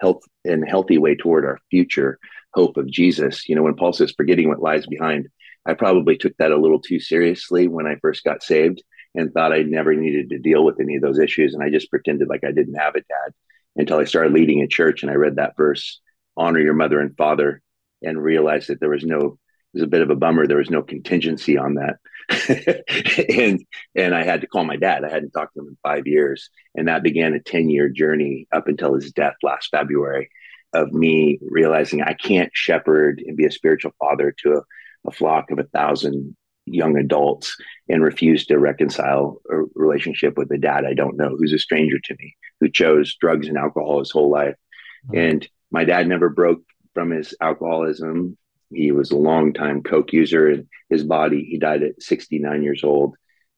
health 0.00 0.22
in 0.44 0.62
a 0.62 0.68
healthy 0.68 0.98
way 0.98 1.14
toward 1.14 1.44
our 1.44 1.58
future 1.70 2.18
hope 2.54 2.76
of 2.76 2.90
Jesus. 2.90 3.48
You 3.48 3.56
know, 3.56 3.62
when 3.62 3.76
Paul 3.76 3.92
says 3.92 4.14
forgetting 4.16 4.48
what 4.48 4.62
lies 4.62 4.86
behind, 4.86 5.28
I 5.66 5.74
probably 5.74 6.16
took 6.16 6.36
that 6.38 6.50
a 6.50 6.56
little 6.56 6.80
too 6.80 7.00
seriously 7.00 7.68
when 7.68 7.86
I 7.86 7.96
first 8.00 8.24
got 8.24 8.42
saved 8.42 8.82
and 9.14 9.32
thought 9.32 9.52
I 9.52 9.62
never 9.62 9.94
needed 9.94 10.30
to 10.30 10.38
deal 10.38 10.64
with 10.64 10.80
any 10.80 10.96
of 10.96 11.02
those 11.02 11.18
issues. 11.18 11.54
And 11.54 11.62
I 11.62 11.70
just 11.70 11.90
pretended 11.90 12.28
like 12.28 12.44
I 12.44 12.52
didn't 12.52 12.74
have 12.74 12.94
a 12.94 13.00
dad 13.00 13.34
until 13.76 13.98
I 13.98 14.04
started 14.04 14.32
leading 14.32 14.62
a 14.62 14.66
church 14.66 15.02
and 15.02 15.10
I 15.10 15.14
read 15.14 15.36
that 15.36 15.56
verse, 15.56 16.00
honor 16.36 16.60
your 16.60 16.74
mother 16.74 17.00
and 17.00 17.16
father, 17.16 17.62
and 18.02 18.22
realized 18.22 18.68
that 18.68 18.80
there 18.80 18.90
was 18.90 19.04
no, 19.04 19.38
was 19.72 19.82
a 19.82 19.86
bit 19.86 20.02
of 20.02 20.10
a 20.10 20.16
bummer. 20.16 20.46
There 20.46 20.58
was 20.58 20.70
no 20.70 20.82
contingency 20.82 21.56
on 21.56 21.74
that. 21.74 21.96
and 23.28 23.64
and 23.94 24.14
I 24.14 24.22
had 24.22 24.40
to 24.42 24.46
call 24.46 24.64
my 24.64 24.76
dad. 24.76 25.04
I 25.04 25.10
hadn't 25.10 25.30
talked 25.30 25.54
to 25.54 25.60
him 25.60 25.68
in 25.68 25.78
five 25.82 26.06
years. 26.06 26.50
And 26.74 26.88
that 26.88 27.02
began 27.02 27.34
a 27.34 27.40
10 27.40 27.68
year 27.68 27.88
journey 27.88 28.46
up 28.52 28.68
until 28.68 28.94
his 28.94 29.12
death 29.12 29.34
last 29.42 29.68
February 29.70 30.30
of 30.72 30.92
me 30.92 31.38
realizing 31.42 32.02
I 32.02 32.14
can't 32.14 32.50
shepherd 32.54 33.22
and 33.26 33.36
be 33.36 33.46
a 33.46 33.52
spiritual 33.52 33.92
father 33.98 34.34
to 34.38 34.52
a, 34.54 35.08
a 35.08 35.10
flock 35.10 35.50
of 35.50 35.58
a 35.58 35.64
thousand 35.64 36.36
young 36.66 36.96
adults 36.96 37.56
and 37.88 38.02
refuse 38.02 38.46
to 38.46 38.58
reconcile 38.58 39.40
a 39.50 39.56
relationship 39.74 40.38
with 40.38 40.50
a 40.52 40.58
dad 40.58 40.84
I 40.84 40.94
don't 40.94 41.16
know 41.16 41.36
who's 41.36 41.52
a 41.52 41.58
stranger 41.58 41.98
to 42.04 42.16
me, 42.18 42.36
who 42.60 42.70
chose 42.70 43.16
drugs 43.16 43.48
and 43.48 43.58
alcohol 43.58 43.98
his 43.98 44.10
whole 44.10 44.30
life. 44.30 44.54
Mm-hmm. 45.06 45.18
And 45.18 45.48
my 45.70 45.84
dad 45.84 46.06
never 46.06 46.28
broke 46.28 46.62
from 46.94 47.10
his 47.10 47.34
alcoholism. 47.40 48.36
He 48.74 48.92
was 48.92 49.10
a 49.10 49.16
long 49.16 49.52
time 49.52 49.82
coke 49.82 50.12
user 50.12 50.48
and 50.48 50.66
his 50.90 51.04
body. 51.04 51.44
He 51.44 51.58
died 51.58 51.82
at 51.82 52.02
69 52.02 52.62
years 52.62 52.84
old, 52.84 53.16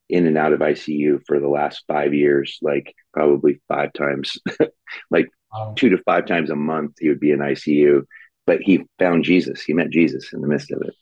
in 0.09 0.27
and 0.27 0.37
out 0.37 0.53
of 0.53 0.61
ICU 0.61 1.20
for 1.27 1.40
the 1.40 1.48
last 1.48 1.85
five 1.88 2.14
years, 2.14 2.59
like 2.62 2.94
probably 3.12 3.61
five 3.68 3.92
times, 3.92 4.38
like 5.11 5.29
wow. 5.53 5.74
two 5.77 5.90
to 5.90 5.98
five 6.05 6.27
times 6.27 6.50
a 6.50 6.57
month, 6.57 6.94
he 7.00 7.09
would 7.09 7.20
be 7.20 7.31
in 7.31 7.38
ICU. 7.38 8.03
But 8.46 8.61
he 8.61 8.85
found 8.98 9.24
Jesus. 9.24 9.62
He 9.62 9.72
met 9.72 9.90
Jesus 9.90 10.33
in 10.33 10.42
the 10.42 10.48
midst 10.48 10.70
of 10.70 10.83
it 10.83 10.94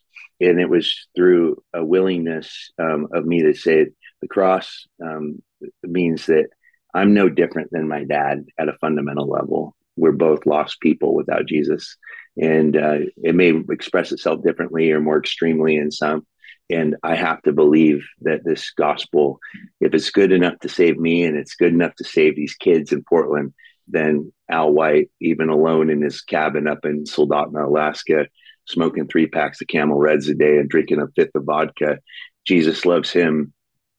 and 0.42 0.61
it 0.61 0.68
was 0.68 1.07
through 1.14 1.62
a 1.72 1.85
willingness 1.85 2.70
um, 2.79 3.09
of 3.12 3.25
me 3.25 3.42
to 3.42 3.55
say 3.55 3.87
the 4.20 4.29
cross 4.29 4.87
um, 5.03 5.42
means 5.83 6.27
that 6.27 6.48
I'm 6.94 7.14
no 7.14 7.29
different 7.29 7.70
than 7.70 7.88
my 7.88 8.05
dad 8.05 8.44
at 8.59 8.68
a 8.68 8.77
fundamental 8.81 9.29
level. 9.29 9.75
We're 9.97 10.13
both 10.13 10.47
lost 10.47 10.81
people 10.81 11.15
without 11.15 11.47
Jesus, 11.47 11.97
and 12.41 12.77
uh, 12.77 12.99
it 13.23 13.35
may 13.35 13.53
express 13.71 14.13
itself 14.13 14.43
differently 14.43 14.91
or 14.91 15.01
more 15.01 15.19
extremely 15.19 15.77
in 15.77 15.91
some. 15.91 16.27
And 16.71 16.97
I 17.03 17.15
have 17.17 17.43
to 17.43 17.53
believe 17.53 18.05
that 18.23 18.45
this 18.45 18.73
gospel, 18.73 19.39
if 19.81 19.93
it's 19.93 20.11
good 20.11 20.33
enough 20.33 20.59
to 20.61 20.69
save 20.69 20.99
me 20.99 21.25
and 21.25 21.37
it's 21.37 21.55
good 21.55 21.73
enough 21.73 21.95
to 21.97 22.05
save 22.05 22.35
these 22.35 22.55
kids 22.55 22.93
in 22.93 23.05
Portland, 23.05 23.53
then 23.89 24.33
Al 24.51 24.73
White, 24.73 25.11
even 25.21 25.49
alone 25.51 25.91
in 25.91 26.01
his 26.01 26.23
cabin 26.23 26.67
up 26.67 26.85
in 26.85 27.05
Soldotna, 27.05 27.67
Alaska, 27.67 28.27
smoking 28.67 29.07
three 29.07 29.27
packs 29.27 29.61
of 29.61 29.69
Camel 29.69 29.99
Reds 29.99 30.29
a 30.29 30.35
day 30.35 30.59
and 30.59 30.69
drinking 30.69 31.01
a 31.01 31.09
fifth 31.15 31.35
of 31.35 31.45
vodka. 31.45 31.99
Jesus 32.47 32.87
loves 32.87 33.11
him 33.11 33.53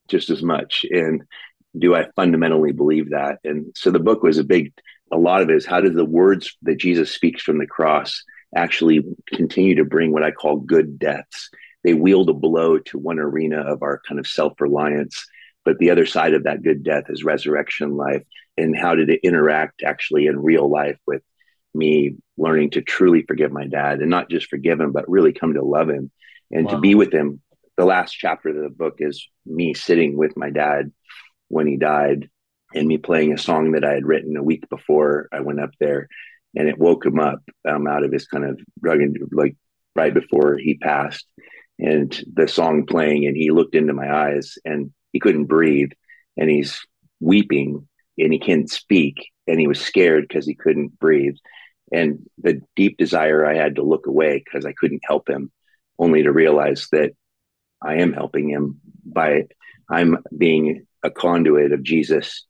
just 0.07 0.29
as 0.29 0.41
much. 0.41 0.85
And 0.89 1.23
do 1.77 1.95
I 1.95 2.07
fundamentally 2.15 2.71
believe 2.71 3.11
that? 3.11 3.39
And 3.43 3.71
so 3.75 3.91
the 3.91 3.99
book 3.99 4.23
was 4.23 4.37
a 4.37 4.43
big, 4.43 4.73
a 5.13 5.17
lot 5.17 5.41
of 5.41 5.49
it 5.49 5.55
is 5.55 5.65
how 5.65 5.79
do 5.79 5.89
the 5.89 6.05
words 6.05 6.57
that 6.63 6.79
Jesus 6.79 7.11
speaks 7.11 7.43
from 7.43 7.59
the 7.59 7.67
cross 7.67 8.23
actually 8.55 9.03
continue 9.27 9.75
to 9.75 9.85
bring 9.85 10.11
what 10.11 10.23
I 10.23 10.31
call 10.31 10.57
good 10.57 10.97
deaths? 10.97 11.49
They 11.83 11.93
wield 11.93 12.29
a 12.29 12.33
blow 12.33 12.79
to 12.79 12.97
one 12.97 13.19
arena 13.19 13.61
of 13.61 13.83
our 13.83 14.01
kind 14.07 14.19
of 14.19 14.27
self 14.27 14.59
reliance. 14.59 15.25
But 15.65 15.77
the 15.77 15.91
other 15.91 16.05
side 16.05 16.33
of 16.33 16.43
that 16.43 16.63
good 16.63 16.83
death 16.83 17.05
is 17.09 17.23
resurrection 17.23 17.95
life. 17.95 18.23
And 18.57 18.77
how 18.77 18.95
did 18.95 19.09
it 19.09 19.21
interact 19.23 19.83
actually 19.83 20.27
in 20.27 20.37
real 20.39 20.69
life 20.69 20.97
with 21.07 21.21
me 21.73 22.15
learning 22.37 22.71
to 22.71 22.81
truly 22.81 23.23
forgive 23.23 23.51
my 23.51 23.65
dad 23.65 23.99
and 23.99 24.09
not 24.09 24.29
just 24.29 24.47
forgive 24.47 24.79
him, 24.79 24.91
but 24.91 25.09
really 25.09 25.31
come 25.31 25.53
to 25.53 25.63
love 25.63 25.89
him 25.89 26.11
and 26.51 26.65
wow. 26.65 26.71
to 26.71 26.79
be 26.79 26.95
with 26.95 27.13
him. 27.13 27.41
The 27.77 27.85
last 27.85 28.13
chapter 28.13 28.49
of 28.49 28.55
the 28.55 28.69
book 28.69 28.95
is 28.99 29.27
me 29.45 29.73
sitting 29.73 30.17
with 30.17 30.37
my 30.37 30.49
dad 30.49 30.91
when 31.47 31.65
he 31.65 31.77
died 31.77 32.29
and 32.73 32.87
me 32.87 32.97
playing 32.97 33.33
a 33.33 33.37
song 33.37 33.71
that 33.73 33.83
I 33.83 33.93
had 33.93 34.05
written 34.05 34.37
a 34.37 34.43
week 34.43 34.67
before 34.69 35.27
I 35.31 35.41
went 35.41 35.59
up 35.59 35.71
there. 35.79 36.07
And 36.55 36.67
it 36.67 36.77
woke 36.77 37.05
him 37.05 37.19
up 37.19 37.39
um, 37.67 37.87
out 37.87 38.03
of 38.03 38.11
his 38.11 38.27
kind 38.27 38.45
of 38.45 38.59
drug 38.81 39.01
and 39.01 39.17
like 39.31 39.55
right 39.95 40.13
before 40.13 40.57
he 40.57 40.75
passed. 40.75 41.25
And 41.79 42.23
the 42.31 42.47
song 42.47 42.85
playing, 42.85 43.25
and 43.25 43.35
he 43.35 43.49
looked 43.49 43.75
into 43.75 43.93
my 43.93 44.13
eyes 44.13 44.55
and 44.63 44.91
he 45.11 45.19
couldn't 45.19 45.45
breathe 45.45 45.89
and 46.37 46.49
he's 46.49 46.79
weeping 47.19 47.87
and 48.17 48.31
he 48.31 48.39
can't 48.39 48.69
speak 48.69 49.31
and 49.47 49.59
he 49.59 49.67
was 49.67 49.81
scared 49.81 50.27
because 50.27 50.45
he 50.45 50.53
couldn't 50.53 50.99
breathe 50.99 51.35
and 51.93 52.27
the 52.41 52.61
deep 52.75 52.97
desire 52.97 53.45
I 53.45 53.55
had 53.55 53.75
to 53.75 53.83
look 53.83 54.07
away 54.07 54.41
because 54.43 54.65
I 54.65 54.73
couldn't 54.73 55.03
help 55.05 55.29
him, 55.29 55.51
only 55.99 56.23
to 56.23 56.31
realize 56.31 56.87
that 56.91 57.11
I 57.81 57.95
am 57.97 58.13
helping 58.13 58.49
him 58.49 58.81
by 59.05 59.45
I'm 59.89 60.17
being 60.35 60.87
a 61.03 61.11
conduit 61.11 61.71
of 61.71 61.83
Jesus 61.83 62.45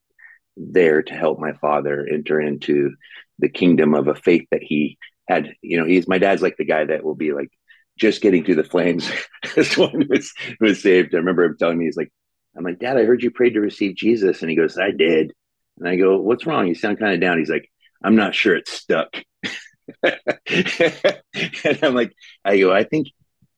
there 0.57 1.03
to 1.03 1.13
help 1.13 1.39
my 1.39 1.53
father 1.53 2.07
enter 2.11 2.39
into 2.39 2.91
the 3.39 3.49
kingdom 3.49 3.93
of 3.93 4.07
a 4.07 4.15
faith 4.15 4.47
that 4.51 4.63
he 4.63 4.97
had. 5.27 5.53
You 5.61 5.77
know, 5.79 5.85
he's 5.85 6.07
my 6.07 6.17
dad's 6.17 6.41
like 6.41 6.57
the 6.57 6.65
guy 6.65 6.85
that 6.85 7.03
will 7.03 7.15
be 7.15 7.33
like 7.33 7.49
just 7.97 8.21
getting 8.21 8.43
through 8.43 8.55
the 8.55 8.63
flames 8.63 9.11
this 9.55 9.77
one 9.77 10.07
was, 10.09 10.33
was 10.59 10.81
saved. 10.81 11.13
I 11.13 11.17
remember 11.17 11.43
him 11.43 11.57
telling 11.57 11.77
me, 11.77 11.85
he's 11.85 11.97
like, 11.97 12.11
I'm 12.55 12.63
like, 12.63 12.79
Dad, 12.79 12.97
I 12.97 13.05
heard 13.05 13.23
you 13.23 13.31
prayed 13.31 13.53
to 13.53 13.61
receive 13.61 13.95
Jesus. 13.95 14.41
And 14.41 14.49
he 14.49 14.55
goes, 14.55 14.77
I 14.77 14.91
did. 14.91 15.33
And 15.79 15.87
I 15.87 15.95
go, 15.95 16.17
What's 16.17 16.45
wrong? 16.45 16.67
You 16.67 16.75
sound 16.75 16.99
kind 16.99 17.13
of 17.13 17.19
down. 17.19 17.39
He's 17.39 17.49
like, 17.49 17.69
I'm 18.03 18.15
not 18.15 18.35
sure 18.35 18.55
it's 18.55 18.71
stuck. 18.71 19.13
and 20.03 21.79
I'm 21.81 21.95
like, 21.95 22.13
I 22.45 22.59
go, 22.59 22.71
I 22.73 22.83
think 22.83 23.07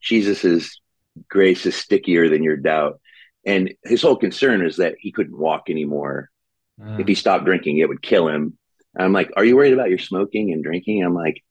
Jesus's 0.01 0.79
grace 1.29 1.65
is 1.65 1.75
stickier 1.75 2.29
than 2.29 2.43
your 2.43 2.57
doubt. 2.57 2.99
And 3.45 3.73
his 3.83 4.01
whole 4.01 4.15
concern 4.15 4.65
is 4.65 4.77
that 4.77 4.95
he 4.99 5.11
couldn't 5.11 5.37
walk 5.37 5.69
anymore. 5.69 6.29
Mm. 6.79 6.99
If 6.99 7.07
he 7.07 7.15
stopped 7.15 7.45
drinking, 7.45 7.77
it 7.77 7.89
would 7.89 8.01
kill 8.01 8.27
him. 8.27 8.57
I'm 8.97 9.13
like, 9.13 9.31
are 9.35 9.45
you 9.45 9.55
worried 9.55 9.73
about 9.73 9.89
your 9.89 9.99
smoking 9.99 10.51
and 10.51 10.63
drinking? 10.63 11.03
I'm 11.03 11.13
like, 11.13 11.43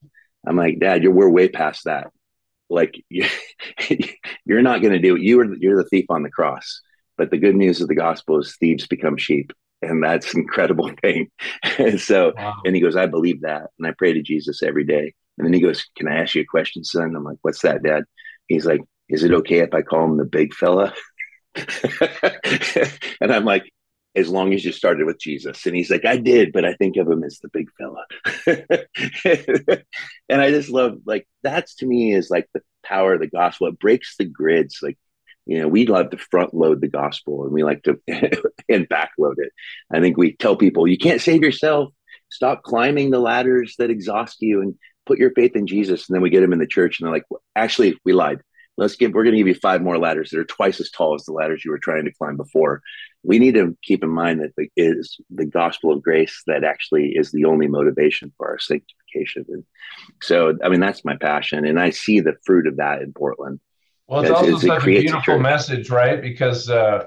I'm 0.47 0.57
like, 0.57 0.81
Dad, 0.81 1.03
you're 1.03 1.13
we're 1.13 1.29
way 1.29 1.49
past 1.49 1.85
that. 1.85 2.09
Like, 2.71 3.03
you're 3.09 4.63
not 4.63 4.81
going 4.81 4.93
to 4.93 4.99
do 4.99 5.17
it. 5.17 5.23
You 5.23 5.41
are 5.41 5.55
you're 5.55 5.83
the 5.83 5.89
thief 5.89 6.07
on 6.09 6.23
the 6.23 6.31
cross. 6.31 6.81
But 7.17 7.31
the 7.31 7.39
good 7.39 7.55
news 7.55 7.81
of 7.81 7.89
the 7.89 7.95
gospel 7.95 8.41
is 8.41 8.57
thieves 8.57 8.87
become 8.89 9.17
sheep 9.17 9.53
and 9.89 10.03
that's 10.03 10.35
an 10.35 10.41
incredible 10.41 10.91
thing. 11.03 11.31
and 11.79 12.01
so, 12.01 12.33
wow. 12.37 12.55
and 12.65 12.75
he 12.75 12.81
goes, 12.81 12.97
I 12.97 13.07
believe 13.07 13.43
that, 13.43 13.71
and 13.79 13.87
I 13.87 13.93
pray 13.97 14.13
to 14.13 14.23
Jesus 14.23 14.63
every 14.63 14.85
day. 14.85 15.15
And 15.39 15.47
then 15.47 15.53
he 15.53 15.61
goes, 15.61 15.85
Can 15.97 16.09
I 16.09 16.17
ask 16.23 16.35
you 16.35 16.43
a 16.43 16.47
question, 16.47 16.85
son? 16.85 17.15
I'm 17.17 17.25
like, 17.25 17.39
What's 17.43 17.63
that, 17.63 17.83
Dad? 17.83 18.05
He's 18.47 18.67
like, 18.67 18.81
Is 19.09 19.25
it 19.25 19.33
okay 19.33 19.59
if 19.59 19.75
I 19.75 19.83
call 19.83 20.05
him 20.05 20.17
the 20.17 20.25
big 20.25 20.55
fella? 20.55 20.95
and 23.21 23.33
I'm 23.33 23.45
like, 23.45 23.71
as 24.17 24.29
long 24.29 24.55
as 24.55 24.65
you 24.65 24.73
started 24.73 25.07
with 25.07 25.19
Jesus. 25.19 25.67
And 25.67 25.75
he's 25.75 25.91
like, 25.91 26.05
I 26.05 26.17
did, 26.17 26.53
but 26.53 26.65
I 26.65 26.75
think 26.75 26.97
of 26.97 27.09
him 27.09 27.25
as 27.25 27.41
the 27.41 27.49
big 27.49 27.69
fella. 27.79 28.05
and 30.29 30.41
I 30.41 30.51
just 30.51 30.71
love 30.71 30.99
like 31.05 31.27
that's 31.43 31.75
to 31.77 31.87
me 31.87 32.15
is 32.15 32.31
like 32.31 32.49
the 32.55 32.63
power 32.85 33.15
of 33.15 33.21
the 33.21 33.27
gospel. 33.27 33.67
It 33.69 33.79
breaks 33.79 34.17
the 34.17 34.25
grids. 34.25 34.79
Like 34.83 34.99
you 35.47 35.59
know 35.59 35.69
we 35.69 35.87
love 35.87 36.11
to 36.11 36.19
front 36.19 36.55
load 36.55 36.81
the 36.81 36.89
gospel 36.89 37.45
and 37.45 37.53
we 37.53 37.63
like 37.63 37.83
to 37.83 37.99
and 38.69 38.89
back 38.89 39.11
load 39.19 39.37
it 39.39 39.53
i 39.93 40.01
think 40.01 40.17
we 40.17 40.35
tell 40.37 40.57
people 40.57 40.87
you 40.87 40.99
can't 40.99 41.21
save 41.21 41.43
yourself 41.43 41.93
stop 42.31 42.63
climbing 42.63 43.11
the 43.11 43.19
ladders 43.19 43.75
that 43.79 43.91
exhaust 43.91 44.39
you 44.41 44.61
and 44.61 44.75
put 45.07 45.19
your 45.19 45.31
faith 45.33 45.55
in 45.55 45.67
jesus 45.67 46.09
and 46.09 46.15
then 46.15 46.23
we 46.23 46.31
get 46.31 46.41
them 46.41 46.53
in 46.53 46.59
the 46.59 46.67
church 46.67 46.99
and 46.99 47.07
they're 47.07 47.15
like 47.15 47.25
well, 47.29 47.43
actually 47.55 47.99
we 48.05 48.13
lied 48.13 48.41
let's 48.77 48.97
give 48.97 49.13
we're 49.13 49.25
going 49.25 49.35
to 49.35 49.39
give 49.39 49.49
you 49.49 49.55
five 49.55 49.83
more 49.83 49.99
ladders 49.99 50.31
that 50.31 50.39
are 50.39 50.45
twice 50.45 50.81
as 50.81 50.91
tall 50.91 51.15
as 51.15 51.25
the 51.25 51.33
ladders 51.33 51.65
you 51.65 51.71
were 51.71 51.79
trying 51.79 52.05
to 52.05 52.13
climb 52.13 52.37
before. 52.37 52.83
We 53.23 53.39
need 53.39 53.55
to 53.55 53.77
keep 53.83 54.03
in 54.03 54.11
mind 54.11 54.41
that 54.41 54.53
it 54.57 54.71
is 54.77 55.19
the 55.31 55.47
gospel 55.47 55.93
of 55.93 56.03
grace 56.03 56.43
that 56.47 56.65
actually 56.65 57.13
is 57.15 57.31
the 57.31 57.45
only 57.47 57.69
motivation 57.69 58.33
for 58.37 58.49
our 58.49 58.59
sanctification. 58.59 59.45
And 59.49 59.65
so 60.23 60.57
i 60.65 60.69
mean 60.69 60.81
that's 60.81 61.05
my 61.05 61.17
passion 61.17 61.65
and 61.65 61.79
i 61.79 61.91
see 61.91 62.21
the 62.21 62.35
fruit 62.45 62.67
of 62.67 62.77
that 62.77 63.03
in 63.03 63.13
portland. 63.13 63.61
Well 64.07 64.23
it's 64.23 64.31
also 64.31 64.59
such 64.59 64.83
a 64.83 64.87
beautiful 64.87 65.35
a 65.35 65.41
message 65.41 65.91
right? 65.91 66.21
Because 66.21 66.69
uh, 66.69 67.05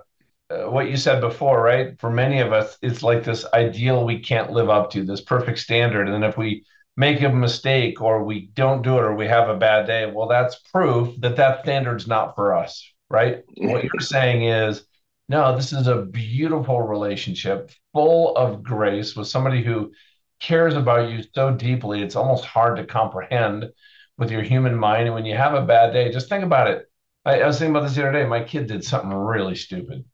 uh, 0.49 0.63
what 0.69 0.89
you 0.89 0.95
said 0.95 1.19
before 1.19 1.61
right? 1.61 1.99
For 1.99 2.09
many 2.09 2.39
of 2.39 2.53
us 2.53 2.77
it's 2.81 3.03
like 3.03 3.23
this 3.23 3.45
ideal 3.53 4.05
we 4.05 4.19
can't 4.19 4.51
live 4.51 4.69
up 4.69 4.91
to 4.91 5.03
this 5.03 5.21
perfect 5.21 5.59
standard. 5.59 6.07
And 6.07 6.23
if 6.23 6.37
we 6.37 6.63
make 6.97 7.21
a 7.21 7.29
mistake 7.29 8.01
or 8.01 8.23
we 8.23 8.47
don't 8.55 8.81
do 8.81 8.97
it 8.97 9.03
or 9.03 9.15
we 9.15 9.27
have 9.27 9.49
a 9.49 9.55
bad 9.55 9.85
day, 9.85 10.11
well, 10.11 10.27
that's 10.27 10.55
proof 10.73 11.15
that 11.21 11.35
that 11.37 11.61
standard's 11.61 12.07
not 12.07 12.35
for 12.35 12.55
us, 12.55 12.91
right? 13.09 13.43
what 13.55 13.83
you're 13.83 13.91
saying 13.99 14.43
is, 14.43 14.83
no, 15.29 15.55
this 15.55 15.71
is 15.73 15.87
a 15.87 16.01
beautiful 16.01 16.81
relationship 16.81 17.69
full 17.93 18.35
of 18.35 18.63
grace 18.63 19.15
with 19.15 19.27
somebody 19.27 19.61
who 19.63 19.91
cares 20.39 20.73
about 20.73 21.11
you 21.11 21.23
so 21.35 21.53
deeply. 21.53 22.01
It's 22.01 22.15
almost 22.15 22.45
hard 22.45 22.77
to 22.77 22.85
comprehend 22.85 23.69
with 24.17 24.31
your 24.31 24.41
human 24.41 24.75
mind. 24.75 25.05
And 25.05 25.13
when 25.13 25.25
you 25.25 25.35
have 25.35 25.53
a 25.53 25.65
bad 25.65 25.93
day, 25.93 26.11
just 26.11 26.29
think 26.29 26.43
about 26.43 26.69
it. 26.69 26.89
I, 27.25 27.41
I 27.41 27.47
was 27.47 27.59
thinking 27.59 27.75
about 27.75 27.85
this 27.85 27.95
the 27.95 28.03
other 28.07 28.13
day. 28.13 28.25
My 28.25 28.43
kid 28.43 28.67
did 28.67 28.83
something 28.83 29.13
really 29.13 29.55
stupid, 29.55 30.05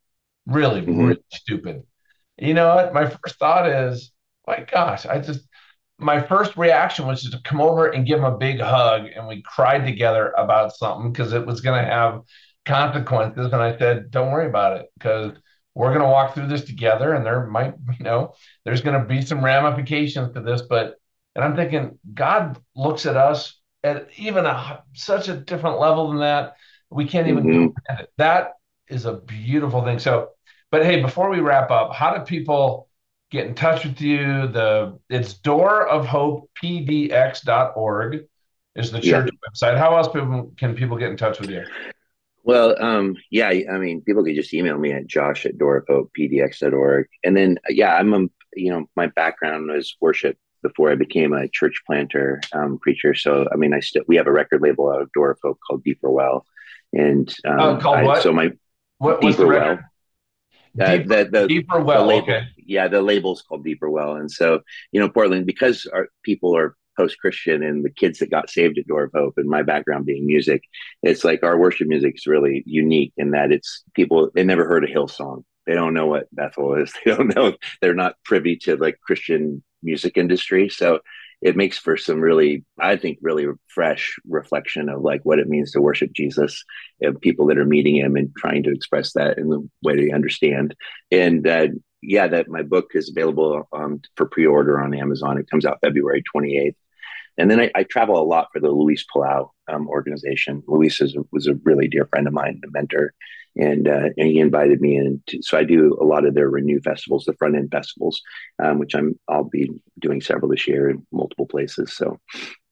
really, 0.46 0.82
mm-hmm. 0.82 1.06
really 1.06 1.24
stupid. 1.32 1.82
You 2.36 2.52
know 2.52 2.74
what? 2.74 2.92
My 2.92 3.08
first 3.08 3.38
thought 3.38 3.70
is, 3.70 4.10
my 4.46 4.66
gosh, 4.70 5.06
I 5.06 5.20
just, 5.20 5.46
my 5.98 6.20
first 6.20 6.56
reaction 6.56 7.06
was 7.06 7.22
just 7.22 7.32
to 7.32 7.40
come 7.48 7.60
over 7.60 7.88
and 7.88 8.06
give 8.06 8.18
him 8.18 8.24
a 8.24 8.36
big 8.36 8.60
hug 8.60 9.06
and 9.14 9.26
we 9.28 9.42
cried 9.42 9.86
together 9.86 10.32
about 10.36 10.74
something 10.74 11.12
because 11.12 11.32
it 11.32 11.46
was 11.46 11.60
going 11.60 11.82
to 11.82 11.90
have 11.90 12.22
consequences 12.64 13.52
and 13.52 13.62
i 13.62 13.76
said 13.78 14.10
don't 14.10 14.32
worry 14.32 14.46
about 14.46 14.78
it 14.78 14.86
because 14.98 15.32
we're 15.74 15.90
going 15.90 16.00
to 16.00 16.08
walk 16.08 16.34
through 16.34 16.46
this 16.46 16.64
together 16.64 17.14
and 17.14 17.24
there 17.24 17.46
might 17.46 17.74
you 17.98 18.04
know 18.04 18.32
there's 18.64 18.80
going 18.80 18.98
to 18.98 19.06
be 19.06 19.22
some 19.22 19.44
ramifications 19.44 20.32
to 20.34 20.40
this 20.40 20.62
but 20.62 20.96
and 21.34 21.44
i'm 21.44 21.54
thinking 21.54 21.98
god 22.12 22.58
looks 22.74 23.06
at 23.06 23.16
us 23.16 23.60
at 23.82 24.08
even 24.16 24.46
a 24.46 24.82
such 24.94 25.28
a 25.28 25.36
different 25.36 25.78
level 25.78 26.08
than 26.08 26.20
that 26.20 26.54
we 26.90 27.06
can't 27.06 27.28
even 27.28 27.44
mm-hmm. 27.44 28.02
that 28.16 28.52
is 28.88 29.04
a 29.04 29.14
beautiful 29.14 29.84
thing 29.84 29.98
so 29.98 30.30
but 30.70 30.84
hey 30.84 31.02
before 31.02 31.30
we 31.30 31.40
wrap 31.40 31.70
up 31.70 31.94
how 31.94 32.16
do 32.16 32.24
people 32.24 32.88
get 33.34 33.46
in 33.46 33.54
touch 33.54 33.84
with 33.84 34.00
you. 34.00 34.46
The 34.48 34.98
it's 35.10 35.34
door 35.34 35.86
of 35.86 36.06
hope 36.06 36.50
pdx.org 36.62 38.24
is 38.76 38.90
the 38.90 39.00
church 39.00 39.30
yeah. 39.32 39.50
website. 39.50 39.78
How 39.78 39.96
else 39.96 40.08
people, 40.08 40.52
can 40.56 40.74
people 40.74 40.96
get 40.96 41.10
in 41.10 41.16
touch 41.16 41.40
with 41.40 41.50
you? 41.50 41.64
Well, 42.44 42.80
um, 42.82 43.16
yeah, 43.30 43.48
I 43.48 43.78
mean, 43.78 44.02
people 44.02 44.24
can 44.24 44.34
just 44.34 44.52
email 44.54 44.78
me 44.78 44.92
at 44.92 45.06
josh 45.06 45.46
at 45.46 45.58
doorofhopepdx.org. 45.58 47.06
And 47.24 47.36
then, 47.36 47.58
yeah, 47.68 47.94
I'm, 47.94 48.12
a, 48.12 48.26
you 48.54 48.70
know, 48.70 48.86
my 48.96 49.06
background 49.08 49.68
was 49.68 49.96
worship 50.00 50.36
before 50.62 50.90
I 50.90 50.94
became 50.94 51.32
a 51.32 51.48
church 51.48 51.82
planter 51.86 52.40
um, 52.52 52.78
preacher. 52.78 53.14
So, 53.14 53.48
I 53.52 53.56
mean, 53.56 53.74
I 53.74 53.80
still, 53.80 54.04
we 54.06 54.16
have 54.16 54.26
a 54.26 54.32
record 54.32 54.62
label 54.62 54.90
out 54.90 55.02
of 55.02 55.12
Door 55.12 55.32
of 55.32 55.38
Hope 55.42 55.58
called 55.66 55.84
Deeper 55.84 56.10
Well. 56.10 56.44
And 56.92 57.28
um, 57.46 57.60
oh, 57.60 57.76
called 57.78 57.96
I, 57.98 58.02
what? 58.04 58.22
So 58.22 58.32
my 58.32 58.50
what, 58.98 59.20
Deeper 59.20 59.46
Well. 59.46 59.78
Uh, 60.80 60.96
deeper, 60.96 61.08
the, 61.08 61.30
the, 61.30 61.46
deeper 61.46 61.80
well. 61.80 62.02
The 62.02 62.08
label, 62.08 62.22
okay. 62.22 62.46
Yeah, 62.56 62.88
the 62.88 63.02
label's 63.02 63.42
called 63.42 63.64
Deeper 63.64 63.88
Well, 63.88 64.16
and 64.16 64.30
so 64.30 64.60
you 64.92 65.00
know, 65.00 65.08
Portland 65.08 65.46
because 65.46 65.86
our 65.92 66.08
people 66.22 66.56
are 66.56 66.76
post 66.96 67.18
Christian 67.18 67.62
and 67.62 67.84
the 67.84 67.90
kids 67.90 68.20
that 68.20 68.30
got 68.30 68.50
saved 68.50 68.78
at 68.78 68.86
Door 68.86 69.04
of 69.04 69.12
Hope, 69.14 69.34
and 69.36 69.48
my 69.48 69.62
background 69.62 70.06
being 70.06 70.26
music, 70.26 70.62
it's 71.02 71.24
like 71.24 71.42
our 71.42 71.58
worship 71.58 71.88
music 71.88 72.14
is 72.16 72.26
really 72.26 72.62
unique 72.66 73.12
in 73.16 73.32
that 73.32 73.52
it's 73.52 73.82
people 73.94 74.30
they 74.34 74.44
never 74.44 74.66
heard 74.66 74.84
a 74.84 74.92
Hillsong, 74.92 75.44
they 75.66 75.74
don't 75.74 75.94
know 75.94 76.06
what 76.06 76.28
Bethel 76.32 76.74
is, 76.74 76.92
they 77.04 77.14
don't 77.14 77.34
know, 77.34 77.54
they're 77.80 77.94
not 77.94 78.16
privy 78.24 78.56
to 78.58 78.76
like 78.76 78.98
Christian 79.00 79.62
music 79.82 80.16
industry, 80.16 80.68
so 80.68 81.00
it 81.44 81.56
makes 81.56 81.76
for 81.78 81.98
some 81.98 82.20
really, 82.20 82.64
I 82.80 82.96
think, 82.96 83.18
really 83.20 83.46
fresh 83.68 84.16
reflection 84.26 84.88
of 84.88 85.02
like 85.02 85.20
what 85.24 85.38
it 85.38 85.46
means 85.46 85.72
to 85.72 85.80
worship 85.80 86.10
Jesus 86.14 86.64
and 87.02 87.20
people 87.20 87.46
that 87.48 87.58
are 87.58 87.66
meeting 87.66 87.96
him 87.96 88.16
and 88.16 88.34
trying 88.34 88.62
to 88.62 88.72
express 88.72 89.12
that 89.12 89.36
in 89.36 89.50
the 89.50 89.68
way 89.82 89.94
they 89.94 90.10
understand. 90.10 90.74
And 91.12 91.46
yeah, 92.00 92.28
that 92.28 92.48
my 92.48 92.62
book 92.62 92.92
is 92.94 93.10
available 93.10 93.68
um, 93.74 94.00
for 94.16 94.26
pre-order 94.26 94.80
on 94.80 94.94
Amazon. 94.94 95.36
It 95.36 95.50
comes 95.50 95.66
out 95.66 95.80
February 95.84 96.22
28th. 96.34 96.76
And 97.36 97.50
then 97.50 97.60
I, 97.60 97.70
I 97.74 97.82
travel 97.82 98.18
a 98.18 98.24
lot 98.24 98.48
for 98.50 98.60
the 98.60 98.70
Luis 98.70 99.04
Palau 99.14 99.50
um, 99.68 99.88
organization. 99.88 100.62
Luis 100.66 101.00
is, 101.00 101.16
was 101.32 101.46
a 101.46 101.54
really 101.64 101.88
dear 101.88 102.06
friend 102.06 102.26
of 102.26 102.32
mine, 102.32 102.60
a 102.64 102.70
mentor, 102.70 103.14
and 103.56 103.88
uh, 103.88 104.08
and 104.16 104.28
he 104.28 104.38
invited 104.40 104.80
me 104.80 104.96
in. 104.96 105.22
To, 105.28 105.42
so 105.42 105.58
I 105.58 105.64
do 105.64 105.96
a 106.00 106.04
lot 106.04 106.26
of 106.26 106.34
their 106.34 106.48
Renew 106.48 106.80
festivals, 106.80 107.24
the 107.24 107.34
front 107.34 107.56
end 107.56 107.70
festivals, 107.70 108.20
um, 108.62 108.78
which 108.78 108.94
I'm 108.94 109.18
I'll 109.28 109.44
be 109.44 109.70
doing 110.00 110.20
several 110.20 110.50
this 110.50 110.66
year 110.66 110.90
in 110.90 111.06
multiple 111.12 111.46
places. 111.46 111.94
So 111.94 112.18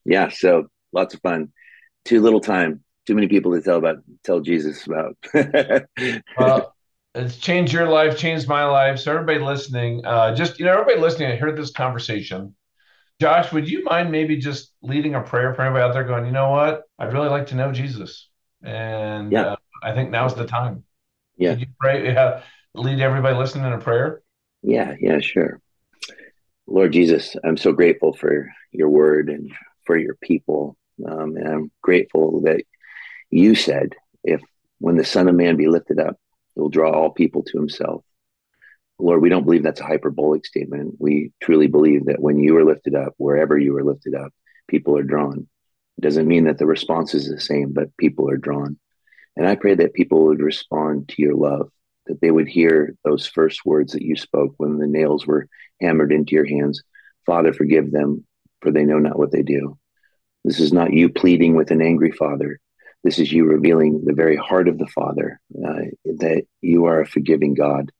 yeah, 0.04 0.28
so 0.28 0.66
lots 0.92 1.14
of 1.14 1.20
fun. 1.20 1.52
Too 2.04 2.20
little 2.20 2.40
time, 2.40 2.82
too 3.06 3.14
many 3.14 3.28
people 3.28 3.52
to 3.52 3.62
tell 3.62 3.78
about 3.78 3.98
tell 4.24 4.40
Jesus 4.40 4.86
about. 4.86 5.16
well, 6.36 6.74
it's 7.14 7.36
changed 7.36 7.72
your 7.72 7.88
life, 7.88 8.18
changed 8.18 8.48
my 8.48 8.64
life. 8.64 8.98
So 8.98 9.12
everybody 9.12 9.38
listening, 9.38 10.04
uh, 10.04 10.34
just 10.34 10.58
you 10.58 10.64
know, 10.64 10.72
everybody 10.72 11.00
listening, 11.00 11.30
I 11.30 11.36
heard 11.36 11.56
this 11.56 11.70
conversation. 11.70 12.54
Josh, 13.22 13.52
would 13.52 13.70
you 13.70 13.84
mind 13.84 14.10
maybe 14.10 14.36
just 14.36 14.72
leading 14.82 15.14
a 15.14 15.20
prayer 15.20 15.54
for 15.54 15.62
anybody 15.62 15.84
out 15.84 15.92
there 15.92 16.02
going, 16.02 16.26
you 16.26 16.32
know 16.32 16.50
what? 16.50 16.82
I'd 16.98 17.12
really 17.12 17.28
like 17.28 17.46
to 17.46 17.54
know 17.54 17.70
Jesus. 17.70 18.28
And 18.64 19.30
yeah. 19.30 19.42
Uh, 19.42 19.56
I 19.80 19.94
think 19.94 20.10
now's 20.10 20.34
the 20.34 20.44
time. 20.44 20.82
Yeah. 21.36 21.50
Could 21.52 21.60
you 21.60 21.66
pray, 21.78 22.12
yeah, 22.12 22.42
lead 22.74 22.98
everybody 22.98 23.36
listening 23.36 23.64
in 23.64 23.74
a 23.74 23.78
prayer? 23.78 24.22
Yeah, 24.64 24.96
yeah, 25.00 25.20
sure. 25.20 25.60
Lord 26.66 26.92
Jesus, 26.92 27.36
I'm 27.44 27.56
so 27.56 27.70
grateful 27.70 28.12
for 28.12 28.52
your 28.72 28.88
word 28.88 29.30
and 29.30 29.52
for 29.84 29.96
your 29.96 30.16
people. 30.16 30.76
Um, 31.08 31.36
and 31.36 31.46
I'm 31.46 31.70
grateful 31.80 32.40
that 32.40 32.64
you 33.30 33.54
said, 33.54 33.94
if 34.24 34.40
when 34.80 34.96
the 34.96 35.04
Son 35.04 35.28
of 35.28 35.36
Man 35.36 35.56
be 35.56 35.68
lifted 35.68 36.00
up, 36.00 36.18
he 36.56 36.60
will 36.60 36.70
draw 36.70 36.90
all 36.90 37.10
people 37.10 37.44
to 37.44 37.56
himself. 37.56 38.02
Lord, 39.02 39.20
we 39.20 39.28
don't 39.28 39.44
believe 39.44 39.62
that's 39.62 39.80
a 39.80 39.86
hyperbolic 39.86 40.46
statement. 40.46 40.94
We 40.98 41.32
truly 41.42 41.66
believe 41.66 42.06
that 42.06 42.20
when 42.20 42.38
you 42.38 42.56
are 42.56 42.64
lifted 42.64 42.94
up, 42.94 43.14
wherever 43.16 43.58
you 43.58 43.76
are 43.76 43.84
lifted 43.84 44.14
up, 44.14 44.32
people 44.68 44.96
are 44.96 45.02
drawn. 45.02 45.48
It 45.98 46.00
doesn't 46.00 46.28
mean 46.28 46.44
that 46.44 46.58
the 46.58 46.66
response 46.66 47.14
is 47.14 47.28
the 47.28 47.40
same, 47.40 47.72
but 47.72 47.96
people 47.96 48.30
are 48.30 48.36
drawn. 48.36 48.78
And 49.36 49.46
I 49.46 49.56
pray 49.56 49.74
that 49.74 49.94
people 49.94 50.26
would 50.26 50.40
respond 50.40 51.08
to 51.08 51.22
your 51.22 51.34
love, 51.34 51.70
that 52.06 52.20
they 52.20 52.30
would 52.30 52.48
hear 52.48 52.94
those 53.04 53.26
first 53.26 53.64
words 53.64 53.92
that 53.92 54.02
you 54.02 54.16
spoke 54.16 54.54
when 54.58 54.78
the 54.78 54.86
nails 54.86 55.26
were 55.26 55.48
hammered 55.80 56.12
into 56.12 56.34
your 56.34 56.46
hands 56.46 56.82
Father, 57.26 57.52
forgive 57.52 57.90
them, 57.90 58.26
for 58.60 58.70
they 58.70 58.84
know 58.84 58.98
not 58.98 59.18
what 59.18 59.30
they 59.30 59.42
do. 59.42 59.78
This 60.44 60.58
is 60.58 60.72
not 60.72 60.92
you 60.92 61.08
pleading 61.08 61.54
with 61.54 61.70
an 61.70 61.80
angry 61.80 62.10
father. 62.10 62.58
This 63.04 63.18
is 63.18 63.32
you 63.32 63.44
revealing 63.44 64.04
the 64.04 64.12
very 64.12 64.36
heart 64.36 64.68
of 64.68 64.78
the 64.78 64.86
Father, 64.86 65.40
uh, 65.56 65.82
that 66.04 66.44
you 66.60 66.86
are 66.86 67.00
a 67.00 67.06
forgiving 67.06 67.54
God. 67.54 67.90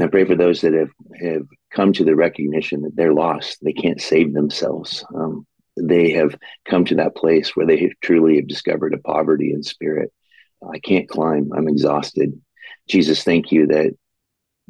I 0.00 0.06
pray 0.06 0.24
for 0.24 0.34
those 0.34 0.62
that 0.62 0.72
have, 0.72 0.90
have 1.20 1.46
come 1.70 1.92
to 1.94 2.04
the 2.04 2.16
recognition 2.16 2.82
that 2.82 2.96
they're 2.96 3.12
lost. 3.12 3.58
They 3.62 3.74
can't 3.74 4.00
save 4.00 4.32
themselves. 4.32 5.04
Um, 5.14 5.46
they 5.76 6.10
have 6.12 6.34
come 6.64 6.84
to 6.86 6.94
that 6.96 7.14
place 7.14 7.54
where 7.54 7.66
they 7.66 7.78
have 7.78 7.92
truly 8.02 8.36
have 8.36 8.48
discovered 8.48 8.94
a 8.94 8.98
poverty 8.98 9.52
in 9.52 9.62
spirit 9.62 10.12
I 10.70 10.78
can't 10.78 11.08
climb. 11.08 11.50
I'm 11.56 11.68
exhausted. 11.68 12.40
Jesus, 12.88 13.24
thank 13.24 13.50
you 13.52 13.66
that 13.68 13.94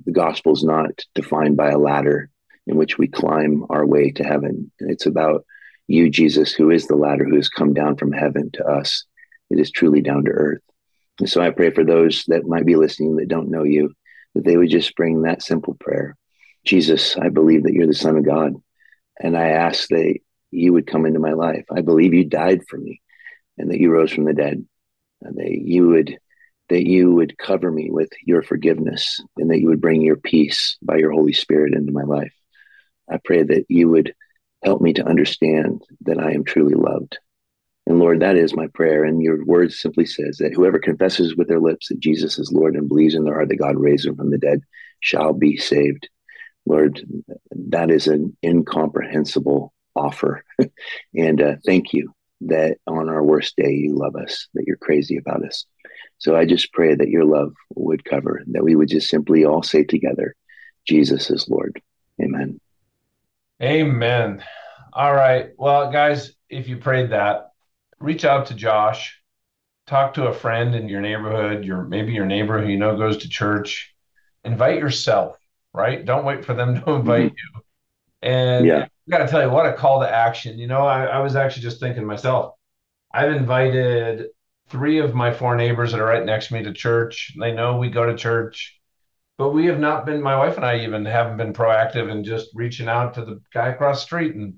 the 0.04 0.12
gospel 0.12 0.52
is 0.52 0.64
not 0.64 0.90
defined 1.14 1.56
by 1.56 1.70
a 1.70 1.78
ladder 1.78 2.30
in 2.66 2.76
which 2.76 2.98
we 2.98 3.08
climb 3.08 3.64
our 3.70 3.84
way 3.84 4.10
to 4.12 4.24
heaven. 4.24 4.70
It's 4.78 5.06
about 5.06 5.44
you, 5.88 6.08
Jesus, 6.08 6.52
who 6.52 6.70
is 6.70 6.86
the 6.86 6.96
ladder 6.96 7.24
who 7.24 7.36
has 7.36 7.48
come 7.48 7.74
down 7.74 7.96
from 7.96 8.12
heaven 8.12 8.50
to 8.54 8.64
us. 8.64 9.04
It 9.50 9.58
is 9.58 9.70
truly 9.70 10.00
down 10.00 10.24
to 10.24 10.30
earth. 10.30 10.62
And 11.18 11.28
so 11.28 11.42
I 11.42 11.50
pray 11.50 11.70
for 11.70 11.84
those 11.84 12.24
that 12.28 12.46
might 12.46 12.64
be 12.64 12.76
listening 12.76 13.16
that 13.16 13.28
don't 13.28 13.50
know 13.50 13.64
you, 13.64 13.92
that 14.34 14.44
they 14.44 14.56
would 14.56 14.70
just 14.70 14.94
bring 14.96 15.22
that 15.22 15.42
simple 15.42 15.74
prayer 15.74 16.16
Jesus, 16.64 17.16
I 17.16 17.28
believe 17.28 17.64
that 17.64 17.72
you're 17.72 17.86
the 17.86 17.94
Son 17.94 18.16
of 18.16 18.24
God. 18.24 18.54
And 19.20 19.36
I 19.36 19.48
ask 19.48 19.88
that 19.88 20.18
you 20.50 20.72
would 20.72 20.86
come 20.86 21.06
into 21.06 21.18
my 21.18 21.32
life. 21.32 21.64
I 21.70 21.80
believe 21.80 22.14
you 22.14 22.24
died 22.24 22.60
for 22.68 22.78
me 22.78 23.00
and 23.58 23.70
that 23.70 23.80
you 23.80 23.90
rose 23.90 24.12
from 24.12 24.24
the 24.24 24.34
dead 24.34 24.64
and 25.20 25.36
that 25.36 25.50
you 25.50 25.88
would 25.88 26.18
that 26.68 26.86
you 26.86 27.12
would 27.12 27.36
cover 27.36 27.70
me 27.70 27.90
with 27.90 28.08
your 28.24 28.40
forgiveness 28.40 29.20
and 29.36 29.50
that 29.50 29.60
you 29.60 29.68
would 29.68 29.80
bring 29.80 30.00
your 30.00 30.16
peace 30.16 30.78
by 30.80 30.96
your 30.96 31.10
Holy 31.10 31.32
Spirit 31.34 31.74
into 31.74 31.92
my 31.92 32.04
life. 32.04 32.32
I 33.10 33.18
pray 33.22 33.42
that 33.42 33.66
you 33.68 33.90
would 33.90 34.14
help 34.64 34.80
me 34.80 34.94
to 34.94 35.06
understand 35.06 35.82
that 36.02 36.18
I 36.18 36.30
am 36.30 36.44
truly 36.44 36.74
loved. 36.74 37.18
And 37.86 37.98
Lord, 37.98 38.20
that 38.20 38.36
is 38.36 38.54
my 38.54 38.68
prayer. 38.68 39.04
And 39.04 39.20
your 39.20 39.44
word 39.44 39.72
simply 39.72 40.06
says 40.06 40.38
that 40.38 40.54
whoever 40.54 40.78
confesses 40.78 41.34
with 41.34 41.48
their 41.48 41.60
lips 41.60 41.88
that 41.88 41.98
Jesus 42.00 42.38
is 42.38 42.52
Lord 42.52 42.76
and 42.76 42.88
believes 42.88 43.14
in 43.14 43.24
their 43.24 43.34
heart 43.34 43.48
that 43.48 43.56
God 43.56 43.76
raised 43.76 44.06
him 44.06 44.16
from 44.16 44.30
the 44.30 44.38
dead 44.38 44.60
shall 45.00 45.32
be 45.32 45.56
saved. 45.56 46.08
Lord, 46.64 47.04
that 47.50 47.90
is 47.90 48.06
an 48.06 48.36
incomprehensible 48.44 49.72
offer. 49.96 50.44
and 51.14 51.42
uh, 51.42 51.56
thank 51.66 51.92
you 51.92 52.12
that 52.42 52.78
on 52.86 53.08
our 53.08 53.22
worst 53.22 53.56
day, 53.56 53.72
you 53.72 53.96
love 53.96 54.16
us, 54.16 54.48
that 54.54 54.64
you're 54.66 54.76
crazy 54.76 55.16
about 55.16 55.44
us. 55.44 55.64
So 56.18 56.36
I 56.36 56.44
just 56.44 56.72
pray 56.72 56.94
that 56.94 57.08
your 57.08 57.24
love 57.24 57.52
would 57.74 58.04
cover, 58.04 58.42
that 58.52 58.62
we 58.62 58.76
would 58.76 58.88
just 58.88 59.08
simply 59.08 59.44
all 59.44 59.62
say 59.62 59.82
together, 59.84 60.36
Jesus 60.86 61.30
is 61.30 61.48
Lord. 61.48 61.80
Amen. 62.22 62.60
Amen. 63.60 64.42
All 64.92 65.14
right. 65.14 65.50
Well, 65.56 65.90
guys, 65.90 66.32
if 66.48 66.68
you 66.68 66.76
prayed 66.76 67.10
that, 67.10 67.51
reach 68.02 68.24
out 68.24 68.46
to 68.46 68.54
Josh, 68.54 69.20
talk 69.86 70.14
to 70.14 70.26
a 70.26 70.34
friend 70.34 70.74
in 70.74 70.88
your 70.88 71.00
neighborhood, 71.00 71.64
your 71.64 71.82
maybe 71.82 72.12
your 72.12 72.26
neighbor 72.26 72.60
who 72.60 72.68
you 72.68 72.78
know 72.78 72.96
goes 72.96 73.18
to 73.18 73.28
church. 73.28 73.94
Invite 74.44 74.78
yourself, 74.78 75.36
right? 75.72 76.04
Don't 76.04 76.24
wait 76.24 76.44
for 76.44 76.54
them 76.54 76.74
to 76.74 76.90
invite 76.94 77.32
mm-hmm. 77.32 77.56
you. 77.56 77.62
And 78.22 78.66
yeah. 78.66 78.84
I 78.84 79.10
got 79.10 79.18
to 79.18 79.28
tell 79.28 79.42
you, 79.42 79.50
what 79.50 79.66
a 79.66 79.72
call 79.72 80.00
to 80.00 80.08
action. 80.08 80.58
You 80.58 80.68
know, 80.68 80.86
I, 80.86 81.04
I 81.04 81.18
was 81.20 81.36
actually 81.36 81.62
just 81.62 81.80
thinking 81.80 82.04
myself, 82.04 82.54
I've 83.12 83.32
invited 83.32 84.28
three 84.68 84.98
of 84.98 85.14
my 85.14 85.32
four 85.32 85.56
neighbors 85.56 85.92
that 85.92 86.00
are 86.00 86.06
right 86.06 86.24
next 86.24 86.48
to 86.48 86.54
me 86.54 86.62
to 86.62 86.72
church. 86.72 87.32
They 87.38 87.52
know 87.52 87.76
we 87.76 87.90
go 87.90 88.06
to 88.06 88.16
church, 88.16 88.80
but 89.38 89.50
we 89.50 89.66
have 89.66 89.80
not 89.80 90.06
been, 90.06 90.22
my 90.22 90.36
wife 90.36 90.56
and 90.56 90.64
I 90.64 90.80
even 90.80 91.04
haven't 91.04 91.36
been 91.36 91.52
proactive 91.52 92.10
in 92.10 92.24
just 92.24 92.48
reaching 92.54 92.88
out 92.88 93.14
to 93.14 93.24
the 93.24 93.40
guy 93.52 93.68
across 93.68 94.00
the 94.00 94.06
street 94.06 94.34
and 94.34 94.54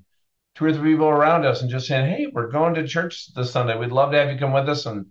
two 0.55 0.65
or 0.65 0.73
three 0.73 0.93
people 0.93 1.09
around 1.09 1.45
us 1.45 1.63
and 1.63 1.71
just 1.71 1.87
saying, 1.87 2.11
Hey, 2.11 2.27
we're 2.33 2.51
going 2.51 2.75
to 2.75 2.87
church 2.87 3.33
this 3.35 3.51
Sunday. 3.51 3.77
We'd 3.77 3.93
love 3.93 4.13
to 4.13 4.19
have 4.19 4.31
you 4.31 4.39
come 4.39 4.53
with 4.53 4.69
us 4.69 4.87
and 4.87 5.07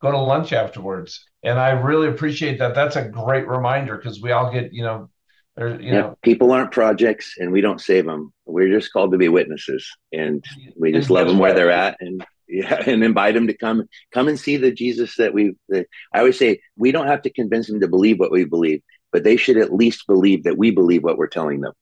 go 0.00 0.10
to 0.10 0.18
lunch 0.18 0.52
afterwards. 0.52 1.24
And 1.42 1.58
I 1.58 1.70
really 1.70 2.08
appreciate 2.08 2.58
that. 2.58 2.74
That's 2.74 2.96
a 2.96 3.08
great 3.08 3.48
reminder 3.48 3.96
because 3.96 4.20
we 4.20 4.32
all 4.32 4.52
get, 4.52 4.72
you 4.72 4.82
know, 4.82 5.10
there's, 5.56 5.80
you 5.80 5.92
yeah, 5.92 6.00
know, 6.00 6.18
people 6.22 6.50
aren't 6.52 6.72
projects 6.72 7.36
and 7.38 7.52
we 7.52 7.60
don't 7.60 7.80
save 7.80 8.06
them. 8.06 8.32
We're 8.44 8.72
just 8.72 8.92
called 8.92 9.12
to 9.12 9.18
be 9.18 9.28
witnesses 9.28 9.88
and 10.12 10.44
we 10.76 10.92
just 10.92 11.10
love 11.10 11.28
them 11.28 11.38
where 11.38 11.54
they're 11.54 11.70
at. 11.70 11.96
And 12.00 12.24
yeah, 12.48 12.82
and 12.86 13.02
invite 13.02 13.34
them 13.34 13.46
to 13.46 13.56
come, 13.56 13.84
come 14.12 14.28
and 14.28 14.38
see 14.38 14.56
the 14.56 14.72
Jesus 14.72 15.16
that 15.16 15.32
we, 15.32 15.54
that 15.68 15.86
I 16.12 16.18
always 16.18 16.38
say, 16.38 16.60
we 16.76 16.92
don't 16.92 17.06
have 17.06 17.22
to 17.22 17.30
convince 17.30 17.68
them 17.68 17.80
to 17.80 17.88
believe 17.88 18.18
what 18.18 18.32
we 18.32 18.44
believe, 18.44 18.82
but 19.14 19.22
they 19.22 19.36
should 19.36 19.56
at 19.56 19.72
least 19.72 20.08
believe 20.08 20.42
that 20.42 20.58
we 20.58 20.72
believe 20.72 21.04
what 21.04 21.16
we're 21.16 21.28
telling 21.28 21.60
them. 21.60 21.72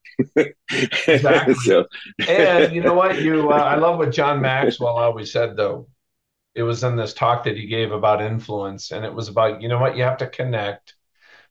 exactly. 1.08 1.54
so, 1.64 1.86
and 2.28 2.74
you 2.74 2.82
know 2.82 2.92
what? 2.92 3.22
You, 3.22 3.50
uh, 3.50 3.54
I 3.54 3.76
love 3.86 3.96
what 3.96 4.12
John 4.12 4.42
Maxwell 4.42 4.98
always 4.98 5.32
said, 5.32 5.56
though. 5.56 5.88
It 6.54 6.62
was 6.62 6.84
in 6.84 6.94
this 6.94 7.14
talk 7.14 7.44
that 7.44 7.56
he 7.56 7.66
gave 7.66 7.90
about 7.90 8.20
influence, 8.20 8.90
and 8.90 9.02
it 9.02 9.14
was 9.14 9.28
about, 9.28 9.62
you 9.62 9.68
know 9.68 9.78
what? 9.78 9.96
You 9.96 10.02
have 10.02 10.18
to 10.18 10.26
connect 10.26 10.94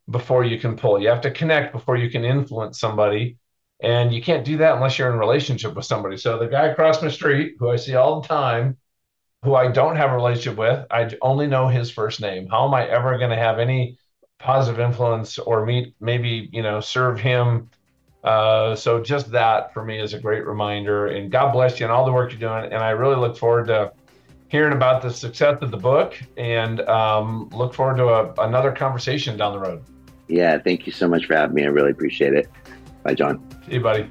before 0.07 0.43
you 0.43 0.59
can 0.59 0.75
pull. 0.75 1.01
You 1.01 1.07
have 1.07 1.21
to 1.21 1.31
connect 1.31 1.73
before 1.73 1.97
you 1.97 2.11
can 2.11 2.23
influence 2.23 2.79
somebody. 2.79 3.39
And 3.81 4.13
you 4.13 4.21
can't 4.21 4.45
do 4.45 4.57
that 4.57 4.75
unless 4.75 4.99
you're 4.99 5.11
in 5.11 5.17
relationship 5.17 5.73
with 5.73 5.85
somebody. 5.85 6.15
So 6.15 6.37
the 6.37 6.45
guy 6.45 6.67
across 6.67 7.01
my 7.01 7.09
street, 7.09 7.55
who 7.57 7.71
I 7.71 7.77
see 7.77 7.95
all 7.95 8.21
the 8.21 8.27
time, 8.27 8.77
who 9.41 9.55
I 9.55 9.71
don't 9.71 9.95
have 9.95 10.11
a 10.11 10.15
relationship 10.15 10.59
with, 10.59 10.85
I 10.91 11.09
only 11.23 11.47
know 11.47 11.69
his 11.69 11.89
first 11.89 12.21
name. 12.21 12.47
How 12.51 12.67
am 12.67 12.75
I 12.75 12.87
ever 12.87 13.17
going 13.17 13.31
to 13.31 13.35
have 13.35 13.57
any 13.57 13.97
positive 14.41 14.79
influence 14.79 15.39
or 15.39 15.65
meet, 15.65 15.95
maybe, 15.99 16.49
you 16.51 16.61
know, 16.61 16.79
serve 16.79 17.19
him? 17.19 17.69
Uh, 18.23 18.75
so 18.75 19.01
just 19.01 19.31
that 19.31 19.73
for 19.73 19.83
me 19.83 19.99
is 19.99 20.13
a 20.13 20.19
great 20.19 20.45
reminder. 20.45 21.07
And 21.07 21.31
God 21.31 21.51
bless 21.51 21.79
you 21.79 21.85
and 21.85 21.93
all 21.93 22.05
the 22.05 22.11
work 22.11 22.31
you're 22.31 22.39
doing. 22.39 22.71
And 22.71 22.83
I 22.83 22.91
really 22.91 23.15
look 23.15 23.37
forward 23.37 23.67
to 23.67 23.91
hearing 24.49 24.73
about 24.73 25.01
the 25.01 25.09
success 25.09 25.57
of 25.61 25.71
the 25.71 25.77
book 25.77 26.13
and 26.37 26.81
um, 26.81 27.49
look 27.53 27.73
forward 27.73 27.97
to 27.97 28.09
a, 28.09 28.33
another 28.45 28.71
conversation 28.71 29.37
down 29.37 29.53
the 29.53 29.59
road. 29.59 29.83
Yeah, 30.27 30.57
thank 30.59 30.85
you 30.85 30.91
so 30.91 31.07
much 31.07 31.25
for 31.25 31.35
having 31.35 31.55
me. 31.55 31.63
I 31.63 31.67
really 31.67 31.91
appreciate 31.91 32.33
it. 32.33 32.49
Bye, 33.03 33.15
John. 33.15 33.45
See 33.65 33.75
you, 33.75 33.81
buddy. 33.81 34.07